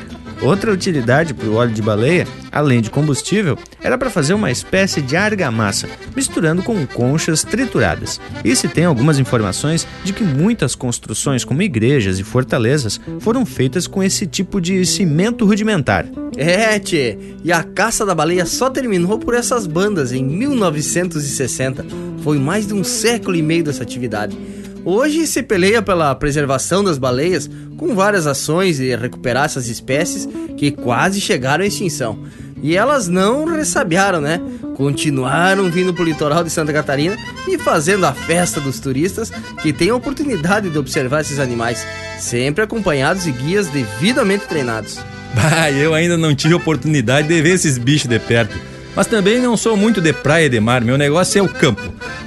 Outra 0.42 0.72
utilidade 0.72 1.34
para 1.36 1.48
o 1.48 1.56
óleo 1.56 1.72
de 1.72 1.82
baleia, 1.82 2.28
além 2.54 2.82
de 2.82 2.90
combustível, 2.90 3.58
era 3.82 3.98
para 3.98 4.10
fazer 4.10 4.34
uma 4.34 4.52
espécie 4.52 5.02
de 5.02 5.16
argamassa, 5.16 5.90
misturando 6.16 6.62
com 6.62 6.86
conchas 6.86 7.44
trituradas. 7.44 8.22
E 8.46 8.56
se 8.56 8.68
tem 8.68 8.86
algumas 8.86 9.20
informações 9.20 9.88
de 10.04 10.14
que 10.14 10.24
muitas 10.24 10.76
construções, 10.76 11.44
como 11.44 11.62
igrejas 11.62 12.20
e 12.20 12.24
fortalezas, 12.24 13.02
foram 13.20 13.46
feitas 13.46 13.88
com 13.88 14.04
esse 14.04 14.28
tipo 14.28 14.62
de 14.62 14.86
cimento 14.86 15.46
rudimentar. 15.46 16.06
É, 16.38 16.80
tchê. 16.80 17.18
E 17.44 17.52
a 17.52 17.64
caça 17.64 18.06
da 18.06 18.16
baleia 18.16 18.46
só 18.46 18.70
terminou 18.70 19.20
por 19.20 19.34
essas 19.34 19.68
bandas 19.68 20.12
em 20.12 20.24
1960. 20.24 21.86
Foi 22.24 22.38
mais 22.38 22.68
de 22.68 22.74
um 22.74 22.84
século 22.84 23.36
e 23.36 23.42
meio 23.42 23.64
dessa 23.64 23.84
atividade. 23.84 24.38
Hoje 24.86 25.26
se 25.28 25.42
peleia 25.42 25.82
pela 25.82 26.14
preservação 26.14 26.84
das 26.84 26.98
baleias 26.98 27.50
com 27.78 27.96
várias 27.96 28.28
ações 28.28 28.80
e 28.82 28.94
recuperar 28.96 29.46
essas 29.46 29.70
espécies 29.70 30.28
que 30.58 30.72
quase 30.72 31.22
chegaram 31.22 31.64
à 31.64 31.68
extinção. 31.68 32.20
E 32.64 32.78
elas 32.78 33.10
não 33.10 33.44
ressabiaram, 33.44 34.22
né? 34.22 34.40
Continuaram 34.76 35.70
vindo 35.70 35.94
pro 35.94 36.06
litoral 36.06 36.46
de 36.46 36.50
Santa 36.50 36.72
Catarina 36.72 37.18
e 37.46 37.58
fazendo 37.58 38.06
a 38.06 38.14
festa 38.14 38.62
dos 38.62 38.80
turistas 38.80 39.30
que 39.62 39.74
têm 39.74 39.90
a 39.90 39.96
oportunidade 39.96 40.70
de 40.70 40.78
observar 40.78 41.22
esses 41.22 41.40
animais, 41.40 41.86
sempre 42.18 42.64
acompanhados 42.64 43.26
de 43.26 43.34
guias 43.34 43.68
devidamente 43.68 44.48
treinados. 44.48 44.98
Bah, 45.34 45.72
eu 45.72 45.96
ainda 45.96 46.16
não 46.16 46.36
tive 46.36 46.54
oportunidade 46.54 47.28
de 47.28 47.42
ver 47.42 47.56
esses 47.56 47.80
bichos 47.80 48.08
de 48.08 48.20
perto. 48.20 48.56
Mas 48.96 49.08
também 49.08 49.40
não 49.40 49.58
sou 49.58 49.76
muito 49.76 50.00
de 50.00 50.14
praia 50.14 50.46
e 50.46 50.50
de 50.50 50.60
mar, 50.60 50.84
meu 50.84 50.96
negócio 50.96 51.40
é 51.40 51.42
o 51.42 51.50
campo. 51.50 51.82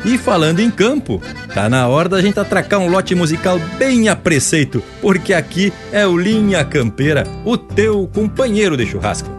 E 0.04 0.18
falando 0.18 0.58
em 0.58 0.68
campo, 0.70 1.22
tá 1.54 1.68
na 1.68 1.86
hora 1.86 2.08
da 2.08 2.20
gente 2.20 2.40
atracar 2.40 2.80
um 2.80 2.88
lote 2.88 3.14
musical 3.14 3.60
bem 3.78 4.08
a 4.08 4.16
preceito, 4.16 4.82
porque 5.00 5.32
aqui 5.32 5.72
é 5.92 6.04
o 6.04 6.18
Linha 6.18 6.64
Campeira, 6.64 7.24
o 7.44 7.56
teu 7.56 8.10
companheiro 8.12 8.76
de 8.76 8.84
churrasco. 8.84 9.30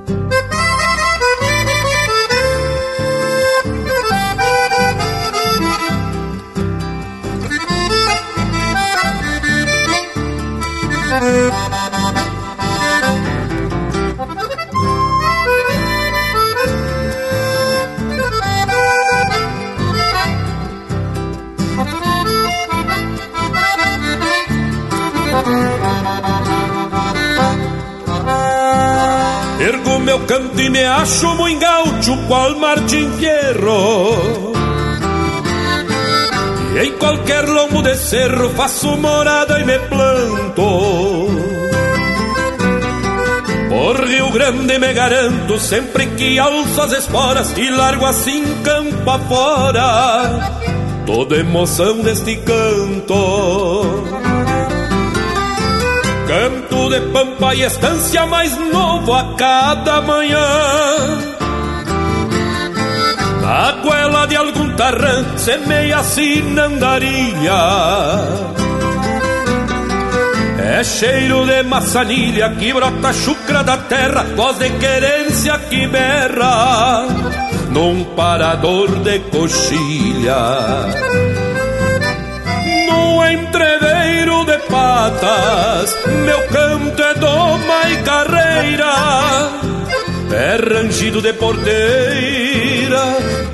Meu 30.17 30.25
canto 30.25 30.59
e 30.59 30.67
me 30.67 30.83
acho 30.83 31.27
muito 31.35 31.59
gaúcho, 31.59 32.17
qual 32.27 32.57
Martin 32.57 33.11
Fierro. 33.19 34.51
E 36.73 36.87
em 36.87 36.91
qualquer 36.93 37.47
lombo 37.47 37.83
de 37.83 37.95
cerro 37.95 38.49
faço 38.49 38.97
morada 38.97 39.59
e 39.59 39.63
me 39.63 39.77
planto. 39.77 41.27
Por 43.69 44.07
Rio 44.07 44.31
Grande 44.31 44.79
me 44.79 44.91
garanto, 44.91 45.59
sempre 45.59 46.07
que 46.07 46.39
alço 46.39 46.81
as 46.81 46.93
esporas 46.93 47.55
e 47.55 47.69
largo 47.69 48.05
assim 48.05 48.43
campo 48.63 49.07
afora, 49.07 50.51
toda 51.05 51.37
emoção 51.37 52.01
deste 52.01 52.37
canto. 52.37 54.26
Canto 56.27 56.89
de 56.89 56.99
pampa 57.13 57.55
e 57.55 57.63
estância 57.63 58.25
mais 58.25 58.53
novo 58.57 59.13
a 59.13 59.33
cada 59.37 60.01
manhã. 60.01 60.47
Na 63.41 63.71
goela 63.81 64.25
de 64.27 64.35
algum 64.35 64.75
tarrã 64.75 65.37
semeia 65.37 66.03
sinandarilha. 66.03 67.61
É 70.59 70.83
cheiro 70.83 71.45
de 71.45 71.63
maçanilha 71.63 72.49
que 72.59 72.73
brota 72.73 73.13
chucra 73.13 73.63
da 73.63 73.77
terra, 73.77 74.25
voz 74.35 74.59
de 74.59 74.69
querência 74.71 75.57
que 75.69 75.87
berra 75.87 77.07
num 77.69 78.03
parador 78.15 78.89
de 78.99 79.19
coxilha. 79.31 80.35
No 82.89 83.25
entreveiro 83.25 84.06
de 84.47 84.57
patas, 84.59 85.93
meu 86.23 86.47
canto 86.47 87.03
é 87.03 87.13
doma 87.15 87.89
e 87.89 87.97
carreira, 87.97 89.51
é 90.31 90.55
rangido 90.55 91.21
de 91.21 91.33
porteira, 91.33 93.03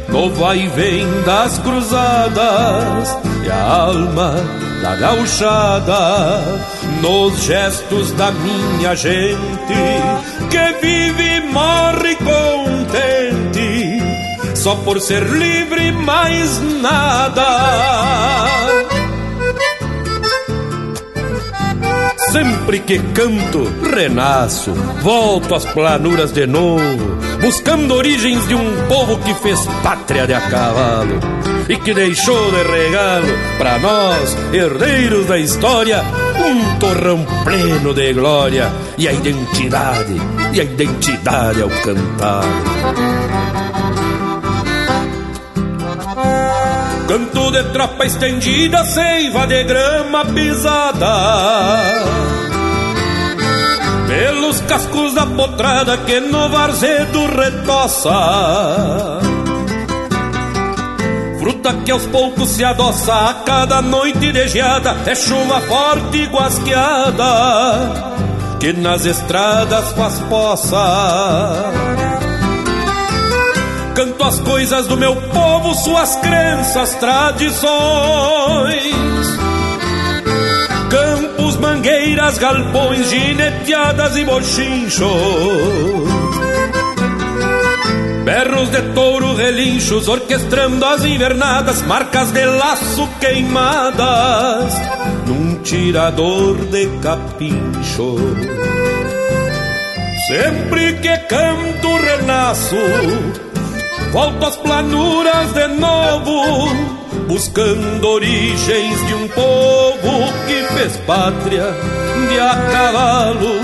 no 0.08 0.30
vai 0.30 0.60
e 0.60 0.68
vem 0.68 1.08
das 1.24 1.58
cruzadas, 1.58 3.18
e 3.44 3.50
a 3.50 3.64
alma 3.64 4.36
da 4.84 4.96
gauchada, 4.96 6.42
nos 7.02 7.42
gestos 7.42 8.12
da 8.12 8.32
minha 8.32 8.96
gente, 8.96 9.74
que 10.52 10.74
vive 10.80 11.38
e 11.38 11.42
morre 11.42 12.16
contente, 12.18 14.00
só 14.56 14.76
por 14.76 15.02
ser 15.02 15.24
livre 15.24 15.92
mais 15.92 16.62
nada. 16.80 18.63
Sempre 22.34 22.80
que 22.80 22.98
canto, 23.14 23.64
renasço, 23.94 24.74
volto 25.04 25.54
às 25.54 25.66
planuras 25.66 26.32
de 26.32 26.48
novo, 26.48 27.16
buscando 27.40 27.94
origens 27.94 28.48
de 28.48 28.56
um 28.56 28.88
povo 28.88 29.20
que 29.20 29.36
fez 29.36 29.64
pátria 29.84 30.26
de 30.26 30.34
a 30.34 30.42
cavalo 30.42 31.20
e 31.70 31.78
que 31.78 31.94
deixou 31.94 32.50
de 32.50 32.64
regalo 32.64 33.28
para 33.60 33.78
nós, 33.78 34.36
herdeiros 34.52 35.28
da 35.28 35.38
história, 35.38 36.04
um 36.44 36.80
torrão 36.80 37.24
pleno 37.44 37.94
de 37.94 38.12
glória 38.14 38.74
e 38.98 39.08
a 39.08 39.14
identidade, 39.14 40.16
e 40.54 40.60
a 40.60 40.64
identidade 40.64 41.62
ao 41.62 41.70
cantar. 41.70 42.46
Canto 47.08 47.52
de 47.52 47.64
tropa 47.66 48.06
estendida, 48.06 48.84
seiva 48.86 49.46
de 49.46 49.64
grama 49.64 50.26
pisada. 50.26 51.84
Pelos 54.08 54.62
cascos 54.62 55.14
da 55.14 55.26
potrada 55.26 55.98
que 55.98 56.20
no 56.20 56.50
varzedo 56.50 57.26
retoça. 57.28 59.20
Fruta 61.40 61.74
que 61.84 61.92
aos 61.92 62.06
poucos 62.08 62.50
se 62.52 62.64
adoça 62.64 63.14
a 63.14 63.34
cada 63.46 63.82
noite 63.82 64.32
de 64.32 64.48
geada 64.48 64.96
É 65.06 65.14
chuva 65.14 65.60
forte 65.60 66.20
e 66.20 66.26
guasqueada 66.28 67.26
Que 68.62 68.72
nas 68.72 69.06
estradas 69.06 69.92
faz 69.92 70.20
poça 70.30 71.93
Canto 73.96 74.24
as 74.24 74.40
coisas 74.40 74.88
do 74.88 74.98
meu 74.98 75.16
povo, 75.16 75.76
suas 75.76 76.16
crenças, 76.16 76.96
tradições. 76.96 77.70
Campos, 80.90 81.58
mangueiras, 81.58 82.40
galpões, 82.40 83.08
gineteadas 83.12 84.18
e 84.18 84.26
bochinchos. 84.26 85.10
Berros 88.26 88.70
de 88.70 88.82
touro, 88.94 89.36
relinchos, 89.36 90.08
orquestrando 90.08 90.84
as 90.86 91.06
invernadas, 91.06 91.84
marcas 91.84 92.32
de 92.32 92.46
laço 92.46 93.08
queimadas, 93.20 94.74
num 95.28 95.62
tirador 95.62 96.56
de 96.66 96.88
capincho. 97.00 98.16
Sempre 100.28 100.94
que 100.94 101.16
canto, 101.28 101.96
renasço 101.98 103.53
Volto 104.14 104.46
às 104.46 104.56
planuras 104.58 105.54
de 105.54 105.68
novo, 105.70 106.70
buscando 107.28 108.08
origens 108.08 109.08
de 109.08 109.16
um 109.16 109.28
povo 109.28 110.32
que 110.46 110.64
fez 110.76 110.98
pátria 110.98 111.66
de 112.30 112.40
a 112.40 112.56
cavalo 112.72 113.56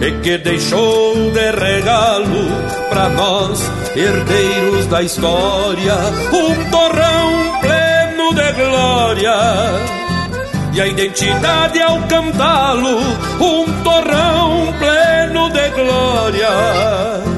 e 0.00 0.12
que 0.22 0.38
deixou 0.38 1.32
de 1.32 1.50
regalo 1.50 2.46
para 2.88 3.08
nós, 3.08 3.60
herdeiros 3.96 4.86
da 4.86 5.02
história, 5.02 5.96
um 6.32 6.70
torrão 6.70 7.60
pleno 7.60 8.34
de 8.34 8.52
glória. 8.52 9.34
E 10.74 10.80
a 10.80 10.86
identidade 10.86 11.82
ao 11.82 12.00
cantá-lo, 12.02 13.00
um 13.40 13.82
torrão 13.82 14.72
pleno 14.78 15.50
de 15.50 15.70
glória 15.70 17.37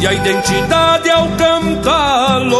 e 0.00 0.06
a 0.06 0.12
identidade 0.12 1.10
ao 1.10 1.28
cantá-lo. 1.36 2.58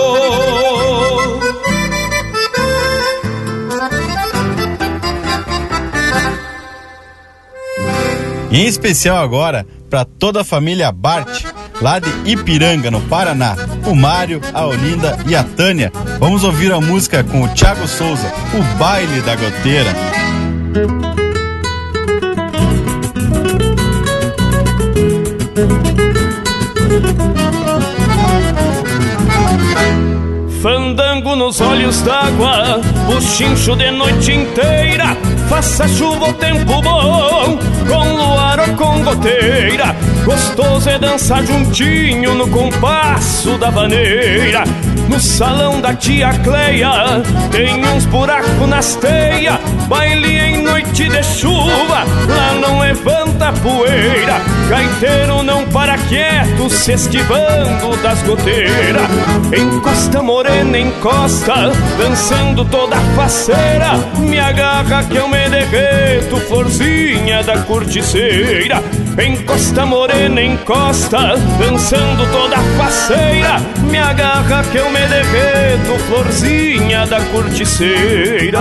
Em 8.51 8.67
especial 8.67 9.19
agora 9.19 9.67
para 9.91 10.05
toda 10.05 10.41
a 10.41 10.45
família 10.45 10.91
Bart, 10.93 11.45
lá 11.81 11.99
de 11.99 12.11
Ipiranga, 12.25 12.91
no 12.91 13.01
Paraná. 13.03 13.57
O 13.87 13.95
Mário, 13.95 14.41
a 14.53 14.67
Olinda 14.67 15.19
e 15.27 15.35
a 15.35 15.43
Tânia. 15.43 15.93
Vamos 16.19 16.45
ouvir 16.45 16.73
a 16.73 16.81
música 16.81 17.25
com 17.25 17.43
o 17.43 17.49
Thiago 17.49 17.87
Souza, 17.87 18.31
O 18.55 18.79
Baile 18.79 19.21
da 19.23 19.35
Goteira. 19.37 19.95
Fandango 30.63 31.37
nos 31.37 31.61
olhos 31.61 32.03
d'água, 32.03 32.81
o 33.17 33.21
chincho 33.21 33.77
de 33.77 33.91
noite 33.93 34.33
inteira. 34.33 35.17
Faça 35.49 35.87
chuva 35.87 36.27
ou 36.27 36.33
tempo 36.35 36.83
bom, 36.83 37.59
com 37.87 38.17
luar 38.17 38.59
ou 38.61 38.75
com 38.75 39.05
goteira. 39.05 39.95
Gostoso 40.25 40.91
é 40.91 40.99
dançar 40.99 41.45
juntinho 41.47 42.35
no 42.35 42.49
compasso 42.49 43.57
da 43.57 43.71
vaneira. 43.71 44.65
No 45.09 45.21
salão 45.21 45.81
da 45.81 45.95
tia 45.95 46.31
Cleia 46.45 47.23
tem 47.51 47.83
uns 47.87 48.05
buracos 48.07 48.69
nas 48.69 48.97
teias. 48.97 49.59
Baile 49.89 50.48
noite 50.71 51.09
de 51.09 51.23
chuva, 51.23 52.05
lá 52.29 52.53
não 52.61 52.81
levanta 52.81 53.53
poeira. 53.63 54.41
Gaiteiro 54.69 55.43
não 55.43 55.67
para 55.69 55.97
quieto, 55.97 56.69
se 56.69 56.93
esquivando 56.93 57.97
das 58.03 58.23
goteiras. 58.23 59.09
Encosta 59.57 60.23
morena, 60.23 60.79
encosta, 60.79 61.73
dançando 61.99 62.65
toda 62.67 62.97
faceira. 63.17 63.97
Me 64.19 64.39
agarra 64.39 65.05
que 65.05 65.17
eu 65.17 65.29
me 65.29 65.49
derreto, 65.49 66.37
florzinha 66.49 67.43
da 67.43 67.59
corticeira. 67.59 68.83
Encosta 69.19 69.87
morena, 69.87 70.41
encosta, 70.43 71.35
dançando 71.59 72.31
toda 72.31 72.57
faceira. 72.77 73.61
Me 73.91 73.99
agarra 73.99 74.63
que 74.71 74.77
eu 74.77 74.91
me 74.91 75.01
derreto, 75.01 75.99
florzinha 76.07 77.07
da 77.07 77.21
corticeira. 77.33 78.61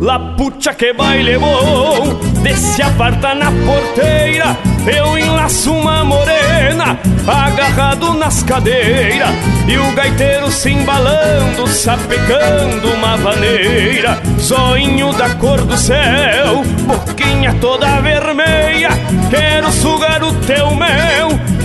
La 0.00 0.18
pucha 0.36 0.74
que 0.74 0.92
baile 0.92 1.38
bom 1.38 2.18
Desce 2.42 2.82
aparta 2.82 3.34
na 3.34 3.50
porteira 3.50 4.56
Eu 4.86 5.18
enlaço 5.18 5.72
uma 5.72 6.04
morena 6.04 6.98
Agarrado 7.26 8.14
nas 8.14 8.42
cadeiras 8.42 9.30
E 9.66 9.78
o 9.78 9.92
gaiteiro 9.92 10.50
se 10.50 10.70
embalando 10.70 11.66
Sapecando 11.66 12.88
uma 12.90 13.16
vaneira 13.16 14.20
Zoinho 14.38 15.12
da 15.14 15.30
cor 15.36 15.62
do 15.62 15.76
céu 15.76 16.62
Boquinha 16.86 17.54
toda 17.60 18.00
vermelha 18.00 18.90
Quero 19.30 19.72
sugar 19.72 20.22
o 20.22 20.32
teu 20.44 20.74
mel 20.74 21.55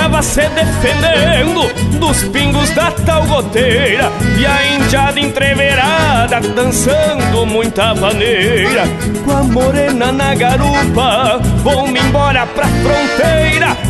Tocava 0.00 0.22
se 0.22 0.48
defendendo 0.48 1.98
dos 1.98 2.22
pingos 2.24 2.70
da 2.70 2.90
tal 2.90 3.22
goteira. 3.26 4.10
E 4.38 4.46
a 4.46 4.74
indiada 4.74 5.20
entreverada 5.20 6.40
dançando 6.40 7.44
muita 7.44 7.94
maneira. 7.94 8.84
Com 9.26 9.30
a 9.30 9.42
morena 9.42 10.10
na 10.10 10.34
garupa, 10.34 11.38
vão-me 11.62 12.00
embora 12.00 12.46
pra 12.46 12.66
fronteira 12.66 13.89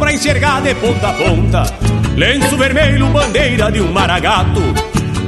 Pra 0.00 0.12
enxergar 0.14 0.62
de 0.62 0.74
ponta 0.76 1.10
a 1.10 1.12
ponta. 1.12 1.62
Lenço 2.16 2.56
vermelho, 2.56 3.06
bandeira 3.08 3.70
de 3.70 3.82
um 3.82 3.92
maragato. 3.92 4.62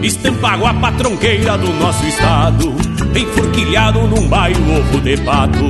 Estampa 0.02 0.54
a 0.54 0.74
patronqueira 0.74 1.58
do 1.58 1.70
nosso 1.74 2.04
estado. 2.06 2.74
Enforquilhado 3.14 4.00
num 4.08 4.26
bairro 4.28 4.78
ovo 4.78 5.00
de 5.02 5.18
pato. 5.18 5.68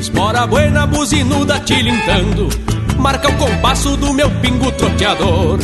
Espora 0.00 0.46
buena, 0.46 0.86
buzinuda 0.86 1.58
tilintando. 1.60 2.48
Marca 2.96 3.28
o 3.28 3.36
compasso 3.36 3.96
do 3.96 4.14
meu 4.14 4.30
pingo 4.40 4.70
troteador. 4.72 5.58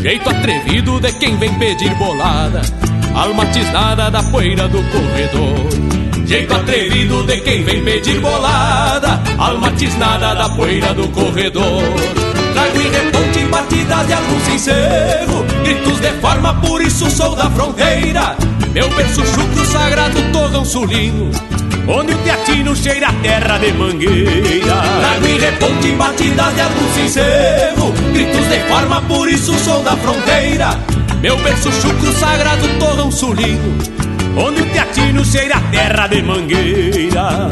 Jeito 0.00 0.28
atrevido 0.28 1.00
de 1.00 1.12
quem 1.12 1.36
vem 1.38 1.54
pedir 1.54 1.94
bolada. 1.94 2.60
Alma 3.14 3.46
tisnada 3.46 4.10
da 4.10 4.22
poeira 4.22 4.68
do 4.68 4.82
corredor. 4.92 6.26
Jeito 6.26 6.54
atrevido 6.54 7.22
de 7.22 7.40
quem 7.40 7.64
vem 7.64 7.82
pedir 7.82 8.20
bolada. 8.20 9.18
Alma 9.38 9.72
tisnada 9.72 10.34
da 10.34 10.48
poeira 10.50 10.92
do 10.92 11.08
corredor 11.08 12.17
Trago 12.58 12.80
em 12.80 12.90
reponte 12.90 13.44
batidas 13.44 14.06
de 14.08 14.12
algum 14.14 14.40
sincero. 14.40 15.46
Gritos 15.62 16.00
de 16.00 16.10
forma, 16.20 16.54
por 16.54 16.82
isso 16.82 17.08
sou 17.08 17.36
da 17.36 17.48
fronteira. 17.50 18.36
Meu 18.72 18.90
berço 18.96 19.24
chucro 19.26 19.64
sagrado 19.64 20.20
torrão 20.32 20.64
sulino. 20.64 21.30
Onde 21.86 22.14
o 22.14 22.18
teatino 22.18 22.74
cheira 22.74 23.10
a 23.10 23.12
terra 23.12 23.58
de 23.58 23.72
mangueira. 23.74 24.74
Trago 25.00 25.26
em 25.26 25.38
reponte 25.38 25.90
batidas 25.92 26.54
de 26.54 26.60
algum 26.60 26.94
sincero. 26.94 27.94
Gritos 28.12 28.48
de 28.48 28.58
forma, 28.68 29.02
por 29.02 29.28
isso 29.28 29.54
sou 29.60 29.80
da 29.84 29.96
fronteira. 29.96 30.80
Meu 31.20 31.36
berço 31.36 31.70
chucro 31.70 32.12
sagrado 32.14 32.66
torrão 32.80 33.12
sulino. 33.12 33.78
Onde 34.36 34.62
o 34.62 34.66
teatino 34.66 35.24
cheira 35.24 35.58
a 35.58 35.60
terra 35.60 36.08
de 36.08 36.22
mangueira 36.22 37.50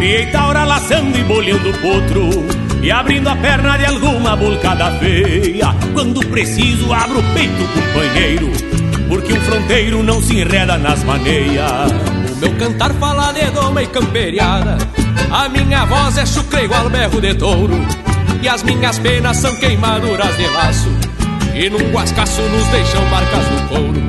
criei 0.00 0.26
taura 0.26 0.64
laçando 0.64 1.16
e 1.16 1.22
bolhando 1.24 1.70
potro 1.78 2.30
E 2.82 2.90
abrindo 2.90 3.28
a 3.28 3.36
perna 3.36 3.76
de 3.76 3.84
alguma 3.84 4.34
bulcada 4.34 4.90
feia. 4.92 5.74
Quando 5.92 6.26
preciso 6.26 6.90
abro 6.92 7.18
o 7.18 7.34
peito, 7.34 7.62
companheiro 7.74 8.50
Porque 9.08 9.34
um 9.34 9.40
fronteiro 9.42 10.02
não 10.02 10.22
se 10.22 10.40
enreda 10.40 10.78
nas 10.78 11.04
maneias. 11.04 11.92
O 12.32 12.36
meu 12.36 12.56
cantar 12.56 12.94
fala 12.94 13.32
de 13.32 13.50
doma 13.50 13.82
e 13.82 13.86
camperiada. 13.86 14.78
A 15.30 15.48
minha 15.48 15.84
voz 15.84 16.16
é 16.16 16.24
chucre 16.24 16.64
igual 16.64 16.88
berro 16.88 17.20
de 17.20 17.34
touro 17.34 17.74
E 18.42 18.48
as 18.48 18.62
minhas 18.62 18.98
penas 18.98 19.36
são 19.36 19.54
queimaduras 19.56 20.34
de 20.36 20.46
laço. 20.46 20.88
E 21.54 21.68
num 21.68 21.92
guascaço 21.92 22.40
nos 22.40 22.66
deixam 22.68 23.04
marcas 23.06 23.50
no 23.50 23.68
couro 23.68 24.00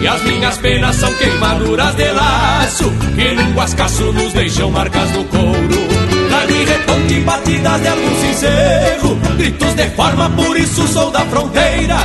e 0.00 0.06
as 0.06 0.22
minhas 0.22 0.58
penas 0.58 0.96
são 0.96 1.12
queimaduras 1.14 1.94
de 1.94 2.10
laço 2.12 2.92
Que 3.14 3.34
num 3.34 3.52
guascaço 3.52 4.12
nos 4.12 4.32
deixam 4.32 4.70
marcas 4.70 5.10
no 5.12 5.24
couro. 5.24 5.86
Trago 6.28 6.52
e 6.52 6.64
reponte 6.64 7.20
batidas 7.20 7.80
de 7.80 7.88
algum 7.88 8.20
sincero 8.20 9.18
Gritos 9.36 9.74
de 9.74 9.90
forma, 9.90 10.30
por 10.30 10.56
isso 10.56 10.86
sou 10.88 11.10
da 11.10 11.20
fronteira. 11.20 11.96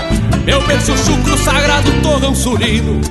Meu 0.46 0.62
berço 0.66 0.98
chucro 0.98 1.38
sagrado 1.38 1.92
torrão 2.02 2.34
sulino 2.34 3.02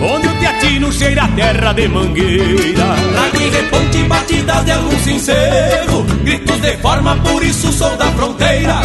Onde 0.00 0.26
o 0.26 0.38
teatino 0.38 0.92
cheira 0.92 1.24
a 1.24 1.28
terra 1.28 1.72
de 1.72 1.88
mangueira. 1.88 2.96
Trago 3.12 3.36
e 3.36 3.48
reponte 3.48 3.98
batidas 4.04 4.64
de 4.64 4.72
algum 4.72 4.98
sincero 4.98 6.02
Gritos 6.24 6.60
de 6.60 6.76
forma, 6.78 7.16
por 7.16 7.42
isso 7.42 7.72
sou 7.72 7.96
da 7.96 8.06
fronteira. 8.06 8.80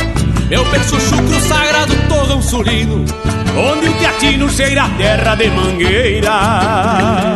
Meu 0.49 0.65
berço 0.71 0.99
chucro 0.99 1.39
sagrado 1.41 1.95
torrão 2.07 2.41
sulino 2.41 3.05
Onde 3.59 3.89
o 3.89 3.93
teatino 3.93 4.49
cheira 4.49 4.83
a 4.83 4.89
terra 4.89 5.35
de 5.35 5.49
mangueira. 5.49 7.35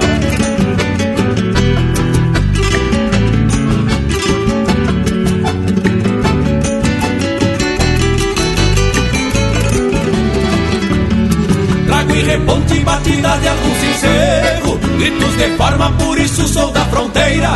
Trago 11.87 12.15
e 12.15 12.21
reponte 12.23 12.79
batida 12.79 13.37
de 13.37 13.47
algum 13.49 13.75
sincero 13.75 14.79
Gritos 14.97 15.35
de 15.37 15.57
forma, 15.57 15.91
por 15.97 16.17
isso 16.17 16.47
sou 16.47 16.71
da 16.71 16.85
fronteira. 16.85 17.51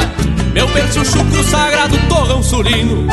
Meu 0.54 0.68
berço 0.68 1.06
chucro 1.06 1.44
sagrado 1.44 1.98
torrão 2.10 2.44
sulino 2.44 3.08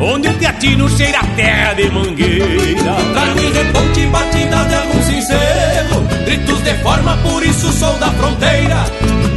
Onde 0.00 0.28
o 0.28 0.34
teatino 0.38 0.88
cheira 0.88 1.18
a 1.20 1.26
terra 1.36 1.74
de 1.74 1.90
mangueira. 1.90 2.94
Trago 3.12 3.38
e 3.40 3.52
reponte 3.52 4.06
batida 4.06 4.64
de 4.64 4.74
algum 4.74 5.02
sincero. 5.02 6.02
Gritos 6.24 6.62
de 6.62 6.74
forma, 6.82 7.16
por 7.18 7.44
isso 7.44 7.70
sou 7.72 7.92
da 7.98 8.10
fronteira. 8.10 8.84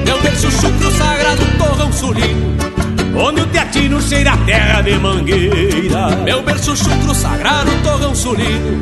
Meu 0.06 0.20
berço 0.22 0.50
chucro 0.52 0.90
sagrado 0.92 1.46
torrão 1.58 1.92
sulino 1.92 2.56
Onde 3.16 3.42
o 3.42 3.48
teatino 3.48 4.02
cheira 4.02 4.32
a 4.32 4.38
terra 4.38 4.82
de 4.82 4.98
mangueira. 4.98 6.08
Meu 6.24 6.42
berço 6.42 6.76
chucro 6.78 7.14
sagrado 7.14 7.72
torrão 7.84 8.16
sulino 8.16 8.82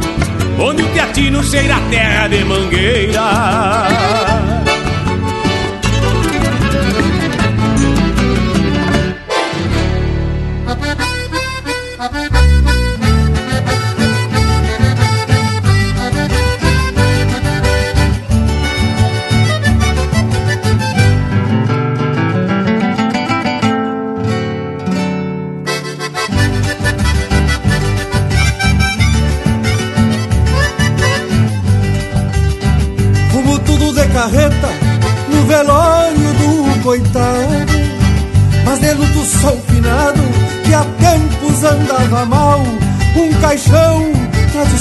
Onde 0.59 0.83
o 0.83 0.87
teatino 0.89 1.43
cheira 1.43 1.75
a 1.77 1.79
terra 1.89 2.27
de 2.27 2.43
mangueira 2.43 3.21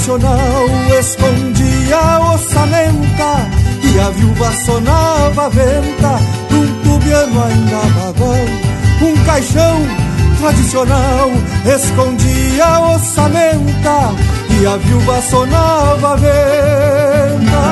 tradicional 0.05 0.65
escondia 0.99 1.97
a 1.97 2.33
ossamenta 2.33 3.49
E 3.81 3.99
a 3.99 4.09
viúva 4.11 4.51
sonava 4.65 5.45
a 5.45 5.49
venta 5.49 6.19
num 6.51 6.67
tubiano 6.83 7.43
ainda 7.43 7.81
bagual 7.95 8.45
Um 9.01 9.25
caixão 9.25 9.81
tradicional 10.39 11.31
escondia 11.65 12.65
a 12.65 12.95
ossamenta 12.95 14.13
e 14.57 14.65
a 14.65 14.77
viúva 14.77 15.21
sonava 15.21 16.13
a 16.13 16.15
venta. 16.15 17.63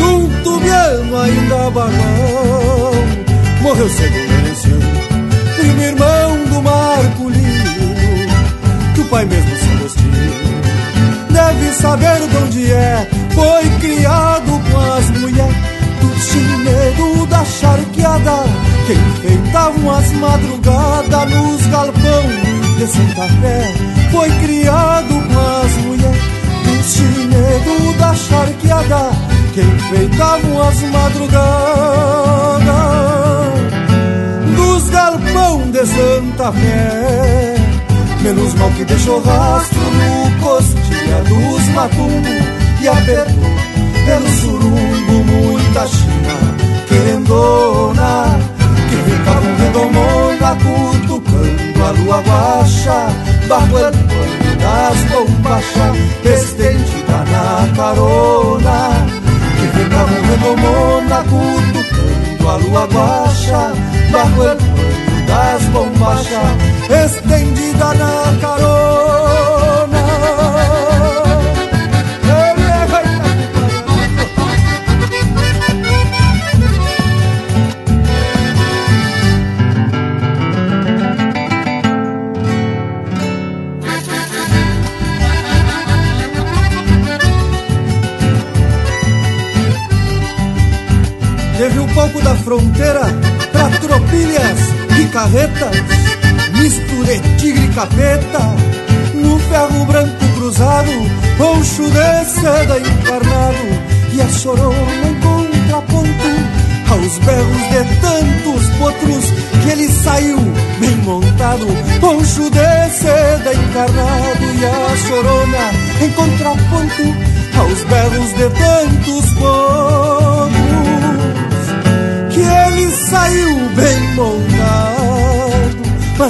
Num 0.00 0.42
tubiano 0.42 1.20
ainda 1.20 1.70
bagão, 1.70 2.92
morreu 3.60 3.88
cedo 3.90 4.16
o 4.16 5.54
primo 5.56 5.82
irmão 5.82 6.44
do 6.46 6.62
Marculino, 6.62 7.33
pai 9.14 9.24
mesmo 9.26 9.56
se 9.56 9.70
Agostinho 9.70 10.10
deve 11.30 11.72
saber 11.74 12.28
de 12.28 12.36
onde 12.36 12.72
é, 12.72 13.08
foi 13.32 13.70
criado 13.78 14.60
com 14.68 14.92
as 14.92 15.10
mulheres 15.20 15.56
do 16.00 16.20
chinedo 16.20 17.26
da 17.26 17.44
charqueada, 17.44 18.42
que 18.86 18.92
enfeitavam 18.92 19.90
as 19.92 20.12
madrugadas 20.14 21.30
nos 21.30 21.66
galpão 21.66 22.24
de 22.76 22.86
Santa 22.88 23.28
Fé, 23.40 23.72
foi 24.10 24.30
criado 24.40 25.14
com 25.28 25.38
as 25.62 25.72
mulheres 25.84 26.22
do 26.64 26.82
chinedo 26.82 27.98
da 27.98 28.14
charqueada, 28.14 29.10
que 29.54 29.60
enfeitavam 29.60 30.62
as 30.62 30.80
madrugadas 30.90 31.44
nos 34.56 34.90
galpão 34.90 35.70
de 35.70 35.86
Santa 35.86 36.52
Fé. 36.52 37.53
Menos 38.24 38.54
mal 38.54 38.70
que 38.70 38.86
deixou 38.86 39.20
rastro 39.20 39.78
no 39.78 40.42
costilha 40.42 41.22
dos 41.28 41.68
matumbos 41.74 42.80
e 42.80 42.88
apertou 42.88 43.54
pelo 44.06 44.28
surumbo 44.40 45.13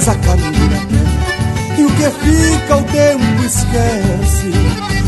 mas 0.05 0.09
a 0.09 0.15
terra, 0.15 0.37
e 1.77 1.83
o 1.83 1.89
que 1.89 2.03
fica 2.03 2.77
o 2.77 2.83
tempo 2.83 3.43
esquece, 3.43 4.51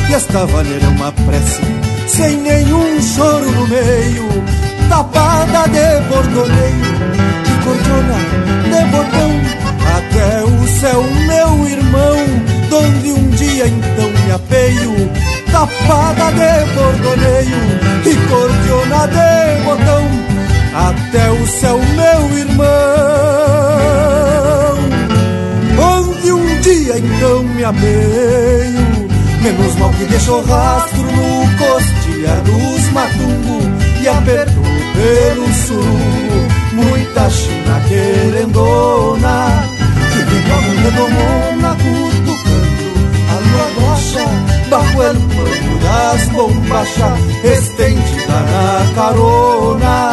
e 0.09 0.13
esta 0.13 0.45
vaneira 0.45 0.85
é 0.85 0.89
uma 0.89 1.11
prece, 1.11 1.61
sem 2.07 2.37
nenhum 2.37 3.01
choro 3.01 3.51
no 3.51 3.67
meio, 3.67 4.43
tapada 4.89 5.67
de 5.69 6.01
bordoneio, 6.07 6.85
e 7.45 7.63
cordona 7.63 8.17
de 8.63 8.85
botão, 8.91 9.31
até 9.97 10.43
o 10.43 10.67
céu, 10.79 11.03
meu 11.03 11.67
irmão, 11.67 12.17
donde 12.69 13.11
um 13.11 13.29
dia 13.31 13.67
então 13.67 14.09
me 14.09 14.31
apeio, 14.31 15.11
tapada 15.51 16.31
de 16.31 16.65
bordoneio, 16.73 17.61
e 18.03 18.15
cordiona 18.27 19.07
de 19.07 19.63
botão, 19.63 20.03
até 20.73 21.29
o 21.29 21.47
céu, 21.47 21.77
meu 21.77 22.37
irmão, 22.37 24.16
então 27.17 27.43
me 27.43 27.63
ameio, 27.63 29.09
menos 29.41 29.75
mal 29.77 29.89
que 29.91 30.05
deixou 30.05 30.43
rastro 30.45 31.01
no 31.01 31.57
costilha 31.57 32.35
dos 32.45 32.91
matungo 32.91 33.59
e 34.01 34.07
apertou 34.07 34.63
pelo 34.93 35.53
surungo 35.53 36.47
muita 36.73 37.29
china 37.29 37.81
querendona, 37.87 39.63
que 40.13 40.19
vem 40.19 40.83
redomona 40.83 41.75
cutucando 41.75 42.87
a 43.29 43.39
lua 43.39 43.67
rocha, 43.79 44.25
bajo 44.69 45.03
el 45.03 45.17
pano 45.17 45.79
das 45.81 46.27
bombachas, 46.29 47.19
estendida 47.43 48.39
na 48.51 48.93
carona 48.93 50.11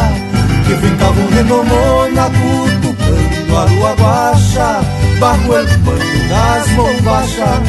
que 0.65 0.75
ficavam 0.75 1.27
redomona 1.27 2.31
cutucando 2.31 3.57
a 3.57 3.65
lua 3.65 3.95
baixa 3.95 4.94
bajo 5.19 5.57
el 5.57 5.65
das 6.29 6.69
bombachas 6.75 7.59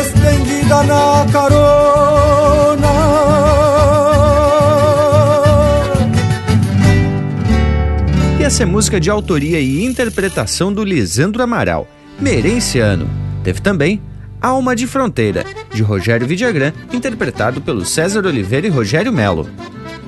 estendida 0.00 0.82
na 0.84 1.26
carona 1.32 2.88
E 8.38 8.44
essa 8.44 8.62
é 8.62 8.66
música 8.66 9.00
de 9.00 9.10
autoria 9.10 9.60
e 9.60 9.84
interpretação 9.84 10.72
do 10.72 10.84
Lisandro 10.84 11.42
Amaral, 11.42 11.88
Merenciano. 12.20 13.08
Teve 13.42 13.60
também 13.60 14.00
Alma 14.40 14.76
de 14.76 14.86
Fronteira, 14.86 15.44
de 15.72 15.82
Rogério 15.82 16.26
Vidagrã, 16.26 16.72
interpretado 16.92 17.60
pelo 17.60 17.84
César 17.84 18.24
Oliveira 18.24 18.68
e 18.68 18.70
Rogério 18.70 19.12
Melo. 19.12 19.48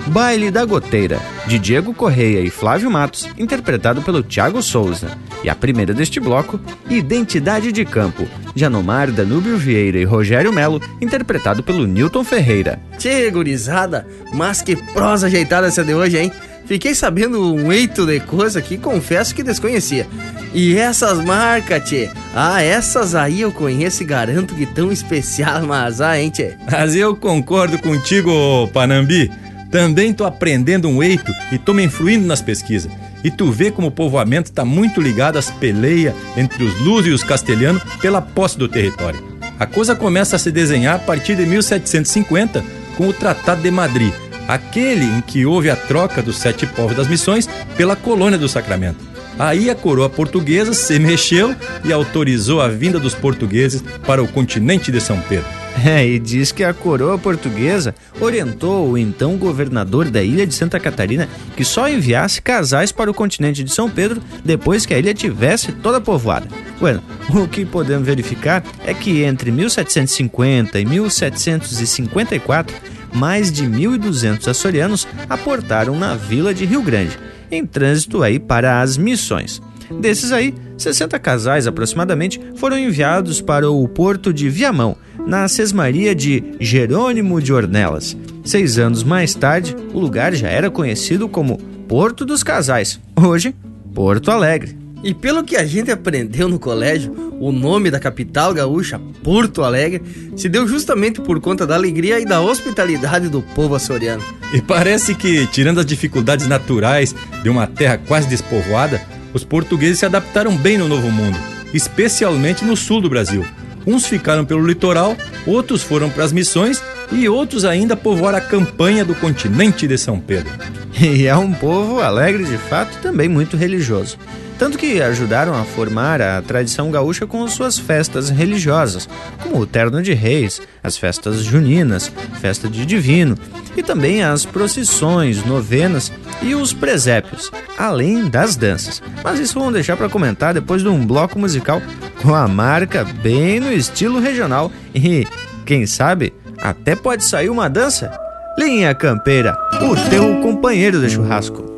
Baile 0.07 0.51
da 0.51 0.65
Goteira, 0.65 1.19
de 1.47 1.59
Diego 1.59 1.93
Correia 1.93 2.41
e 2.41 2.51
Flávio 2.51 2.91
Matos, 2.91 3.29
interpretado 3.37 4.01
pelo 4.03 4.23
Thiago 4.23 4.63
Souza. 4.63 5.09
E 5.43 5.49
a 5.49 5.55
primeira 5.55 5.95
deste 5.95 6.21
bloco, 6.21 6.61
Identidade 6.89 7.73
de 7.73 7.85
Campo, 7.85 8.29
de 8.55 8.65
Anomar 8.65 9.11
Danúbio 9.11 9.57
Vieira 9.57 9.99
e 9.99 10.05
Rogério 10.05 10.53
Melo, 10.53 10.81
interpretado 11.01 11.63
pelo 11.63 11.87
Newton 11.87 12.23
Ferreira. 12.25 12.79
Tchê, 12.99 13.31
gurizada, 13.31 14.07
mas 14.35 14.61
que 14.61 14.77
prosa 14.77 15.29
ajeitada 15.29 15.67
essa 15.67 15.83
de 15.83 15.95
hoje, 15.95 16.19
hein? 16.19 16.33
Fiquei 16.67 16.95
sabendo 16.95 17.53
um 17.53 17.73
eito 17.73 18.07
de 18.07 18.21
coisa 18.21 18.63
que 18.63 18.79
confesso 18.79 19.35
que 19.35 19.43
desconhecia. 19.43 20.07
E 20.55 20.77
essas 20.77 21.19
marcas, 21.25 21.83
tchê? 21.89 22.11
Ah, 22.33 22.63
essas 22.63 23.15
aí 23.15 23.41
eu 23.41 23.51
conheço 23.51 24.03
e 24.03 24.07
garanto 24.07 24.55
que 24.55 24.67
tão 24.67 24.93
especial, 24.93 25.63
mas 25.67 26.01
ah, 26.01 26.17
hein, 26.21 26.31
tchê? 26.31 26.55
Mas 26.71 26.95
eu 26.95 27.17
concordo 27.17 27.77
contigo, 27.79 28.69
Panambi. 28.73 29.33
Também 29.71 30.13
tô 30.13 30.25
aprendendo 30.25 30.89
um 30.89 31.03
eito 31.03 31.33
e 31.51 31.59
tô 31.59 31.73
me 31.73 31.85
influindo 31.85 32.27
nas 32.27 32.43
pesquisas. 32.43 32.91
E 33.23 33.31
tu 33.31 33.51
vê 33.51 33.71
como 33.71 33.89
o 33.89 33.91
povoamento 33.91 34.53
tá 34.53 34.65
muito 34.65 35.01
ligado 35.01 35.39
às 35.39 35.51
peleias 35.51 36.15
entre 36.37 36.65
os 36.65 36.79
lusos 36.81 37.07
e 37.07 37.11
os 37.11 37.23
castelhanos 37.23 37.83
pela 38.01 38.23
posse 38.23 38.59
do 38.59 38.69
território. 38.69 39.23
A 39.59 39.67
coisa 39.67 39.95
começa 39.95 40.37
a 40.37 40.39
se 40.39 40.51
desenhar 40.51 40.97
a 40.97 40.99
partir 40.99 41.37
de 41.37 41.45
1750 41.45 42.65
com 42.97 43.09
o 43.09 43.13
Tratado 43.13 43.63
de 43.63 43.71
Madrid, 43.71 44.13
aquele 44.49 45.05
em 45.05 45.21
que 45.21 45.45
houve 45.45 45.69
a 45.69 45.77
troca 45.77 46.23
dos 46.23 46.39
sete 46.39 46.67
povos 46.67 46.97
das 46.97 47.09
missões 47.09 47.49
pela 47.77 47.95
colônia 47.95 48.39
do 48.39 48.49
Sacramento. 48.49 49.11
Aí 49.39 49.71
a 49.71 49.75
coroa 49.75 50.09
portuguesa 50.09 50.73
se 50.73 50.99
mexeu 50.99 51.55
e 51.85 51.93
autorizou 51.93 52.61
a 52.61 52.69
vinda 52.69 52.99
dos 52.99 53.15
portugueses 53.15 53.83
para 54.07 54.23
o 54.23 54.29
continente 54.29 54.91
de 54.91 55.01
São 55.01 55.21
Pedro. 55.21 55.60
É, 55.85 56.07
e 56.07 56.19
diz 56.19 56.53
que 56.53 56.63
a 56.63 56.75
coroa 56.75 57.19
portuguesa 57.19 57.95
orientou 58.21 58.91
o 58.91 58.99
então 58.99 59.37
governador 59.37 60.11
da 60.11 60.23
ilha 60.23 60.47
de 60.47 60.55
Santa 60.55 60.79
Catarina 60.79 61.29
que 61.57 61.65
só 61.65 61.89
enviasse 61.89 62.43
casais 62.43 62.93
para 62.93 63.11
o 63.11 63.15
continente 63.15 63.65
de 63.65 63.73
São 63.73 63.89
Pedro 63.89 64.21
depois 64.45 64.85
que 64.85 64.93
a 64.93 64.99
ilha 64.99 65.15
tivesse 65.15 65.73
toda 65.73 66.01
povoada. 66.01 66.49
Bueno, 66.79 67.03
o 67.31 67.49
que 67.49 67.65
podemos 67.65 68.07
verificar 68.07 68.63
é 68.85 68.93
que 68.93 69.23
entre 69.23 69.51
1750 69.51 70.79
e 70.79 70.85
1754, 70.85 72.77
mais 73.15 73.51
de 73.51 73.65
1.200 73.67 74.49
açorianos 74.49 75.09
aportaram 75.29 75.99
na 75.99 76.15
vila 76.15 76.53
de 76.53 76.65
Rio 76.65 76.83
Grande, 76.83 77.19
em 77.51 77.65
trânsito 77.65 78.23
aí 78.23 78.39
para 78.39 78.81
as 78.81 78.97
missões. 78.97 79.63
Desses 79.99 80.31
aí, 80.31 80.55
60 80.79 81.19
casais 81.19 81.67
aproximadamente 81.67 82.41
foram 82.55 82.79
enviados 82.79 83.41
para 83.41 83.69
o 83.69 83.87
porto 83.89 84.33
de 84.33 84.49
Viamão, 84.49 84.97
na 85.31 85.47
sesmaria 85.47 86.13
de 86.13 86.43
Jerônimo 86.59 87.41
de 87.41 87.53
Ornelas. 87.53 88.17
Seis 88.45 88.79
anos 88.79 89.05
mais 89.05 89.33
tarde, 89.33 89.77
o 89.95 90.01
lugar 90.01 90.35
já 90.35 90.49
era 90.49 90.69
conhecido 90.69 91.29
como 91.29 91.57
Porto 91.87 92.27
dos 92.27 92.43
Casais, 92.43 92.99
hoje, 93.15 93.55
Porto 93.95 94.33
Alegre. 94.33 94.77
E 95.05 95.15
pelo 95.15 95.45
que 95.45 95.55
a 95.55 95.65
gente 95.65 95.89
aprendeu 95.89 96.49
no 96.49 96.59
colégio, 96.59 97.33
o 97.39 97.53
nome 97.53 97.93
da 97.93 98.01
capital 98.01 98.53
gaúcha, 98.53 99.01
Porto 99.23 99.63
Alegre, 99.63 100.03
se 100.37 100.49
deu 100.49 100.67
justamente 100.67 101.21
por 101.21 101.41
conta 101.41 101.65
da 101.65 101.77
alegria 101.77 102.19
e 102.19 102.25
da 102.25 102.41
hospitalidade 102.41 103.29
do 103.29 103.41
povo 103.41 103.77
açoriano. 103.77 104.25
E 104.53 104.61
parece 104.61 105.15
que, 105.15 105.47
tirando 105.47 105.79
as 105.79 105.87
dificuldades 105.87 106.49
naturais 106.49 107.15
de 107.41 107.49
uma 107.49 107.69
terra 107.69 107.99
quase 107.99 108.27
despovoada, 108.27 109.01
os 109.33 109.45
portugueses 109.45 110.01
se 110.01 110.07
adaptaram 110.07 110.57
bem 110.57 110.77
no 110.77 110.89
Novo 110.89 111.09
Mundo, 111.09 111.39
especialmente 111.73 112.65
no 112.65 112.77
sul 112.77 113.01
do 113.01 113.09
Brasil. 113.09 113.47
Uns 113.87 114.07
ficaram 114.07 114.45
pelo 114.45 114.67
litoral, 114.67 115.17
outros 115.47 115.83
foram 115.83 116.11
para 116.11 116.25
as 116.25 116.33
missões 116.33 116.83
e 117.13 117.29
outros 117.29 117.65
ainda 117.65 117.97
povoaram 117.97 118.39
a 118.39 118.43
campanha 118.43 119.05
do 119.05 119.15
continente 119.15 119.87
de 119.87 119.99
São 119.99 120.19
Pedro. 120.21 120.53
E 121.01 121.27
é 121.27 121.35
um 121.35 121.55
povo 121.55 122.03
alegre 122.03 122.45
de 122.45 122.59
fato 122.59 122.95
e 122.99 123.01
também 123.01 123.27
muito 123.27 123.57
religioso 123.57 124.19
tanto 124.61 124.77
que 124.77 125.01
ajudaram 125.01 125.55
a 125.55 125.65
formar 125.65 126.21
a 126.21 126.43
tradição 126.43 126.91
gaúcha 126.91 127.27
com 127.27 127.49
suas 127.49 127.79
festas 127.79 128.29
religiosas, 128.29 129.09
como 129.43 129.59
o 129.59 129.67
Terno 129.67 130.03
de 130.03 130.13
Reis, 130.13 130.61
as 130.85 130.99
festas 130.99 131.39
juninas, 131.39 132.13
festa 132.43 132.69
de 132.69 132.85
Divino 132.85 133.39
e 133.75 133.83
também 133.83 134.23
as 134.23 134.45
procissões, 134.45 135.43
novenas 135.47 136.13
e 136.43 136.55
os 136.55 136.75
presépios, 136.75 137.51
além 137.79 138.29
das 138.29 138.55
danças. 138.55 139.03
Mas 139.25 139.41
isso 139.41 139.59
vamos 139.59 139.73
deixar 139.73 139.97
para 139.97 140.11
comentar 140.11 140.53
depois 140.53 140.83
de 140.83 140.89
um 140.89 141.07
bloco 141.07 141.39
musical 141.39 141.81
com 142.21 142.35
a 142.35 142.47
marca 142.47 143.03
bem 143.03 143.61
no 143.61 143.73
estilo 143.73 144.21
regional 144.21 144.71
e, 144.95 145.27
quem 145.65 145.87
sabe, 145.87 146.35
até 146.59 146.95
pode 146.95 147.25
sair 147.25 147.49
uma 147.49 147.71
dança. 147.71 148.13
Linha 148.59 148.95
Campeira, 148.95 149.57
o 149.81 150.11
teu 150.11 150.43
companheiro 150.43 151.01
de 151.01 151.09
churrasco. 151.09 151.70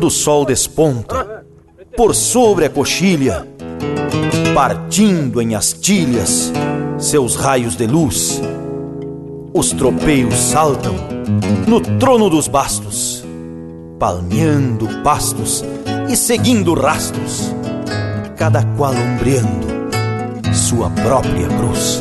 Quando 0.00 0.06
o 0.06 0.10
sol 0.10 0.46
desponta 0.46 1.44
por 1.94 2.14
sobre 2.14 2.64
a 2.64 2.70
coxilha, 2.70 3.46
partindo 4.54 5.42
em 5.42 5.54
astilhas 5.54 6.50
seus 6.96 7.36
raios 7.36 7.76
de 7.76 7.86
luz, 7.86 8.40
os 9.52 9.72
tropeiros 9.72 10.38
saltam 10.38 10.94
no 11.68 11.82
trono 11.98 12.30
dos 12.30 12.48
bastos, 12.48 13.22
palmeando 13.98 14.88
pastos 15.02 15.62
e 16.08 16.16
seguindo 16.16 16.72
rastros, 16.72 17.54
cada 18.38 18.64
qual 18.78 18.94
ombreando 18.94 19.66
sua 20.54 20.88
própria 20.88 21.46
cruz. 21.46 22.00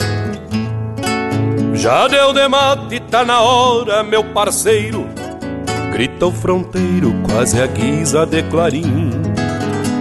Já 1.73 2.07
deu 2.07 2.31
de 2.31 2.47
mate, 2.47 3.01
tá 3.11 3.25
na 3.25 3.41
hora, 3.41 4.03
meu 4.03 4.23
parceiro 4.23 4.98
grita 5.99 6.27
o 6.27 6.31
fronteiro, 6.31 7.13
quase 7.25 7.61
a 7.61 7.67
guisa 7.67 8.25
de 8.25 8.41
clarim. 8.43 9.11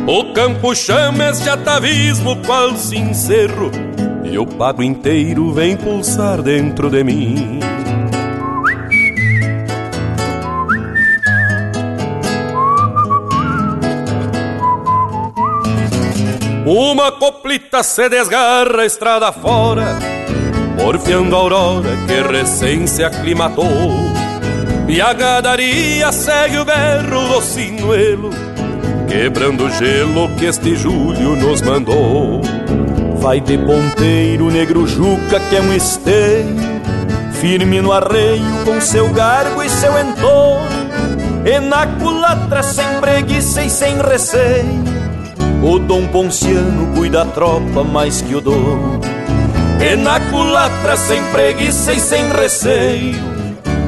O 0.06 0.32
campo 0.32 0.72
chama 0.72 1.30
este 1.30 1.50
atavismo, 1.50 2.36
qual 2.46 2.76
sincero, 2.76 3.68
e 4.22 4.38
o 4.38 4.46
pago 4.46 4.80
inteiro 4.80 5.52
vem 5.52 5.76
pulsar 5.76 6.40
dentro 6.40 6.88
de 6.88 7.02
mim. 7.02 7.58
Uma 16.64 17.10
coplita 17.10 17.82
se 17.82 18.08
desgarra 18.08 18.84
estrada 18.84 19.32
fora, 19.32 19.98
porfiando 20.80 21.34
a 21.34 21.38
aurora 21.40 21.90
que 22.06 22.32
recém 22.32 22.86
se 22.86 23.02
aclimatou 23.02 24.17
e 24.88 25.02
a 25.02 25.12
gadaria 25.12 26.10
segue 26.10 26.58
o 26.58 26.64
berro 26.64 27.28
do 27.28 27.42
sinuelo, 27.42 28.30
quebrando 29.06 29.66
o 29.66 29.70
gelo 29.70 30.34
que 30.36 30.46
este 30.46 30.74
julho 30.74 31.36
nos 31.36 31.60
mandou. 31.60 32.40
Vai 33.16 33.40
de 33.40 33.58
ponteiro, 33.58 34.50
negro 34.50 34.86
Juca, 34.86 35.38
que 35.50 35.56
é 35.56 35.60
um 35.60 35.74
esteio, 35.74 36.56
firme 37.32 37.82
no 37.82 37.92
arreio, 37.92 38.64
com 38.64 38.80
seu 38.80 39.08
garbo 39.10 39.62
e 39.62 39.68
seu 39.68 39.92
entorno. 39.98 40.88
E 41.44 41.60
na 41.60 41.86
culatra, 41.86 42.62
sem 42.62 42.86
preguiça 43.00 43.62
e 43.62 43.70
sem 43.70 43.98
receio, 44.00 44.84
o 45.62 45.78
Dom 45.78 46.06
Ponciano 46.06 46.94
cuida 46.94 47.24
da 47.24 47.30
tropa 47.30 47.84
mais 47.84 48.22
que 48.22 48.34
o 48.34 48.40
dom. 48.40 49.00
E 49.80 49.96
na 49.96 50.18
culatra, 50.18 50.96
sem 50.96 51.22
preguiça 51.24 51.92
e 51.92 52.00
sem 52.00 52.28
receio, 52.32 53.37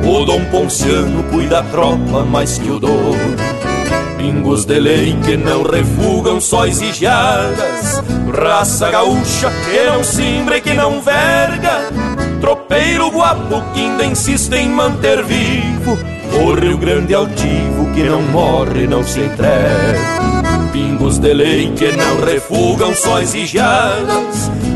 o 0.05 0.24
Dom 0.24 0.44
Ponciano 0.47 1.22
cuida 1.24 1.60
a 1.60 1.62
tropa 1.62 2.24
mais 2.24 2.59
que 2.59 2.70
o 2.70 2.78
dono. 2.78 3.36
Pingos 4.16 4.64
de 4.64 4.78
lei 4.78 5.16
que 5.24 5.36
não 5.36 5.62
refugam 5.62 6.40
sóis 6.40 6.81
e 6.81 6.90
Raça 8.32 8.90
gaúcha 8.90 9.51
que 9.64 9.85
não 9.85 10.05
simbra 10.05 10.59
e 10.59 10.60
que 10.60 10.74
não 10.74 11.01
verga. 11.01 11.89
Tropeiro 12.40 13.10
guapo 13.10 13.62
que 13.72 13.81
ainda 13.81 14.05
insiste 14.05 14.55
em 14.55 14.68
manter 14.68 15.22
vivo. 15.24 15.98
O 16.32 16.55
Rio 16.55 16.78
Grande 16.78 17.14
altivo 17.14 17.93
que 17.94 18.05
não 18.05 18.22
morre, 18.22 18.86
não 18.86 19.02
se 19.02 19.20
entrega. 19.20 19.98
Pingos 20.72 21.18
de 21.18 21.35
lei 21.35 21.72
que 21.72 21.93
não 21.93 22.20
refugam 22.24 22.94
sóis 22.94 23.35
e 23.35 23.47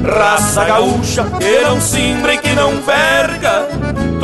Raça 0.02 0.64
gaúcha 0.64 1.24
que 1.38 1.60
não 1.60 1.80
simbra 1.80 2.34
e 2.34 2.38
que 2.38 2.54
não 2.54 2.72
verga 2.82 3.63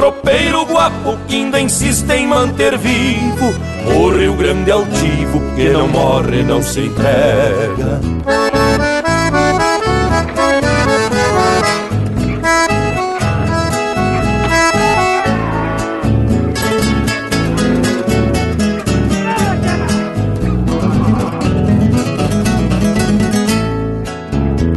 Tropeiro 0.01 0.64
guapo 0.64 1.18
que 1.28 1.36
ainda 1.36 1.60
insiste 1.60 2.10
em 2.10 2.27
manter 2.27 2.78
vivo. 2.78 3.52
O 3.94 4.09
Rio 4.09 4.35
Grande 4.35 4.70
altivo 4.70 5.43
que 5.55 5.68
não 5.68 5.89
morre, 5.89 6.43
não 6.43 6.62
se 6.62 6.86
entrega. 6.86 8.01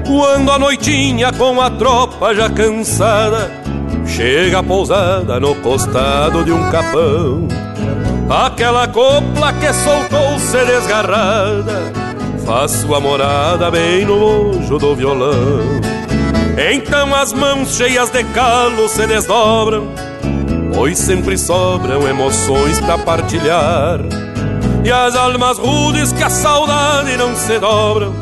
Quando 0.05 0.51
a 0.51 0.59
noitinha 0.59 1.31
com 1.31 1.61
a 1.61 1.69
tropa 1.69 2.35
já 2.35 2.49
cansada 2.49 3.62
Chega 4.15 4.61
pousada 4.61 5.40
no 5.40 5.56
costado 5.56 6.45
de 6.45 6.52
um 6.52 6.69
capão. 6.69 7.48
Aquela 8.30 8.88
copla 8.88 9.52
que 9.53 9.73
soltou-se 9.73 10.65
desgarrada 10.65 11.91
Faz 12.45 12.72
sua 12.72 12.99
morada 12.99 13.72
bem 13.72 14.06
no 14.06 14.14
lojo 14.15 14.77
do 14.77 14.95
violão. 14.95 15.81
Então 16.72 17.14
as 17.15 17.34
mãos 17.34 17.76
cheias 17.76 18.11
de 18.11 18.23
calo 18.26 18.88
se 18.88 19.07
desdobram 19.07 19.91
Pois 20.76 20.99
sempre 20.99 21.35
sobram 21.35 22.07
emoções 22.07 22.80
para 22.80 22.99
partilhar. 22.99 23.99
E 24.84 24.91
as 24.91 25.15
almas 25.15 25.57
rudes 25.57 26.14
que 26.14 26.23
a 26.23 26.30
saudade 26.30 27.18
não 27.18 27.35
se 27.35 27.57
dobram 27.57 28.14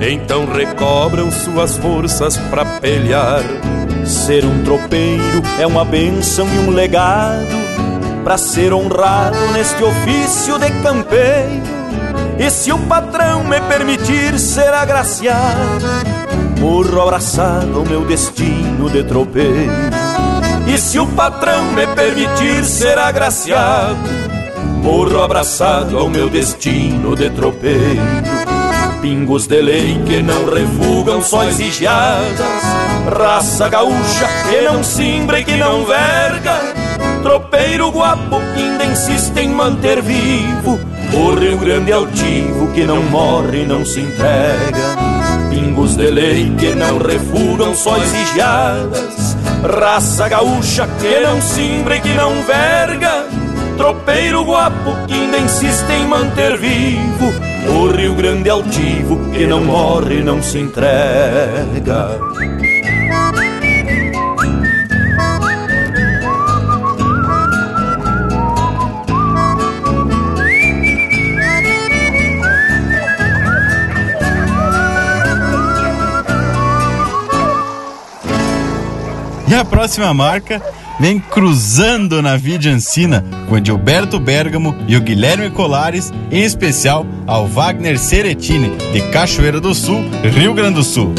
Então 0.00 0.44
recobram 0.44 1.30
suas 1.30 1.76
forças 1.76 2.36
para 2.36 2.64
pelear 2.80 3.42
Ser 4.06 4.44
um 4.44 4.62
tropeiro 4.62 5.42
é 5.58 5.66
uma 5.66 5.84
benção 5.84 6.46
e 6.46 6.58
um 6.58 6.70
legado 6.70 7.46
para 8.22 8.36
ser 8.36 8.72
honrado 8.72 9.36
neste 9.52 9.82
ofício 9.82 10.58
de 10.58 10.70
campeiro. 10.82 11.62
E 12.38 12.50
se 12.50 12.72
o 12.72 12.78
patrão 12.80 13.44
me 13.44 13.60
permitir 13.62 14.38
ser 14.38 14.72
agraciado, 14.74 15.84
morro 16.58 17.00
abraçado 17.00 17.78
ao 17.78 17.84
meu 17.84 18.04
destino 18.04 18.90
de 18.90 19.04
tropeiro. 19.04 19.72
E 20.66 20.78
se 20.78 20.98
o 20.98 21.06
patrão 21.06 21.64
me 21.72 21.86
permitir 21.88 22.64
ser 22.64 22.98
agraciado, 22.98 23.96
morro 24.82 25.22
abraçado 25.22 25.98
ao 25.98 26.08
meu 26.08 26.28
destino 26.28 27.14
de 27.14 27.30
tropeiro. 27.30 28.43
Pingos 29.04 29.46
de 29.46 29.60
lei 29.60 30.02
que 30.06 30.22
não 30.22 30.46
refugam 30.46 31.20
sóis 31.20 31.60
e 31.60 31.70
Raça 33.14 33.68
gaúcha 33.68 34.26
que 34.48 34.62
não 34.62 34.82
simbra 34.82 35.40
e 35.40 35.44
que 35.44 35.56
não 35.58 35.84
verga. 35.84 36.58
Tropeiro 37.22 37.90
guapo 37.90 38.40
que 38.54 38.62
ainda 38.62 38.86
insiste 38.86 39.38
em 39.40 39.50
manter 39.50 40.00
vivo 40.00 40.80
O 41.12 41.34
Rio 41.34 41.58
Grande 41.58 41.92
altivo 41.92 42.72
que 42.72 42.84
não 42.84 43.02
morre 43.02 43.64
e 43.64 43.66
não 43.66 43.84
se 43.84 44.00
entrega. 44.00 44.96
Pingos 45.50 45.96
de 45.98 46.10
lei 46.10 46.50
que 46.58 46.74
não 46.74 46.96
refugam 46.96 47.74
sóis 47.74 48.10
e 48.10 48.40
Raça 49.68 50.30
gaúcha 50.30 50.88
que 50.98 51.20
não 51.20 51.42
simbra 51.42 51.96
e 51.96 52.00
que 52.00 52.14
não 52.14 52.42
verga. 52.42 53.26
Tropeiro 53.76 54.44
guapo 54.44 54.96
que 55.06 55.12
ainda 55.12 55.36
insiste 55.36 55.92
em 55.92 56.06
manter 56.06 56.56
vivo 56.56 57.43
O 57.68 57.86
Rio 57.88 58.14
Grande 58.14 58.50
altivo 58.50 59.30
que 59.30 59.46
não 59.46 59.64
morre 59.64 60.22
não 60.22 60.42
se 60.42 60.58
entrega. 60.58 62.18
E 79.46 79.54
a 79.54 79.64
próxima 79.64 80.12
marca 80.12 80.60
vem 80.98 81.18
cruzando 81.18 82.22
na 82.22 82.36
Vidiancina 82.36 83.24
com 83.48 83.56
Edilberto 83.56 84.18
Bergamo 84.18 84.74
e 84.86 84.96
o 84.96 85.00
Guilherme 85.00 85.50
Colares, 85.50 86.12
em 86.30 86.42
especial 86.42 87.06
ao 87.26 87.46
Wagner 87.46 87.98
Seretini, 87.98 88.76
de 88.92 89.00
Cachoeira 89.10 89.60
do 89.60 89.74
Sul, 89.74 90.04
Rio 90.22 90.54
Grande 90.54 90.76
do 90.76 90.84
Sul. 90.84 91.12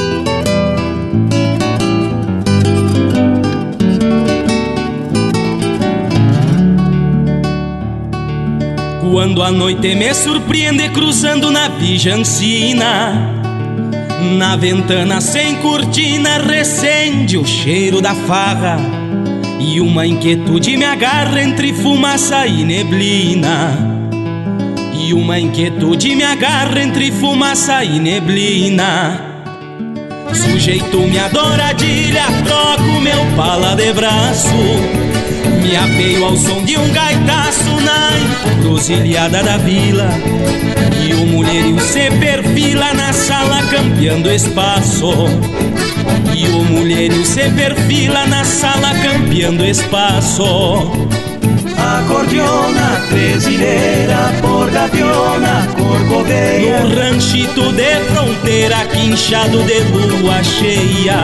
Quando 9.11 9.41
a 9.41 9.49
noite 9.49 9.95
me 9.95 10.13
surpreende 10.13 10.89
cruzando 10.89 11.49
na 11.49 11.69
Vijancina 11.69 13.33
Na 14.37 14.57
ventana 14.57 15.21
sem 15.21 15.55
cortina 15.55 16.37
recende 16.37 17.37
o 17.37 17.45
cheiro 17.45 18.01
da 18.01 18.13
farra 18.13 19.04
E 19.59 19.79
uma 19.79 20.05
inquietude 20.05 20.75
me 20.75 20.83
agarra 20.83 21.41
entre 21.41 21.73
fumaça 21.73 22.45
e 22.45 22.63
neblina. 22.63 23.77
E 24.93 25.13
uma 25.13 25.39
inquietude 25.39 26.15
me 26.15 26.23
agarra 26.23 26.81
entre 26.81 27.11
fumaça 27.11 27.83
e 27.83 27.99
neblina. 27.99 29.21
Sujeito 30.33 30.99
minha 30.99 31.29
douradilha, 31.29 32.25
troco 32.45 33.01
meu 33.01 33.25
pala 33.37 33.75
de 33.75 33.93
braço. 33.93 34.55
Me 35.61 35.75
apeio 35.75 36.25
ao 36.25 36.35
som 36.35 36.63
de 36.63 36.77
um 36.77 36.89
gaitaço 36.91 37.79
na 37.81 38.51
encruzilhada 38.53 39.41
da 39.41 39.57
vila. 39.57 40.09
E 41.07 41.13
o 41.13 41.25
mulherio 41.27 41.79
se 41.79 42.11
perfila 42.19 42.93
na 42.93 43.13
sala 43.13 43.61
campeando 43.63 44.29
espaço 44.29 45.07
E 46.35 46.47
o 46.47 46.63
mulherio 46.63 47.25
se 47.25 47.49
perfila 47.49 48.25
na 48.27 48.43
sala 48.43 48.93
campeando 48.95 49.65
espaço. 49.65 50.43
Acordeona, 51.77 53.01
tresileira, 53.09 54.33
por 54.41 54.69
gaviona, 54.71 55.67
corcoveia 55.77 56.79
No 56.79 56.95
ranchito 56.95 57.71
de 57.73 57.95
fronteira, 58.11 58.85
quinchado 58.85 59.63
de 59.63 59.79
lua 59.81 60.43
cheia. 60.43 61.17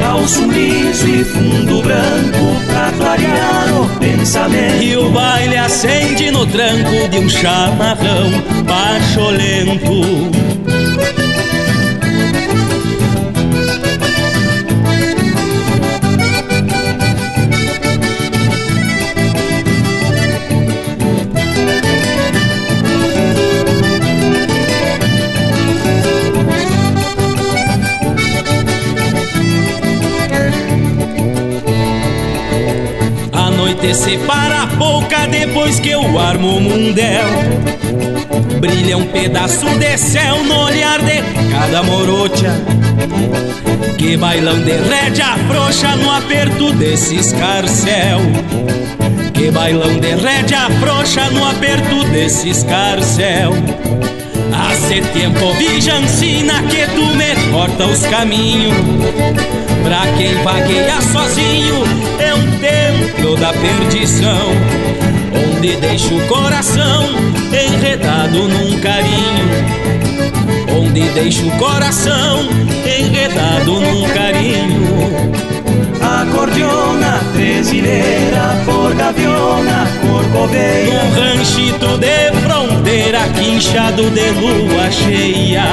Calço 0.00 0.44
liso 0.48 1.08
e 1.08 1.24
fundo 1.24 1.82
branco 1.82 2.56
pra 2.66 2.92
clarear 2.96 3.82
o 3.82 3.98
pensamento. 3.98 4.82
E 4.82 4.96
o 4.96 5.10
baile 5.10 5.56
acende 5.56 6.30
no 6.30 6.46
tranco 6.46 7.08
de 7.08 7.18
um 7.18 7.28
chamarrão 7.28 8.30
pacholento 8.66 10.51
noite 33.82 33.94
separa 33.94 34.62
a 34.62 34.66
boca 34.66 35.26
depois 35.26 35.80
que 35.80 35.90
eu 35.90 36.18
armo 36.18 36.56
o 36.56 36.60
mundel. 36.60 37.26
Brilha 38.60 38.96
um 38.96 39.06
pedaço 39.06 39.66
de 39.78 39.98
céu 39.98 40.42
no 40.44 40.64
olhar 40.64 41.00
de 41.00 41.20
cada 41.50 41.82
morocha. 41.82 42.52
Que 43.98 44.16
bailão 44.16 44.60
de 44.62 44.72
rédea 44.72 45.36
frouxa 45.48 45.96
no 45.96 46.10
aperto 46.10 46.72
desse 46.74 47.16
escarcel. 47.16 48.20
Que 49.34 49.50
bailão 49.50 49.98
de 49.98 50.14
rédea 50.14 50.70
frouxa 50.80 51.28
no 51.30 51.44
aperto 51.44 52.04
desse 52.12 52.50
escarcel. 52.50 53.52
Hace 54.54 55.00
tempo 55.12 55.52
vijancina 55.54 56.62
que 56.64 56.86
tu 56.94 57.06
me 57.16 57.34
corta 57.50 57.86
os 57.86 58.04
caminhos 58.06 58.76
Pra 59.82 60.06
quem 60.16 60.34
vagueia 60.42 61.00
sozinho 61.00 61.82
um 62.34 62.51
templo 63.12 63.36
da 63.36 63.52
perdição 63.52 64.50
Onde 65.56 65.76
deixa 65.76 66.14
o 66.14 66.26
coração 66.26 67.04
enredado 67.52 68.48
num 68.48 68.78
carinho. 68.80 69.48
Onde 70.78 71.08
deixa 71.10 71.44
o 71.44 71.50
coração 71.52 72.48
enredado 72.84 73.80
num 73.80 74.08
carinho 74.08 75.61
Acordeona, 76.02 77.20
tresileira, 77.34 78.60
por 78.64 78.94
gaviona, 78.94 79.86
corcoveia 80.00 81.02
Num 81.04 81.10
ranchito 81.14 81.98
de 81.98 82.32
fronteira, 82.42 83.20
quinchado 83.38 84.10
de 84.10 84.30
lua 84.30 84.90
cheia. 84.90 85.64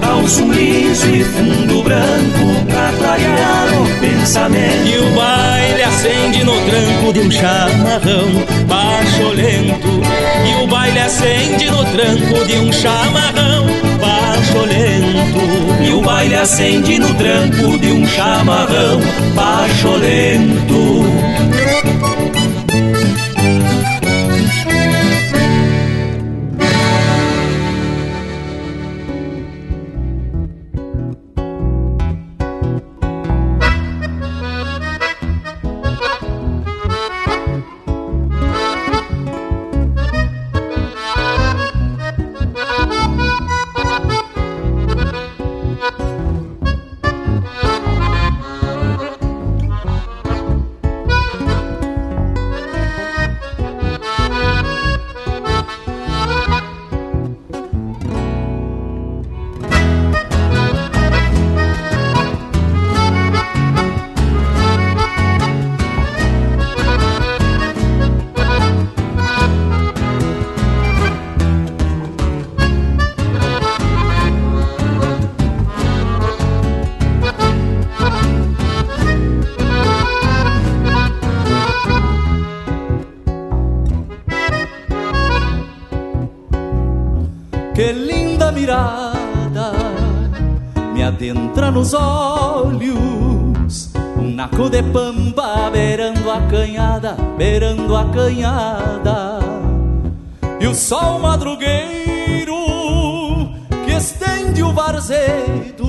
Calço 0.00 0.44
liso 0.50 1.06
e 1.08 1.22
fundo 1.24 1.82
branco 1.82 2.64
pra 2.66 2.92
clarear 2.98 3.68
o 3.80 4.00
pensamento. 4.00 4.86
E 4.86 4.98
o 4.98 5.14
baile 5.14 5.82
acende 5.82 6.44
no 6.44 6.52
tranco 6.52 7.12
de 7.12 7.20
um 7.20 7.30
chamarrão 7.30 8.56
pacholento 8.68 10.00
E 10.44 10.64
o 10.64 10.66
baile 10.66 10.98
acende 10.98 11.70
no 11.70 11.84
tranco 11.84 12.44
de 12.46 12.54
um 12.58 12.72
chamarrão 12.72 13.85
pacholento 14.36 15.38
E 15.82 15.92
o 15.92 16.00
baile 16.02 16.34
acende 16.34 16.98
no 16.98 17.14
tranco 17.14 17.78
de 17.78 17.90
um 17.92 18.06
chamarrão. 18.06 19.00
Pacholento 19.34 21.04
beirando 96.06 96.30
a 96.30 96.40
canhada, 96.42 97.16
beirando 97.36 97.96
a 97.96 98.04
canhada. 98.04 99.40
E 100.60 100.66
o 100.66 100.74
sol 100.74 101.18
madrugueiro 101.18 102.54
que 103.84 103.92
estende 103.92 104.62
o 104.62 104.72
varzedo 104.72 105.86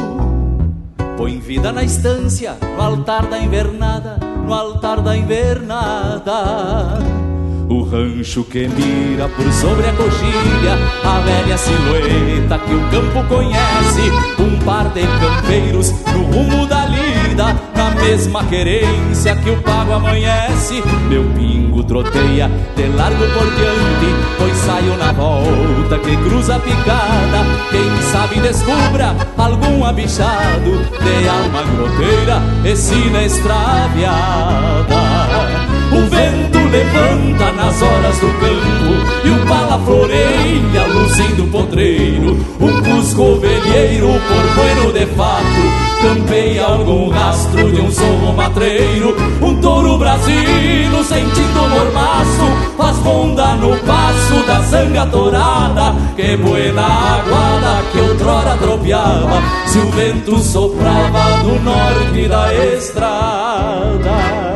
põe 1.17 1.39
vida 1.39 1.71
na 1.71 1.83
estância, 1.83 2.57
no 2.75 2.81
altar 2.81 3.25
da 3.27 3.39
invernada, 3.39 4.17
no 4.45 4.53
altar 4.53 5.01
da 5.01 5.15
invernada. 5.15 6.99
O 7.69 7.83
rancho 7.83 8.43
que 8.45 8.67
mira 8.67 9.27
por 9.27 9.51
sobre 9.51 9.89
a 9.89 9.91
coxilha 9.91 10.77
A 11.03 11.19
velha 11.19 11.57
silhueta 11.57 12.57
que 12.59 12.73
o 12.73 12.89
campo 12.89 13.27
conhece 13.27 14.09
Um 14.39 14.57
par 14.63 14.87
de 14.93 15.01
campeiros 15.01 15.91
no 16.13 16.23
rumo 16.31 16.65
da 16.65 16.85
lida 16.85 17.76
mesma 17.97 18.43
querência 18.45 19.35
que 19.35 19.49
o 19.49 19.57
pago 19.61 19.93
amanhece. 19.93 20.83
Meu 21.09 21.23
pingo 21.35 21.83
troteia 21.83 22.49
de 22.75 22.87
largo 22.89 23.25
por 23.33 23.45
diante 23.55 24.15
Pois 24.37 24.55
saio 24.57 24.97
na 24.97 25.11
volta 25.11 25.97
que 25.99 26.15
cruza 26.17 26.55
a 26.55 26.59
picada. 26.59 27.45
Quem 27.71 28.01
sabe 28.11 28.39
descubra 28.39 29.15
algum 29.37 29.85
abichado 29.85 30.79
De 31.01 31.27
alma 31.27 31.63
groteira 31.63 32.41
e 32.63 32.75
sina 32.75 33.23
extraviada. 33.23 34.17
O 35.91 36.09
vento 36.09 36.59
levanta 36.69 37.51
nas 37.53 37.81
horas 37.81 38.19
do 38.19 38.27
campo 38.39 39.25
E 39.25 39.29
o 39.29 39.45
pala 39.47 39.79
floreia 39.79 40.85
luzindo 40.93 41.47
potreiro. 41.51 42.37
Um 42.59 42.81
cusco 42.81 43.21
ovelheiro 43.33 44.07
por 44.07 44.63
bueno 44.63 44.91
de 44.93 45.05
fato 45.15 45.86
Campeia 46.01 46.65
algum 46.65 47.09
rastro 47.09 47.71
de 47.71 47.81
um 47.81 47.91
sorro 47.91 48.33
matreiro 48.33 49.15
Um 49.41 49.59
touro 49.59 49.97
brasino 49.97 51.03
sentindo 51.03 51.69
mormaço 51.69 52.75
Faz 52.77 52.97
ronda 52.97 53.55
no 53.55 53.75
passo 53.77 54.45
da 54.45 54.61
zanga 54.61 55.05
torada 55.07 55.95
Que 56.15 56.37
buena 56.37 56.85
aguada 56.85 57.83
que 57.91 57.99
outrora 57.99 58.57
tropeava 58.57 59.41
Se 59.65 59.79
o 59.79 59.91
vento 59.91 60.37
soprava 60.39 61.43
do 61.43 61.59
norte 61.63 62.27
da 62.27 62.53
estrada 62.53 64.46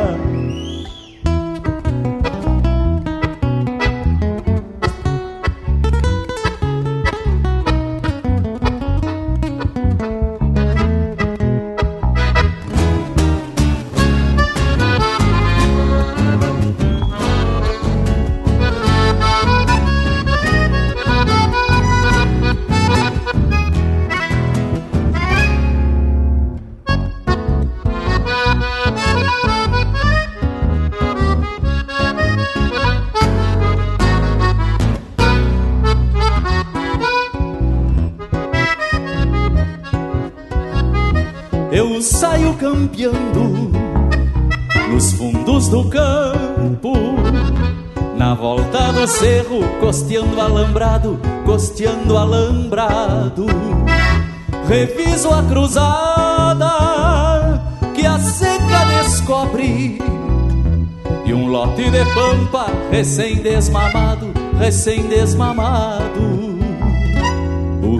cerro, 49.52 49.60
costeando 49.80 50.40
alambrado, 50.40 51.20
costeando 51.44 52.16
alambrado. 52.16 53.44
Reviso 54.68 55.32
a 55.32 55.42
cruzada 55.42 56.70
que 57.94 58.06
a 58.06 58.18
seca 58.18 58.84
descobre. 58.98 59.98
E 61.24 61.34
um 61.34 61.46
lote 61.48 61.90
de 61.90 62.04
pampa 62.14 62.66
recém-desmamado, 62.90 64.32
recém-desmamado 64.58 66.52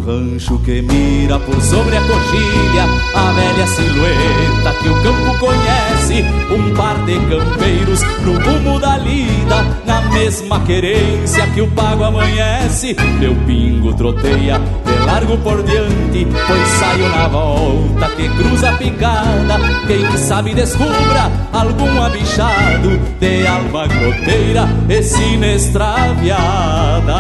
rancho 0.05 0.59
que 0.59 0.83
mira 0.83 1.39
por 1.39 1.61
sobre 1.63 1.97
a 1.97 2.01
coxilha 2.01 2.85
A 3.15 3.33
velha 3.33 3.67
silhueta 3.67 4.73
que 4.83 4.89
o 4.89 5.03
campo 5.03 5.39
conhece 5.39 6.25
Um 6.51 6.75
par 6.75 7.05
de 7.05 7.19
campeiros 7.21 8.01
no 8.25 8.33
rumo 8.39 8.81
da 8.81 8.99
lida 8.99 9.82
mesma 10.13 10.61
querência 10.61 11.47
que 11.49 11.61
o 11.61 11.71
pago 11.71 12.05
amanhece. 12.05 12.95
Meu 13.19 13.35
pingo 13.47 13.95
troteia 13.95 14.61
largo 15.07 15.37
por 15.39 15.63
diante 15.63 16.27
Pois 16.47 16.69
saio 16.79 17.09
na 17.09 17.29
volta 17.29 18.09
que 18.17 18.29
cruza 18.29 18.71
a 18.71 18.77
picada. 18.77 19.59
Quem 19.87 20.17
sabe 20.17 20.55
descubra 20.55 21.31
algum 21.53 22.03
abichado 22.03 22.99
De 23.21 23.47
alma 23.47 23.87
groteira 23.87 24.69
e 24.89 25.03
sina 25.03 25.47
extraviada 25.55 27.17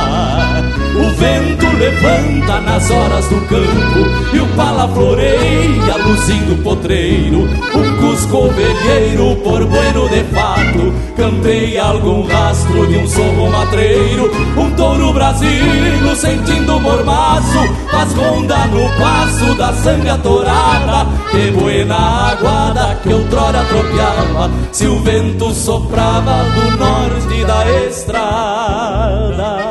o 0.94 1.10
vento 1.14 1.66
levanta 1.78 2.60
nas 2.60 2.90
horas 2.90 3.26
do 3.28 3.40
campo 3.46 4.34
E 4.34 4.40
o 4.40 4.46
pala 4.48 4.86
floreia 4.88 5.96
luzindo 6.06 6.62
potreiro. 6.62 7.48
Um 7.74 7.96
cusco 7.96 8.48
ovelheiro 8.48 9.36
por 9.36 9.64
bueno 9.64 10.08
de 10.10 10.22
fato 10.24 10.92
Campeia 11.16 11.84
algum 11.84 12.26
rastro 12.26 12.86
de 12.86 12.98
um 12.98 13.08
sorro 13.08 13.50
matreiro. 13.50 14.30
Um 14.56 14.70
touro 14.72 15.12
brasilo 15.14 16.14
sentindo 16.14 16.78
mormaço 16.78 17.58
Faz 17.90 18.12
ronda 18.14 18.66
no 18.66 18.88
passo 18.98 19.54
da 19.56 19.72
sanga 19.72 20.18
torada 20.18 21.06
Que 21.30 21.50
buena 21.50 22.30
aguada 22.30 22.94
que 23.02 23.12
outrora 23.12 23.64
tropeava 23.64 24.50
Se 24.72 24.86
o 24.86 24.98
vento 25.00 25.52
soprava 25.52 26.44
do 26.44 26.76
norte 26.76 27.44
da 27.44 27.70
estrada 27.86 29.62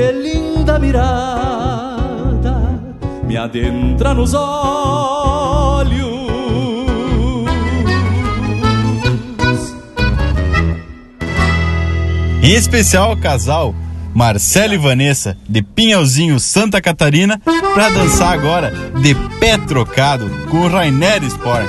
que 0.00 0.12
linda 0.12 0.78
mirada 0.78 2.54
me 3.24 3.36
adentra 3.36 4.14
nos 4.14 4.32
olhos. 4.32 6.09
Em 12.50 12.54
especial, 12.54 13.16
casal 13.16 13.72
Marcelo 14.12 14.74
e 14.74 14.76
Vanessa, 14.76 15.38
de 15.48 15.62
Pinhalzinho, 15.62 16.40
Santa 16.40 16.80
Catarina, 16.80 17.40
para 17.44 17.90
dançar 17.90 18.32
agora 18.32 18.72
de 19.00 19.14
pé 19.38 19.56
trocado 19.56 20.28
com 20.50 20.62
o 20.62 20.68
Rainer 20.68 21.22
Sport. 21.22 21.68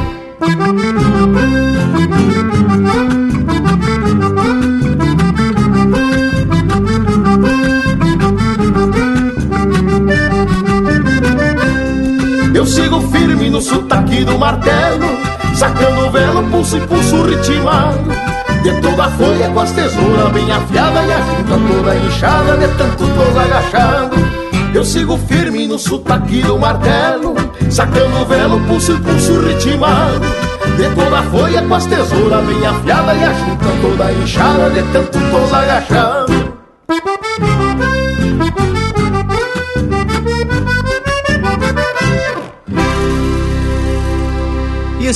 do 14.19 14.37
martelo 14.37 15.05
Sacando 15.55 16.07
o 16.07 16.11
velo, 16.11 16.43
pulso 16.49 16.77
e 16.77 16.81
pulso 16.81 17.23
ritmado 17.23 18.11
De 18.61 18.81
toda 18.81 19.05
a 19.05 19.11
folha 19.11 19.49
com 19.49 19.59
as 19.59 19.71
tesouras 19.71 20.31
bem 20.31 20.51
afiada 20.51 21.01
E 21.03 21.11
a 21.11 21.17
junta 21.17 21.73
toda 21.73 21.95
inchada 21.95 22.57
de 22.57 22.67
tanto 22.77 23.05
tos 23.07 23.37
agachado. 23.37 24.15
Eu 24.73 24.85
sigo 24.85 25.17
firme 25.17 25.67
no 25.67 25.77
sotaque 25.77 26.41
do 26.41 26.57
martelo 26.57 27.35
Sacando 27.69 28.21
o 28.21 28.25
velo, 28.25 28.59
pulso 28.67 28.93
e 28.93 28.99
pulso 28.99 29.41
ritmado 29.41 30.21
De 30.77 30.95
toda 30.95 31.19
a 31.19 31.23
folha 31.23 31.61
com 31.61 31.75
as 31.75 31.85
tesouras 31.85 32.45
bem 32.45 32.65
afiada 32.65 33.13
E 33.13 33.23
a 33.23 33.33
junta 33.33 33.65
toda 33.81 34.11
inchada 34.11 34.69
de 34.69 34.83
tanto 34.93 35.19
tos 35.19 35.53
agachado 35.53 36.40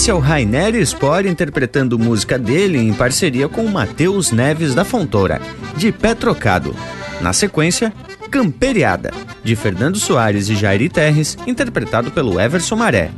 esse 0.05 0.11
é 0.11 0.13
o 0.13 0.19
Rainer 0.19 0.75
Spore 0.85 1.27
interpretando 1.27 1.97
música 1.97 2.37
dele 2.37 2.77
em 2.77 2.93
parceria 2.93 3.49
com 3.49 3.65
Matheus 3.65 4.31
Neves 4.31 4.75
da 4.75 4.85
Fontoura, 4.85 5.41
de 5.75 5.91
Pé 5.91 6.13
Trocado. 6.13 6.75
Na 7.21 7.33
sequência, 7.33 7.91
Camperiada, 8.29 9.11
de 9.43 9.55
Fernando 9.55 9.97
Soares 9.97 10.47
e 10.47 10.55
Jairi 10.55 10.89
Terres, 10.89 11.35
interpretado 11.47 12.11
pelo 12.11 12.39
Everson 12.39 12.75
Maré. 12.75 13.09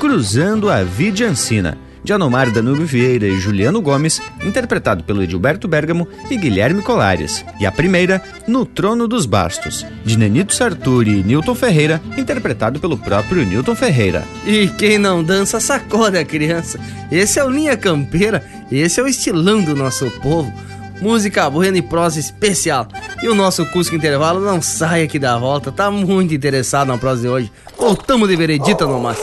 Cruzando 0.00 0.68
a 0.68 0.82
Vida 0.82 1.24
Ancina, 1.24 1.78
de 2.04 2.12
Anomar 2.12 2.50
Danúbio 2.50 2.84
Vieira 2.84 3.26
e 3.26 3.40
Juliano 3.40 3.80
Gomes, 3.80 4.20
interpretado 4.44 5.02
pelo 5.02 5.22
Edilberto 5.22 5.66
Bergamo 5.66 6.06
e 6.30 6.36
Guilherme 6.36 6.82
Colares. 6.82 7.44
E 7.58 7.64
a 7.64 7.72
primeira, 7.72 8.22
No 8.46 8.66
Trono 8.66 9.08
dos 9.08 9.24
Bastos, 9.24 9.86
de 10.04 10.18
Nenito 10.18 10.54
Sarturi 10.54 11.20
e 11.20 11.22
Newton 11.24 11.54
Ferreira, 11.54 12.00
interpretado 12.16 12.78
pelo 12.78 12.98
próprio 12.98 13.46
Newton 13.46 13.74
Ferreira. 13.74 14.22
E 14.46 14.68
quem 14.68 14.98
não 14.98 15.24
dança, 15.24 15.58
sacode 15.58 16.18
a 16.18 16.24
criança. 16.24 16.78
Esse 17.10 17.38
é 17.38 17.44
o 17.44 17.50
Linha 17.50 17.76
Campeira, 17.76 18.44
esse 18.70 19.00
é 19.00 19.02
o 19.02 19.08
estilão 19.08 19.62
do 19.62 19.74
nosso 19.74 20.10
povo. 20.22 20.52
Música 21.00 21.48
buena 21.50 21.78
e 21.78 21.82
prosa 21.82 22.20
especial. 22.20 22.86
E 23.22 23.28
o 23.28 23.34
nosso 23.34 23.64
Cusco 23.66 23.96
Intervalo 23.96 24.40
não 24.40 24.60
sai 24.60 25.02
aqui 25.02 25.18
da 25.18 25.38
volta, 25.38 25.72
tá 25.72 25.90
muito 25.90 26.34
interessado 26.34 26.88
na 26.88 26.98
prosa 26.98 27.22
de 27.22 27.28
hoje. 27.28 27.52
Voltamos 27.78 28.28
de 28.28 28.36
veredita 28.36 28.86
no 28.86 29.00
mas. 29.00 29.18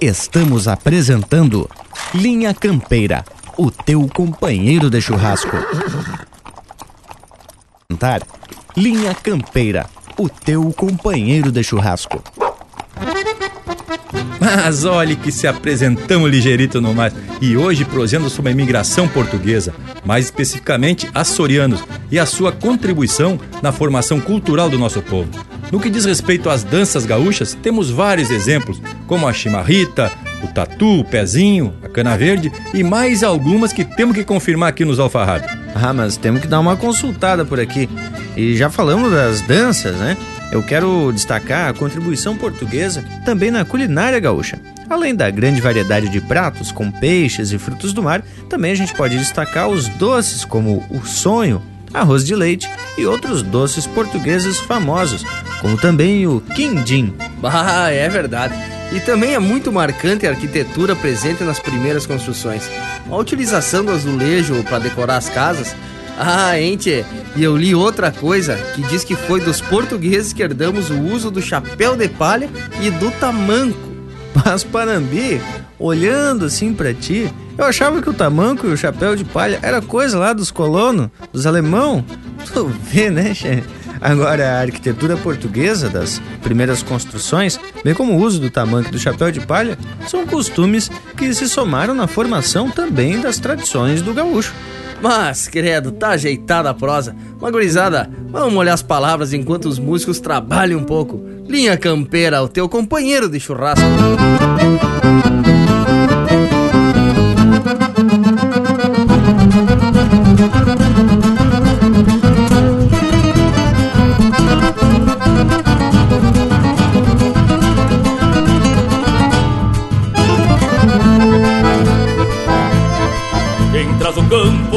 Estamos 0.00 0.68
apresentando 0.68 1.68
Linha 2.14 2.54
Campeira, 2.54 3.24
o 3.56 3.70
teu 3.70 4.08
companheiro 4.08 4.88
de 4.88 5.00
churrasco. 5.00 5.56
Linha 8.76 9.14
Campeira, 9.14 9.86
o 10.16 10.28
teu 10.28 10.72
companheiro 10.72 11.50
de 11.52 11.62
churrasco. 11.62 12.22
Mas 14.40 14.84
olhe 14.84 15.16
que 15.16 15.30
se 15.30 15.46
apresentamos 15.46 16.30
ligeirito 16.30 16.80
no 16.80 16.94
mais 16.94 17.12
e 17.40 17.56
hoje 17.56 17.84
prosendo 17.84 18.30
sobre 18.30 18.50
a 18.50 18.52
imigração 18.52 19.06
portuguesa, 19.08 19.74
mais 20.04 20.26
especificamente 20.26 21.08
açorianos 21.14 21.84
e 22.10 22.18
a 22.18 22.24
sua 22.24 22.52
contribuição 22.52 23.38
na 23.60 23.72
formação 23.72 24.20
cultural 24.20 24.70
do 24.70 24.78
nosso 24.78 25.02
povo. 25.02 25.28
No 25.70 25.78
que 25.78 25.90
diz 25.90 26.06
respeito 26.06 26.48
às 26.48 26.64
danças 26.64 27.04
gaúchas, 27.04 27.52
temos 27.52 27.90
vários 27.90 28.30
exemplos, 28.30 28.80
como 29.06 29.28
a 29.28 29.32
chimarrita, 29.32 30.10
o 30.42 30.48
tatu, 30.48 31.00
o 31.00 31.04
pezinho, 31.04 31.74
a 31.82 31.88
cana 31.88 32.16
verde 32.16 32.52
e 32.72 32.82
mais 32.82 33.22
algumas 33.22 33.72
que 33.72 33.84
temos 33.84 34.16
que 34.16 34.24
confirmar 34.24 34.68
aqui 34.68 34.84
nos 34.84 34.98
alfarrados. 34.98 35.48
Ah, 35.74 35.92
mas 35.92 36.16
temos 36.16 36.40
que 36.40 36.48
dar 36.48 36.60
uma 36.60 36.76
consultada 36.76 37.44
por 37.44 37.60
aqui. 37.60 37.88
E 38.36 38.56
já 38.56 38.70
falamos 38.70 39.10
das 39.12 39.40
danças, 39.42 39.96
né? 39.96 40.16
Eu 40.50 40.62
quero 40.62 41.12
destacar 41.12 41.68
a 41.68 41.74
contribuição 41.74 42.36
portuguesa 42.36 43.04
também 43.24 43.50
na 43.50 43.64
culinária 43.64 44.18
gaúcha. 44.18 44.58
Além 44.88 45.14
da 45.14 45.30
grande 45.30 45.60
variedade 45.60 46.08
de 46.08 46.20
pratos 46.20 46.72
com 46.72 46.90
peixes 46.90 47.52
e 47.52 47.58
frutos 47.58 47.92
do 47.92 48.02
mar, 48.02 48.22
também 48.48 48.72
a 48.72 48.74
gente 48.74 48.94
pode 48.94 49.18
destacar 49.18 49.68
os 49.68 49.86
doces 49.88 50.44
como 50.46 50.82
o 50.88 51.04
sonho, 51.04 51.60
arroz 51.92 52.24
de 52.24 52.34
leite 52.34 52.68
e 52.96 53.04
outros 53.04 53.42
doces 53.42 53.86
portugueses 53.86 54.58
famosos, 54.58 55.24
como 55.60 55.76
também 55.76 56.26
o 56.26 56.40
quindim. 56.40 57.12
Bah, 57.40 57.90
é 57.92 58.08
verdade. 58.08 58.54
E 58.92 59.00
também 59.00 59.34
é 59.34 59.38
muito 59.38 59.70
marcante 59.70 60.26
a 60.26 60.30
arquitetura 60.30 60.96
presente 60.96 61.44
nas 61.44 61.58
primeiras 61.58 62.06
construções. 62.06 62.70
A 63.10 63.16
utilização 63.16 63.84
do 63.84 63.92
azulejo 63.92 64.62
para 64.64 64.78
decorar 64.78 65.16
as 65.16 65.28
casas. 65.28 65.74
Ah, 66.18 66.58
ente, 66.60 67.04
e 67.36 67.44
eu 67.44 67.56
li 67.56 67.74
outra 67.74 68.10
coisa 68.10 68.56
que 68.74 68.82
diz 68.82 69.04
que 69.04 69.14
foi 69.14 69.40
dos 69.40 69.60
portugueses 69.60 70.32
que 70.32 70.42
herdamos 70.42 70.90
o 70.90 70.98
uso 71.00 71.30
do 71.30 71.40
chapéu 71.40 71.96
de 71.96 72.08
palha 72.08 72.48
e 72.80 72.90
do 72.90 73.10
tamanco. 73.12 73.78
Mas 74.34 74.64
Panambi, 74.64 75.40
olhando 75.78 76.46
assim 76.46 76.72
para 76.72 76.92
ti, 76.94 77.32
eu 77.56 77.64
achava 77.64 78.00
que 78.00 78.10
o 78.10 78.14
tamanco 78.14 78.66
e 78.66 78.72
o 78.72 78.76
chapéu 78.76 79.14
de 79.14 79.24
palha 79.24 79.58
era 79.62 79.82
coisa 79.82 80.18
lá 80.18 80.32
dos 80.32 80.50
colonos, 80.50 81.08
dos 81.32 81.46
alemão. 81.46 82.04
Tu 82.52 82.66
vê, 82.66 83.10
né, 83.10 83.34
che? 83.34 83.62
Agora, 84.00 84.52
a 84.52 84.60
arquitetura 84.60 85.16
portuguesa 85.16 85.88
das 85.88 86.20
primeiras 86.42 86.82
construções, 86.82 87.58
bem 87.84 87.94
como 87.94 88.14
o 88.14 88.22
uso 88.22 88.40
do 88.40 88.50
tamanco 88.50 88.88
e 88.88 88.92
do 88.92 88.98
chapéu 88.98 89.30
de 89.30 89.40
palha, 89.40 89.78
são 90.06 90.26
costumes 90.26 90.90
que 91.16 91.32
se 91.34 91.48
somaram 91.48 91.94
na 91.94 92.06
formação 92.06 92.70
também 92.70 93.20
das 93.20 93.38
tradições 93.38 94.02
do 94.02 94.14
gaúcho. 94.14 94.54
Mas, 95.00 95.46
credo, 95.46 95.92
tá 95.92 96.10
ajeitada 96.10 96.70
a 96.70 96.74
prosa. 96.74 97.14
Uma 97.38 97.50
gurizada, 97.50 98.10
vamos 98.30 98.52
molhar 98.52 98.74
as 98.74 98.82
palavras 98.82 99.32
enquanto 99.32 99.66
os 99.66 99.78
músicos 99.78 100.18
trabalham 100.18 100.80
um 100.80 100.84
pouco. 100.84 101.22
Linha 101.48 101.76
Campeira, 101.76 102.42
o 102.42 102.48
teu 102.48 102.68
companheiro 102.68 103.28
de 103.28 103.38
churrasco. 103.38 103.86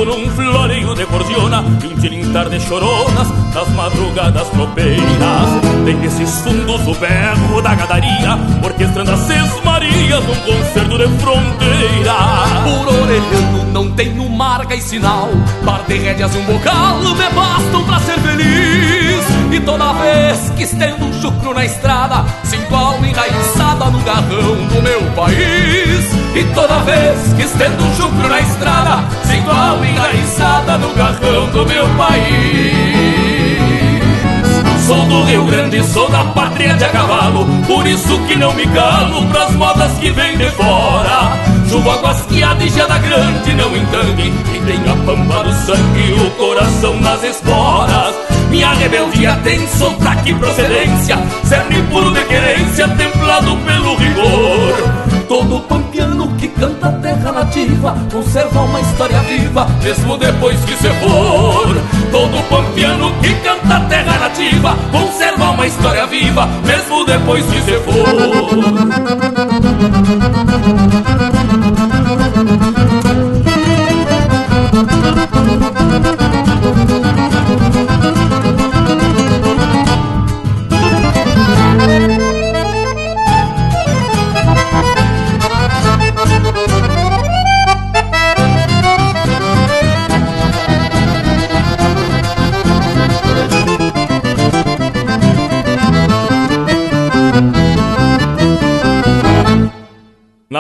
O 0.02 0.06
campo 0.06 0.06
num 0.06 0.30
floreio 0.32 0.96
de 0.96 1.06
cordiona 1.06 1.62
um 1.62 2.00
tilintar 2.00 2.50
de 2.50 2.60
choronas 2.60 3.28
nas 3.54 3.70
madrugadas 3.70 4.50
tropeiras 4.50 5.50
Tem 5.86 5.96
nesses 5.96 6.42
fundos 6.42 6.88
o 6.88 6.96
berro 6.96 7.62
da 7.62 7.76
gadaria 7.76 8.38
Orquestrando 8.64 9.12
as 9.12 9.20
sesmarias 9.82 10.24
num 10.26 10.36
concerto 10.36 10.98
de 10.98 11.08
fronteira. 11.20 12.14
Por 12.64 12.88
orelhano 12.88 13.66
não 13.72 13.92
tenho 13.92 14.30
marca 14.30 14.76
e 14.76 14.82
sinal. 14.82 15.30
Par 15.66 15.84
de 15.88 15.98
rédeas 15.98 16.34
e 16.36 16.38
um 16.38 16.46
bocal 16.46 17.00
me 17.00 17.30
bastam 17.30 17.84
pra 17.84 18.00
ser 18.00 18.20
feliz. 18.20 19.26
E 19.52 19.60
toda 19.62 19.94
vez 19.94 20.50
que 20.56 20.64
estendo 20.64 21.06
um 21.06 21.22
chucro 21.22 21.54
na 21.54 21.66
estrada 21.66 22.24
Sinto 22.44 22.74
a 22.74 22.80
alma 22.80 23.06
enraizada 23.06 23.86
no 23.86 24.00
garrão 24.00 24.56
do 24.68 24.82
meu 24.82 25.02
país. 25.14 26.06
E 26.36 26.44
toda 26.56 26.80
vez 26.80 27.34
que 27.34 27.44
estendo 27.44 27.84
um 27.84 27.96
chucro 27.96 28.30
na 28.30 28.40
estrada 28.40 29.04
Sinto 29.26 29.52
a 29.52 29.70
alma 29.72 29.86
enraizada 29.86 30.78
no 30.78 30.94
garrão 30.94 31.48
do 31.48 31.66
meu 31.66 31.88
país 31.96 33.41
Sou 34.88 35.06
do 35.06 35.24
Rio 35.24 35.46
Grande, 35.46 35.84
sou 35.84 36.10
da 36.10 36.24
pátria 36.26 36.74
de 36.74 36.84
a 36.84 36.90
cavalo. 36.90 37.46
Por 37.68 37.86
isso 37.86 38.20
que 38.28 38.36
não 38.36 38.54
me 38.54 38.66
calo 38.68 39.26
pras 39.28 39.52
modas 39.56 39.92
que 40.00 40.12
vêm 40.12 40.38
de 40.38 40.50
fora. 40.52 41.38
Chuva 41.70 42.02
guasqueada 42.02 42.64
e 42.64 42.70
geada 42.70 42.98
grande 42.98 43.54
não 43.54 43.76
entangue. 43.76 44.34
E 44.54 44.60
tem 44.66 44.80
a 44.92 44.96
pampa 45.06 45.44
do 45.44 45.54
sangue 45.54 46.14
o 46.26 46.32
coração 46.32 47.00
nas 47.00 47.24
esporas. 47.24 48.16
Minha 48.50 48.74
rebeldia 48.74 49.40
tem 49.44 49.66
sotaque 49.68 50.32
e 50.32 50.34
procedência. 50.34 51.18
Cerne 51.46 51.82
puro 51.84 52.12
de 52.12 52.24
querência, 52.26 52.88
templado 52.90 53.56
pelo 53.58 53.96
rigor 53.96 55.11
Todo 55.32 55.62
pampiano 55.62 56.28
que 56.36 56.50
canta 56.50 56.90
a 56.90 56.92
terra 56.92 57.32
nativa 57.32 57.96
Conserva 58.12 58.64
uma 58.64 58.82
história 58.82 59.18
viva, 59.22 59.66
mesmo 59.82 60.18
depois 60.18 60.60
que 60.66 60.76
se 60.76 60.90
for. 60.90 61.74
Todo 62.12 62.44
pampiano 62.50 63.14
que 63.22 63.34
canta 63.36 63.78
a 63.78 63.80
terra 63.86 64.20
nativa 64.20 64.76
Conserva 64.92 65.52
uma 65.52 65.66
história 65.66 66.06
viva, 66.08 66.48
mesmo 66.66 67.06
depois 67.06 67.46
que 67.46 67.62
se 67.62 67.80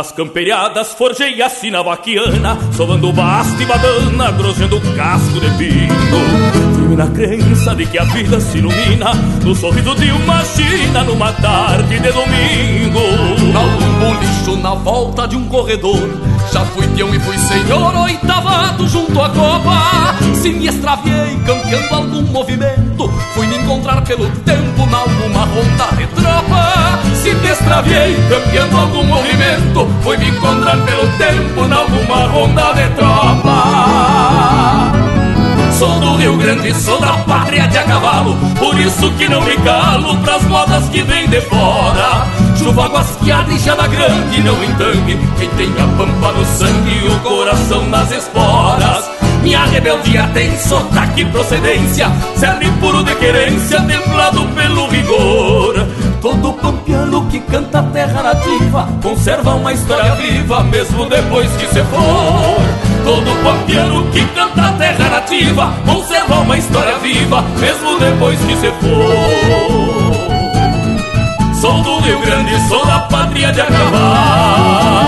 Nas 0.02 0.11
camperiadas 0.11 0.94
forjei 0.94 1.40
a 1.44 1.48
sina 1.48 1.84
vaquiana 1.84 2.57
Sovando 2.76 3.14
basto 3.14 3.61
e 3.61 3.65
badana, 3.68 4.32
grosendo 4.32 4.78
o 4.78 4.95
casco 4.95 5.40
de 5.40 5.48
pino. 5.60 6.76
Firme 6.76 6.95
na 6.95 7.06
crença 7.06 7.76
de 7.76 7.86
que 7.86 7.99
a 7.99 8.03
vida 8.06 8.40
se 8.40 8.57
ilumina 8.57 9.14
No 9.44 9.53
sorriso 9.53 9.94
de 9.94 10.11
uma 10.11 10.44
china 10.44 11.03
numa 11.03 11.32
tarde 11.34 11.99
de 11.99 12.11
domingo. 12.11 12.99
Num 13.53 13.99
bolicho 13.99 14.56
na 14.60 14.73
volta 14.73 15.28
de 15.28 15.36
um 15.36 15.48
corredor 15.48 16.10
Já 16.51 16.65
fui 16.65 16.88
peão 16.88 17.13
e 17.13 17.19
fui 17.19 17.38
senhor 17.38 17.95
oitavado 17.95 18.88
junto 18.88 19.22
à 19.22 19.30
copa. 19.30 20.15
Se 20.35 20.51
me 20.51 20.68
extraviei 20.68 21.39
campeando 21.45 21.95
algum 21.95 22.22
movimento 22.23 23.07
Fui 23.34 23.47
me 23.47 23.57
encontrar 23.57 24.03
pelo 24.03 24.30
tempo 24.41 24.85
na 24.88 24.97
alguma 24.97 25.45
ronda 25.45 25.85
de 25.97 26.07
tropa. 26.07 26.99
Se 27.15 27.34
me 27.34 27.49
extraviei 27.49 28.18
campeando 28.27 28.77
algum 28.77 29.03
movimento 29.03 29.88
Fui 30.01 30.18
me 30.18 30.30
encontrar 30.30 30.77
pelo 30.84 31.07
tempo 31.18 31.68
na 31.68 31.77
alguma 31.77 32.27
ronda 32.27 32.73
de 32.73 32.89
tropa 32.95 35.10
Sou 35.81 35.99
do 35.99 36.15
Rio 36.15 36.37
Grande, 36.37 36.71
sou 36.75 37.01
da 37.01 37.13
pátria 37.25 37.67
de 37.67 37.75
a 37.75 37.83
cavalo. 37.83 38.37
Por 38.59 38.79
isso 38.79 39.11
que 39.13 39.27
não 39.27 39.41
me 39.41 39.55
calo 39.57 40.15
pras 40.17 40.43
modas 40.43 40.87
que 40.89 41.01
vêm 41.01 41.27
de 41.27 41.41
fora. 41.41 42.27
Chuva 42.55 42.87
guasqueada 42.87 43.51
e 43.51 43.57
geada 43.57 43.87
grande 43.87 44.43
não 44.43 44.63
entangue. 44.63 45.17
Quem 45.39 45.49
tem 45.49 45.69
a 45.69 45.87
pampa 45.97 46.33
no 46.33 46.45
sangue 46.45 47.03
e 47.03 47.07
o 47.07 47.19
coração 47.21 47.83
nas 47.89 48.11
esporas. 48.11 49.09
Minha 49.41 49.65
rebeldia 49.65 50.29
tem 50.35 50.55
sotaque 50.55 51.21
e 51.21 51.25
procedência. 51.25 52.11
Cerne 52.35 52.69
puro 52.79 53.03
de 53.03 53.15
querência, 53.15 53.81
templado 53.81 54.47
pelo 54.49 54.87
rigor 54.87 55.87
Todo 56.21 56.53
pampiano 56.53 57.25
que 57.25 57.39
canta 57.39 57.79
a 57.79 57.83
terra 57.83 58.21
nativa 58.21 58.87
Conserva 59.01 59.55
uma 59.55 59.73
história 59.73 60.13
viva, 60.13 60.63
mesmo 60.65 61.05
depois 61.07 61.51
que 61.53 61.65
se 61.65 61.83
for 61.85 62.80
Todo 63.03 63.44
pampiano 63.44 64.10
que 64.11 64.26
canta 64.28 64.69
a 64.69 64.73
terra 64.73 65.10
nativa 65.10 65.73
Conserva 65.86 66.40
uma 66.40 66.57
história 66.57 66.98
viva, 66.99 67.41
mesmo 67.60 67.99
depois 67.99 68.40
que 68.40 68.56
se 68.56 68.72
for 68.72 70.32
Sou 71.60 71.82
do 71.84 71.99
Rio 71.99 72.19
Grande, 72.22 72.68
sou 72.68 72.86
da 72.86 72.99
pátria 73.02 73.52
de 73.52 73.61
a 73.61 73.65
cavalo 73.65 75.02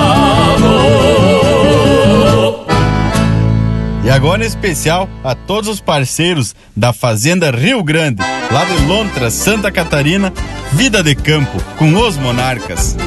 E 4.04 4.10
agora 4.10 4.44
em 4.44 4.48
especial 4.48 5.10
a 5.24 5.34
todos 5.34 5.70
os 5.70 5.80
parceiros 5.80 6.56
da 6.76 6.92
Fazenda 6.92 7.50
Rio 7.52 7.82
Grande, 7.82 8.22
lá 8.52 8.66
de 8.66 8.86
Lontra, 8.86 9.32
Santa 9.32 9.72
Catarina, 9.72 10.34
Vida 10.74 11.02
de 11.02 11.16
Campo, 11.16 11.58
com 11.78 11.96
os 11.96 12.18
Monarcas. 12.18 12.98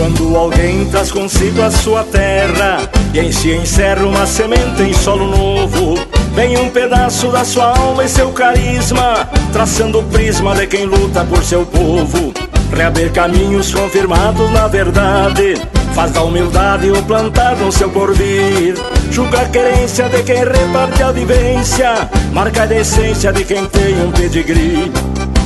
Quando 0.00 0.34
alguém 0.34 0.86
traz 0.86 1.12
consigo 1.12 1.60
a 1.60 1.70
sua 1.70 2.02
terra 2.04 2.88
E 3.12 3.20
em 3.20 3.30
si 3.30 3.52
encerra 3.52 4.06
uma 4.06 4.26
semente 4.26 4.82
em 4.82 4.94
solo 4.94 5.26
novo 5.26 5.94
Vem 6.34 6.56
um 6.56 6.70
pedaço 6.70 7.28
da 7.28 7.44
sua 7.44 7.76
alma 7.76 8.02
e 8.02 8.08
seu 8.08 8.32
carisma 8.32 9.28
Traçando 9.52 9.98
o 9.98 10.02
prisma 10.04 10.54
de 10.54 10.66
quem 10.66 10.86
luta 10.86 11.22
por 11.22 11.44
seu 11.44 11.66
povo. 11.66 12.32
Reaber 12.74 13.12
caminhos 13.12 13.74
confirmados 13.74 14.50
na 14.50 14.68
verdade 14.68 15.56
Faz 15.94 16.12
da 16.12 16.22
humildade 16.22 16.90
o 16.90 17.02
plantar 17.02 17.56
no 17.56 17.70
seu 17.70 17.90
porvir. 17.90 18.76
Julga 19.10 19.42
a 19.42 19.48
querência 19.50 20.08
de 20.08 20.22
quem 20.22 20.38
reparte 20.38 21.02
a 21.02 21.12
vivência 21.12 22.08
Marca 22.32 22.62
a 22.62 22.66
decência 22.66 23.34
de 23.34 23.44
quem 23.44 23.66
tem 23.66 24.02
um 24.02 24.10
pedigree 24.12 24.90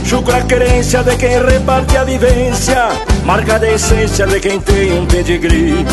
Julga 0.04 0.36
a 0.36 0.42
querência 0.42 1.02
de 1.02 1.16
quem 1.16 1.42
reparte 1.42 1.96
a 1.96 2.04
vivência. 2.04 2.88
Marca 3.24 3.56
a 3.56 3.72
essência 3.72 4.26
de 4.26 4.38
quem 4.38 4.60
tem 4.60 4.98
um 4.98 5.06
pedigree. 5.06 5.84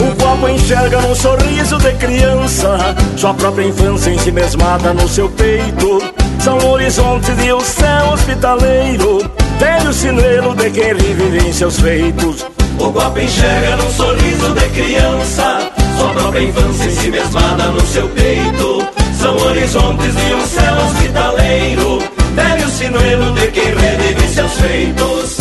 O 0.00 0.16
copo 0.16 0.48
enxerga 0.48 1.00
num 1.00 1.14
sorriso 1.14 1.78
de 1.78 1.92
criança. 1.92 2.96
Sua 3.16 3.32
própria 3.32 3.68
infância 3.68 4.10
em 4.10 4.18
si 4.18 4.32
mesmada 4.32 4.92
no 4.92 5.08
seu 5.08 5.28
peito. 5.30 6.02
São 6.40 6.58
horizontes 6.68 7.34
e 7.44 7.52
o 7.52 7.60
céu 7.60 8.12
hospitaleiro. 8.12 9.30
Velho 9.60 9.92
sinuelo 9.92 10.56
de 10.56 10.70
quem 10.70 10.92
vive 10.94 11.48
em 11.48 11.52
seus 11.52 11.78
feitos. 11.78 12.44
O 12.78 12.92
copo 12.92 13.18
enxerga 13.20 13.76
num 13.76 13.90
sorriso 13.90 14.52
de 14.52 14.68
criança. 14.70 15.70
Sua 15.96 16.08
própria 16.10 16.42
infância 16.42 16.86
em 16.86 16.90
si 16.90 17.08
mesmada 17.08 17.66
no 17.68 17.86
seu 17.86 18.08
peito. 18.08 18.84
São 19.16 19.36
horizontes 19.36 20.14
e 20.28 20.34
um 20.34 20.46
céu 20.46 20.74
hospitaleiro 20.86 22.13
Velho 22.34 22.68
sinuelo 22.68 23.32
de 23.34 23.46
quem 23.48 23.64
revive 23.64 24.28
seus 24.28 24.52
feitos. 24.54 25.36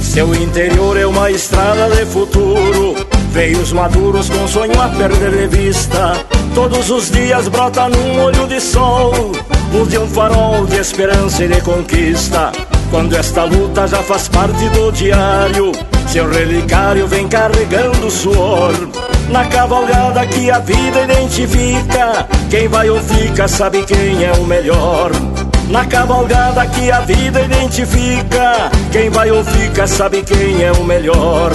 Seu 0.00 0.34
interior 0.34 0.96
é 0.96 1.06
uma 1.06 1.30
estrada 1.30 1.94
de 1.94 2.06
futuro. 2.06 2.96
Veios 3.30 3.72
maduros 3.72 4.30
com 4.30 4.48
sonho 4.48 4.80
a 4.80 4.88
perder 4.88 5.32
de 5.32 5.56
vista. 5.56 6.16
Todos 6.54 6.90
os 6.90 7.10
dias 7.10 7.46
brota 7.48 7.90
num 7.90 8.22
olho 8.22 8.46
de 8.46 8.58
sol. 8.58 9.12
Luz 9.70 9.90
de 9.90 9.98
um 9.98 10.08
farol 10.08 10.64
de 10.64 10.76
esperança 10.76 11.44
e 11.44 11.48
de 11.48 11.60
conquista 11.60 12.52
Quando 12.90 13.14
esta 13.16 13.44
luta 13.44 13.86
já 13.86 14.02
faz 14.02 14.28
parte 14.28 14.68
do 14.70 14.90
diário 14.90 15.72
Seu 16.06 16.28
relicário 16.28 17.06
vem 17.06 17.28
carregando 17.28 18.10
suor 18.10 18.72
Na 19.28 19.44
cavalgada 19.44 20.24
que 20.26 20.50
a 20.50 20.58
vida 20.58 21.02
identifica, 21.02 22.26
quem 22.48 22.66
vai 22.66 22.88
ou 22.88 23.00
fica 23.00 23.46
sabe 23.46 23.84
quem 23.84 24.24
é 24.24 24.32
o 24.32 24.44
melhor. 24.44 25.10
Na 25.68 25.84
cavalgada 25.84 26.66
que 26.66 26.90
a 26.90 27.00
vida 27.00 27.42
identifica, 27.42 28.70
quem 28.90 29.10
vai 29.10 29.30
ou 29.30 29.44
fica 29.44 29.86
sabe 29.86 30.22
quem 30.22 30.62
é 30.62 30.72
o 30.72 30.82
melhor. 30.82 31.52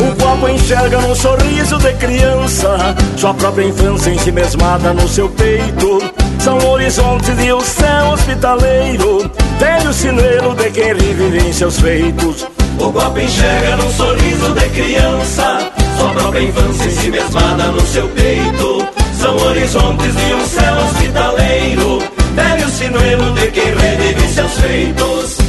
O 0.00 0.20
guapo 0.20 0.48
enxerga 0.48 1.00
num 1.00 1.14
sorriso 1.14 1.78
de 1.78 1.92
criança 1.94 2.96
Sua 3.16 3.32
própria 3.32 3.64
infância 3.64 4.10
em 4.10 4.18
si 4.18 4.32
mesmada 4.32 4.92
no 4.92 5.06
seu 5.08 5.28
peito 5.28 6.00
São 6.40 6.58
horizontes 6.68 7.38
e 7.38 7.52
o 7.52 7.60
céu 7.60 8.08
hospitaleiro 8.08 9.30
Velho 9.58 9.92
sinuelo 9.92 10.54
de 10.54 10.70
quem 10.70 10.94
revive 10.94 11.38
em 11.38 11.52
seus 11.52 11.80
feitos. 11.80 12.46
O 12.78 12.88
guapo 12.90 13.18
enxerga 13.18 13.76
num 13.76 13.90
sorriso 13.90 14.52
de 14.52 14.68
criança. 14.70 15.72
Sua 15.98 16.10
própria 16.10 16.40
infância 16.42 16.84
em 16.84 16.90
si 16.90 17.10
mesmada 17.10 17.64
no 17.68 17.80
seu 17.86 18.08
peito. 18.08 18.86
São 19.20 19.36
horizontes 19.36 20.14
e 20.14 20.34
um 20.34 20.46
céu 20.46 20.76
hospitaleiro 20.84 22.02
Velho 22.34 22.68
sinuelo 22.68 23.32
de 23.34 23.46
quem 23.52 23.64
revive 23.64 24.28
seus 24.28 24.52
feitos 24.58 25.43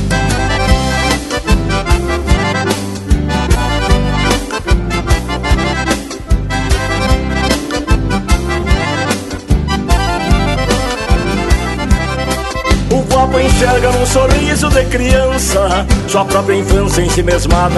guapo 13.25 13.39
enxerga 13.39 13.91
num 13.91 14.05
sorriso 14.05 14.69
de 14.69 14.85
criança. 14.85 15.87
Sua 16.07 16.25
própria 16.25 16.55
infância 16.55 17.01
em 17.01 17.09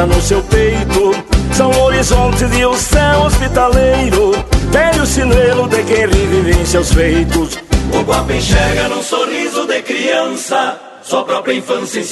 no 0.05 0.21
seu 0.21 0.41
peito. 0.43 1.11
São 1.53 1.71
horizontes 1.83 2.55
e 2.55 2.65
o 2.65 2.75
céu 2.75 3.21
hospitaleiro 3.21 4.31
Velho 4.69 5.05
sinuelo 5.05 5.67
de 5.69 5.83
quem 5.83 6.07
revive 6.07 6.51
em 6.51 6.65
seus 6.65 6.93
feitos. 6.93 7.57
O 7.93 8.01
guapo 8.01 8.31
enxerga 8.31 8.89
num 8.89 9.01
sorriso 9.01 9.65
de 9.65 9.81
criança. 9.81 10.79
Sua 11.01 11.23
própria 11.23 11.53
infância 11.53 12.01
em 12.01 12.03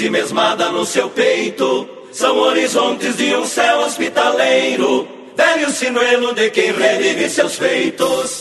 no 0.72 0.86
seu 0.86 1.10
peito. 1.10 1.88
São 2.12 2.38
horizontes 2.38 3.18
de 3.18 3.36
um 3.36 3.46
céu 3.46 3.80
hospitaleiro 3.80 5.06
Velho 5.36 5.70
sinuelo 5.70 6.34
de 6.34 6.50
quem 6.50 6.72
revive 6.72 7.30
seus 7.30 7.58
feitos 7.58 8.40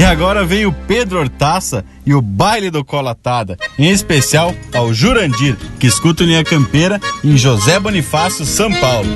E 0.00 0.02
agora 0.02 0.46
vem 0.46 0.64
o 0.64 0.72
Pedro 0.72 1.18
Hortaça 1.18 1.84
e 2.06 2.14
o 2.14 2.22
baile 2.22 2.70
do 2.70 2.82
Colatada, 2.82 3.58
em 3.78 3.90
especial 3.90 4.54
ao 4.72 4.94
Jurandir, 4.94 5.58
que 5.78 5.86
escuta 5.86 6.24
Linha 6.24 6.42
Campeira 6.42 6.98
em 7.22 7.36
José 7.36 7.78
Bonifácio, 7.78 8.46
São 8.46 8.72
Paulo. 8.72 9.10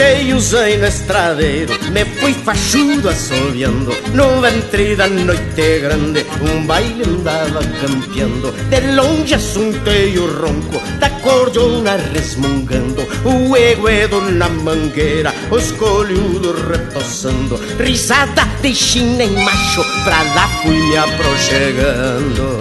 Montei 0.00 0.32
o 0.32 0.40
zaino 0.40 0.86
estradeiro, 0.86 1.74
me 1.92 2.06
fui 2.06 2.32
fachudo 2.32 3.10
assobiando 3.10 3.94
No 4.14 4.40
ventre 4.40 4.96
da 4.96 5.06
noite 5.06 5.78
grande, 5.78 6.24
um 6.40 6.64
baile 6.64 7.04
andava 7.04 7.60
campeando 7.82 8.50
De 8.70 8.80
longe 8.92 9.34
assuntei 9.34 10.16
o 10.16 10.24
ronco 10.40 10.80
da 10.98 11.10
cordiona 11.20 11.98
resmungando 12.14 13.06
O 13.26 13.54
eguedo 13.54 14.22
na 14.22 14.48
mangueira, 14.48 15.34
os 15.50 15.70
colhudos 15.72 16.56
repousando 16.66 17.60
Risada 17.78 18.48
de 18.62 18.74
china 18.74 19.22
em 19.22 19.44
macho, 19.44 19.84
pra 20.02 20.22
lá 20.34 20.48
fui 20.62 20.78
me 20.78 20.96
aproxegando 20.96 22.60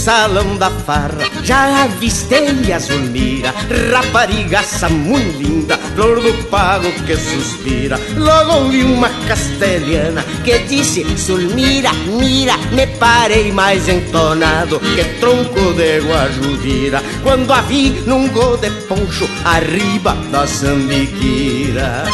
salão 0.00 0.56
da 0.56 0.70
farra, 0.70 1.28
já 1.42 1.84
avistei 1.84 2.72
a 2.72 2.78
Zulmira 2.78 3.52
Raparigaça 3.92 4.88
muito 4.88 5.36
linda, 5.38 5.76
flor 5.94 6.20
do 6.20 6.32
pago 6.44 6.90
que 7.06 7.14
suspira 7.16 8.00
Logo 8.16 8.70
vi 8.70 8.82
uma 8.82 9.10
castelhana 9.28 10.24
que 10.42 10.58
disse 10.60 11.04
Zulmira, 11.18 11.90
mira, 12.18 12.56
me 12.72 12.86
parei 12.86 13.52
mais 13.52 13.88
entonado 13.90 14.80
Que 14.80 15.04
tronco 15.20 15.74
de 15.74 16.00
guajudira 16.00 17.02
Quando 17.22 17.52
a 17.52 17.60
vi 17.60 17.90
num 18.06 18.26
gol 18.28 18.56
de 18.56 18.70
poncho, 18.88 19.28
arriba 19.44 20.16
da 20.32 20.46
sambiquira 20.46 22.04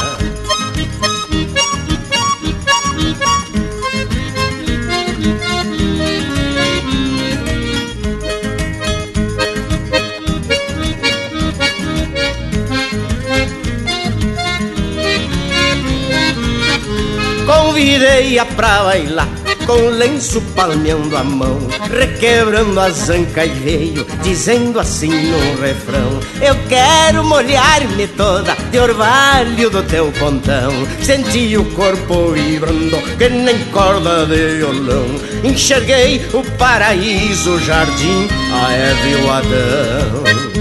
Convidei-a 17.87 18.45
pra 18.45 18.83
bailar 18.83 19.29
com 19.65 19.91
lenço 19.91 20.41
palmeando 20.57 21.17
a 21.17 21.23
mão, 21.23 21.57
requebrando 21.89 22.81
a 22.81 22.91
zanca 22.91 23.47
e 23.47 23.51
veio, 23.51 24.05
dizendo 24.25 24.81
assim 24.81 25.09
no 25.09 25.61
refrão: 25.61 26.19
Eu 26.43 26.57
quero 26.69 27.23
molhar-me 27.23 28.09
toda 28.09 28.57
de 28.73 28.79
orvalho 28.81 29.71
do 29.71 29.85
teu 29.85 30.11
pontão. 30.19 30.73
Senti 31.01 31.57
o 31.57 31.65
corpo 31.77 32.33
vibrando 32.33 32.97
que 33.17 33.29
nem 33.29 33.57
corda 33.67 34.27
de 34.27 34.57
violão. 34.57 35.07
Enxerguei 35.45 36.27
o 36.33 36.43
paraíso, 36.59 37.53
o 37.53 37.61
jardim, 37.61 38.27
a 38.53 38.73
Eva 38.73 39.07
e 39.07 39.15
o 39.15 39.31
Adão. 39.31 40.56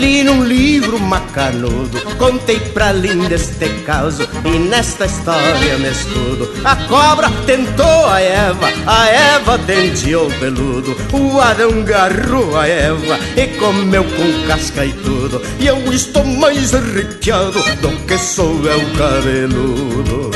Li 0.00 0.24
num 0.24 0.42
livro 0.42 0.98
macanudo, 0.98 2.00
contei 2.16 2.58
pra 2.58 2.90
linda 2.90 3.34
este 3.34 3.68
caso, 3.84 4.26
e 4.44 4.58
nesta 4.58 5.04
história 5.04 5.78
me 5.78 5.90
escudo. 5.90 6.50
A 6.64 6.74
cobra 6.74 7.30
tentou 7.44 8.06
a 8.06 8.20
Eva, 8.20 8.68
a 8.86 9.06
Eva 9.08 9.58
denteou 9.58 10.30
peludo, 10.40 10.96
o 11.12 11.38
Adão 11.38 11.82
garrou 11.84 12.56
a 12.56 12.66
Eva 12.66 13.18
e 13.36 13.46
comeu 13.58 14.04
com 14.04 14.48
casca 14.48 14.86
e 14.86 14.92
tudo, 14.94 15.42
e 15.58 15.66
eu 15.66 15.92
estou 15.92 16.24
mais 16.24 16.74
arrepiado 16.74 17.62
do 17.82 17.90
que 18.06 18.16
sou 18.16 18.64
eu 18.64 18.80
cabeludo. 18.96 20.29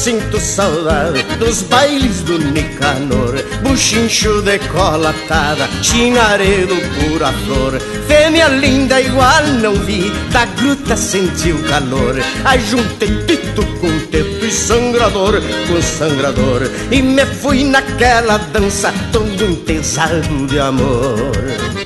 Sinto 0.00 0.40
saudade 0.40 1.22
dos 1.38 1.62
bailes 1.62 2.22
do 2.22 2.38
Nicanor. 2.38 3.34
Buchincho 3.62 4.40
de 4.40 4.58
cola 4.70 5.10
atada, 5.10 5.68
chinaredo 5.82 6.74
pura 6.98 7.30
flor. 7.44 7.78
Fêmea 8.08 8.48
linda 8.48 8.98
igual 8.98 9.46
não 9.60 9.74
vi, 9.74 10.10
da 10.32 10.46
gruta 10.46 10.96
senti 10.96 11.52
o 11.52 11.62
calor 11.64 12.16
Ajuntei 12.44 13.08
tito 13.26 13.62
com 13.78 13.98
teto 14.10 14.46
e 14.46 14.50
sangrador 14.50 15.34
com 15.68 15.82
sangrador. 15.82 16.62
E 16.90 17.02
me 17.02 17.26
fui 17.26 17.64
naquela 17.64 18.38
dança 18.38 18.92
todo 19.12 19.44
entesado 19.44 20.46
de 20.46 20.58
amor 20.58 21.79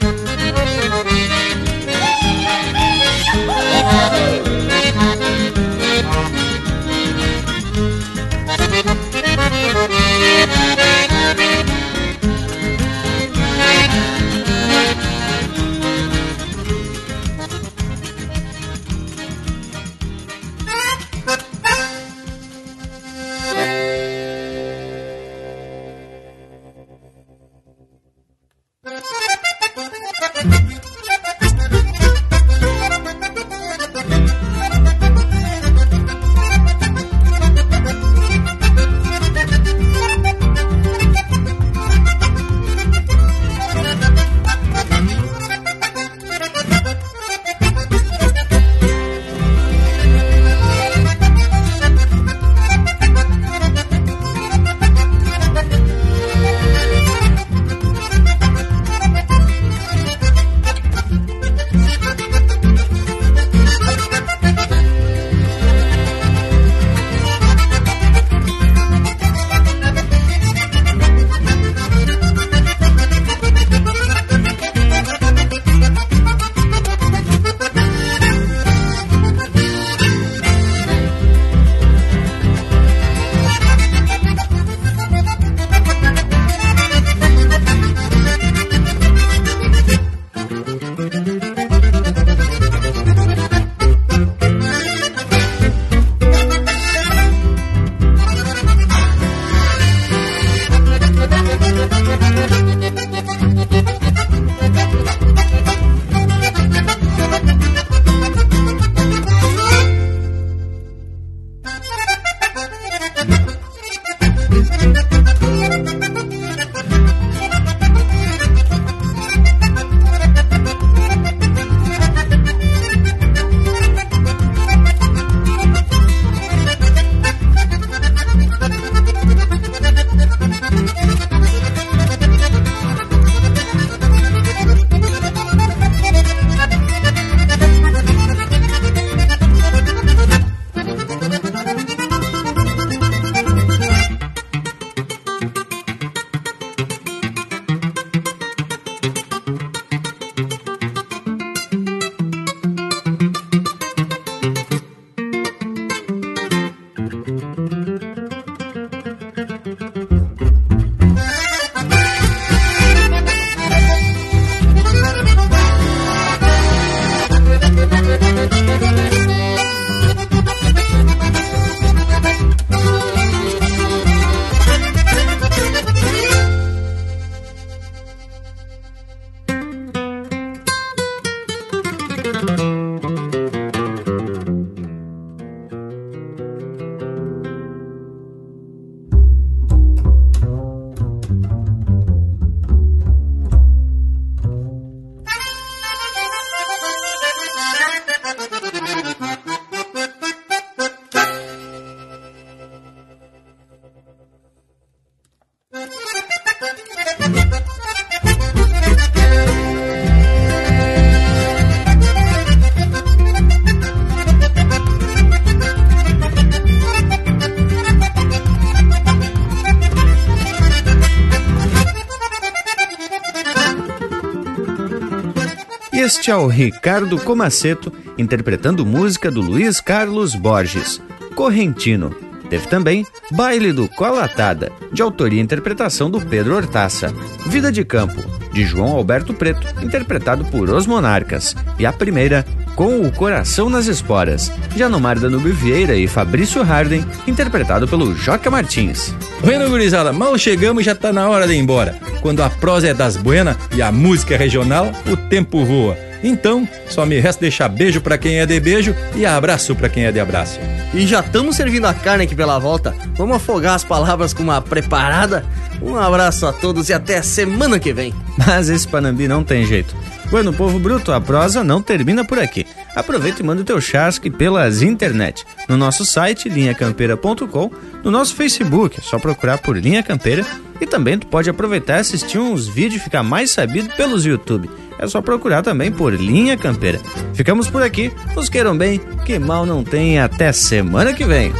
Este 226.24 226.30
é 226.30 226.36
o 226.36 226.46
Ricardo 226.46 227.18
Comaceto 227.18 227.92
interpretando 228.16 228.86
música 228.86 229.30
do 229.30 229.42
Luiz 229.42 229.78
Carlos 229.78 230.34
Borges, 230.34 230.98
Correntino. 231.34 232.16
Teve 232.48 232.66
também 232.66 233.06
Baile 233.30 233.74
do 233.74 233.86
Colatada, 233.90 234.72
de 234.90 235.02
autoria 235.02 235.38
e 235.38 235.44
interpretação 235.44 236.10
do 236.10 236.18
Pedro 236.22 236.56
Hortaça. 236.56 237.12
Vida 237.46 237.70
de 237.70 237.84
Campo, 237.84 238.24
de 238.54 238.64
João 238.64 238.96
Alberto 238.96 239.34
Preto, 239.34 239.66
interpretado 239.84 240.46
por 240.46 240.70
Os 240.70 240.86
Monarcas. 240.86 241.54
E 241.78 241.84
a 241.84 241.92
primeira, 241.92 242.42
Com 242.74 243.06
o 243.06 243.12
Coração 243.12 243.68
nas 243.68 243.86
Esporas, 243.86 244.50
de 244.74 244.82
Anomar 244.82 245.18
Danube 245.18 245.52
Vieira 245.52 245.94
e 245.94 246.08
Fabrício 246.08 246.62
Harden, 246.62 247.04
interpretado 247.26 247.86
pelo 247.86 248.14
Joca 248.14 248.50
Martins. 248.50 249.14
Bueno, 249.42 249.68
gurizada, 249.68 250.10
mal 250.10 250.38
chegamos 250.38 250.82
e 250.82 250.86
já 250.86 250.94
tá 250.94 251.12
na 251.12 251.28
hora 251.28 251.46
de 251.46 251.52
ir 251.52 251.58
embora. 251.58 251.94
Quando 252.22 252.42
a 252.42 252.48
prosa 252.48 252.88
é 252.88 252.94
das 252.94 253.14
buenas 253.14 253.58
e 253.76 253.82
a 253.82 253.92
música 253.92 254.32
é 254.32 254.38
regional, 254.38 254.90
o 255.06 255.16
tempo 255.16 255.66
voa. 255.66 256.03
Então, 256.24 256.66
só 256.88 257.04
me 257.04 257.20
resta 257.20 257.42
deixar 257.42 257.68
beijo 257.68 258.00
para 258.00 258.16
quem 258.16 258.40
é 258.40 258.46
de 258.46 258.58
beijo 258.58 258.96
e 259.14 259.26
abraço 259.26 259.76
para 259.76 259.90
quem 259.90 260.06
é 260.06 260.10
de 260.10 260.18
abraço. 260.18 260.58
E 260.94 261.06
já 261.06 261.20
estamos 261.20 261.54
servindo 261.54 261.84
a 261.84 261.92
carne 261.92 262.24
aqui 262.24 262.34
pela 262.34 262.58
volta. 262.58 262.94
Vamos 263.14 263.36
afogar 263.36 263.74
as 263.74 263.84
palavras 263.84 264.32
com 264.32 264.42
uma 264.42 264.62
preparada? 264.62 265.44
Um 265.82 265.96
abraço 265.96 266.46
a 266.46 266.52
todos 266.52 266.88
e 266.88 266.94
até 266.94 267.20
semana 267.20 267.78
que 267.78 267.92
vem. 267.92 268.14
Mas 268.38 268.70
esse 268.70 268.88
Panambi 268.88 269.28
não 269.28 269.44
tem 269.44 269.66
jeito. 269.66 269.94
Bueno, 270.30 270.52
povo 270.52 270.78
bruto, 270.78 271.12
a 271.12 271.20
prosa 271.20 271.62
não 271.62 271.82
termina 271.82 272.24
por 272.24 272.38
aqui. 272.38 272.66
Aproveita 272.96 273.42
e 273.42 273.44
manda 273.44 273.60
o 273.60 273.64
teu 273.64 273.80
chasque 273.80 274.30
pelas 274.30 274.80
internet. 274.80 275.44
No 275.68 275.76
nosso 275.76 276.06
site, 276.06 276.48
linhacampeira.com, 276.48 277.70
no 278.02 278.10
nosso 278.10 278.34
Facebook, 278.34 278.98
é 278.98 279.02
só 279.02 279.18
procurar 279.18 279.58
por 279.58 279.76
Linha 279.76 280.02
Campeira. 280.02 280.44
E 280.80 280.86
também 280.86 281.18
tu 281.18 281.26
pode 281.26 281.50
aproveitar 281.50 281.98
e 281.98 282.00
assistir 282.00 282.38
uns 282.38 282.66
vídeos 282.66 283.00
e 283.00 283.04
ficar 283.04 283.22
mais 283.22 283.50
sabido 283.50 283.90
pelos 283.90 284.24
YouTube. 284.24 284.68
É 284.98 285.06
só 285.06 285.20
procurar 285.20 285.62
também 285.62 285.90
por 285.90 286.12
Linha 286.14 286.56
Campeira. 286.56 287.00
Ficamos 287.34 287.68
por 287.68 287.82
aqui, 287.82 288.12
nos 288.34 288.48
queiram 288.48 288.76
bem, 288.76 289.00
que 289.24 289.38
mal 289.38 289.66
não 289.66 289.82
tem 289.82 290.18
até 290.18 290.52
semana 290.52 291.12
que 291.12 291.24
vem. 291.24 291.52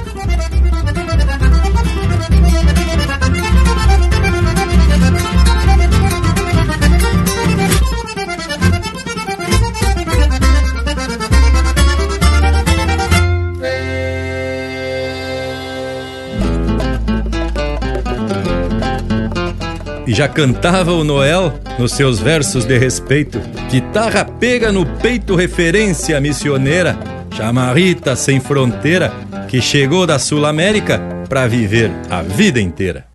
Já 20.15 20.29
cantava 20.29 20.93
o 20.93 21.03
Noel 21.03 21.53
nos 21.77 21.91
seus 21.91 22.21
versos 22.21 22.65
de 22.65 22.79
respeito. 22.79 23.41
Guitarra 23.69 24.25
pega 24.25 24.71
no 24.71 24.87
peito 24.87 25.35
referência 25.35 26.21
missioneira, 26.21 26.97
chamarrita 27.35 28.15
sem 28.15 28.39
fronteira, 28.39 29.13
que 29.49 29.61
chegou 29.61 30.07
da 30.07 30.17
Sul 30.21 30.47
América 30.47 31.01
para 31.29 31.49
viver 31.49 31.91
a 32.09 32.23
vida 32.23 32.61
inteira. 32.61 33.14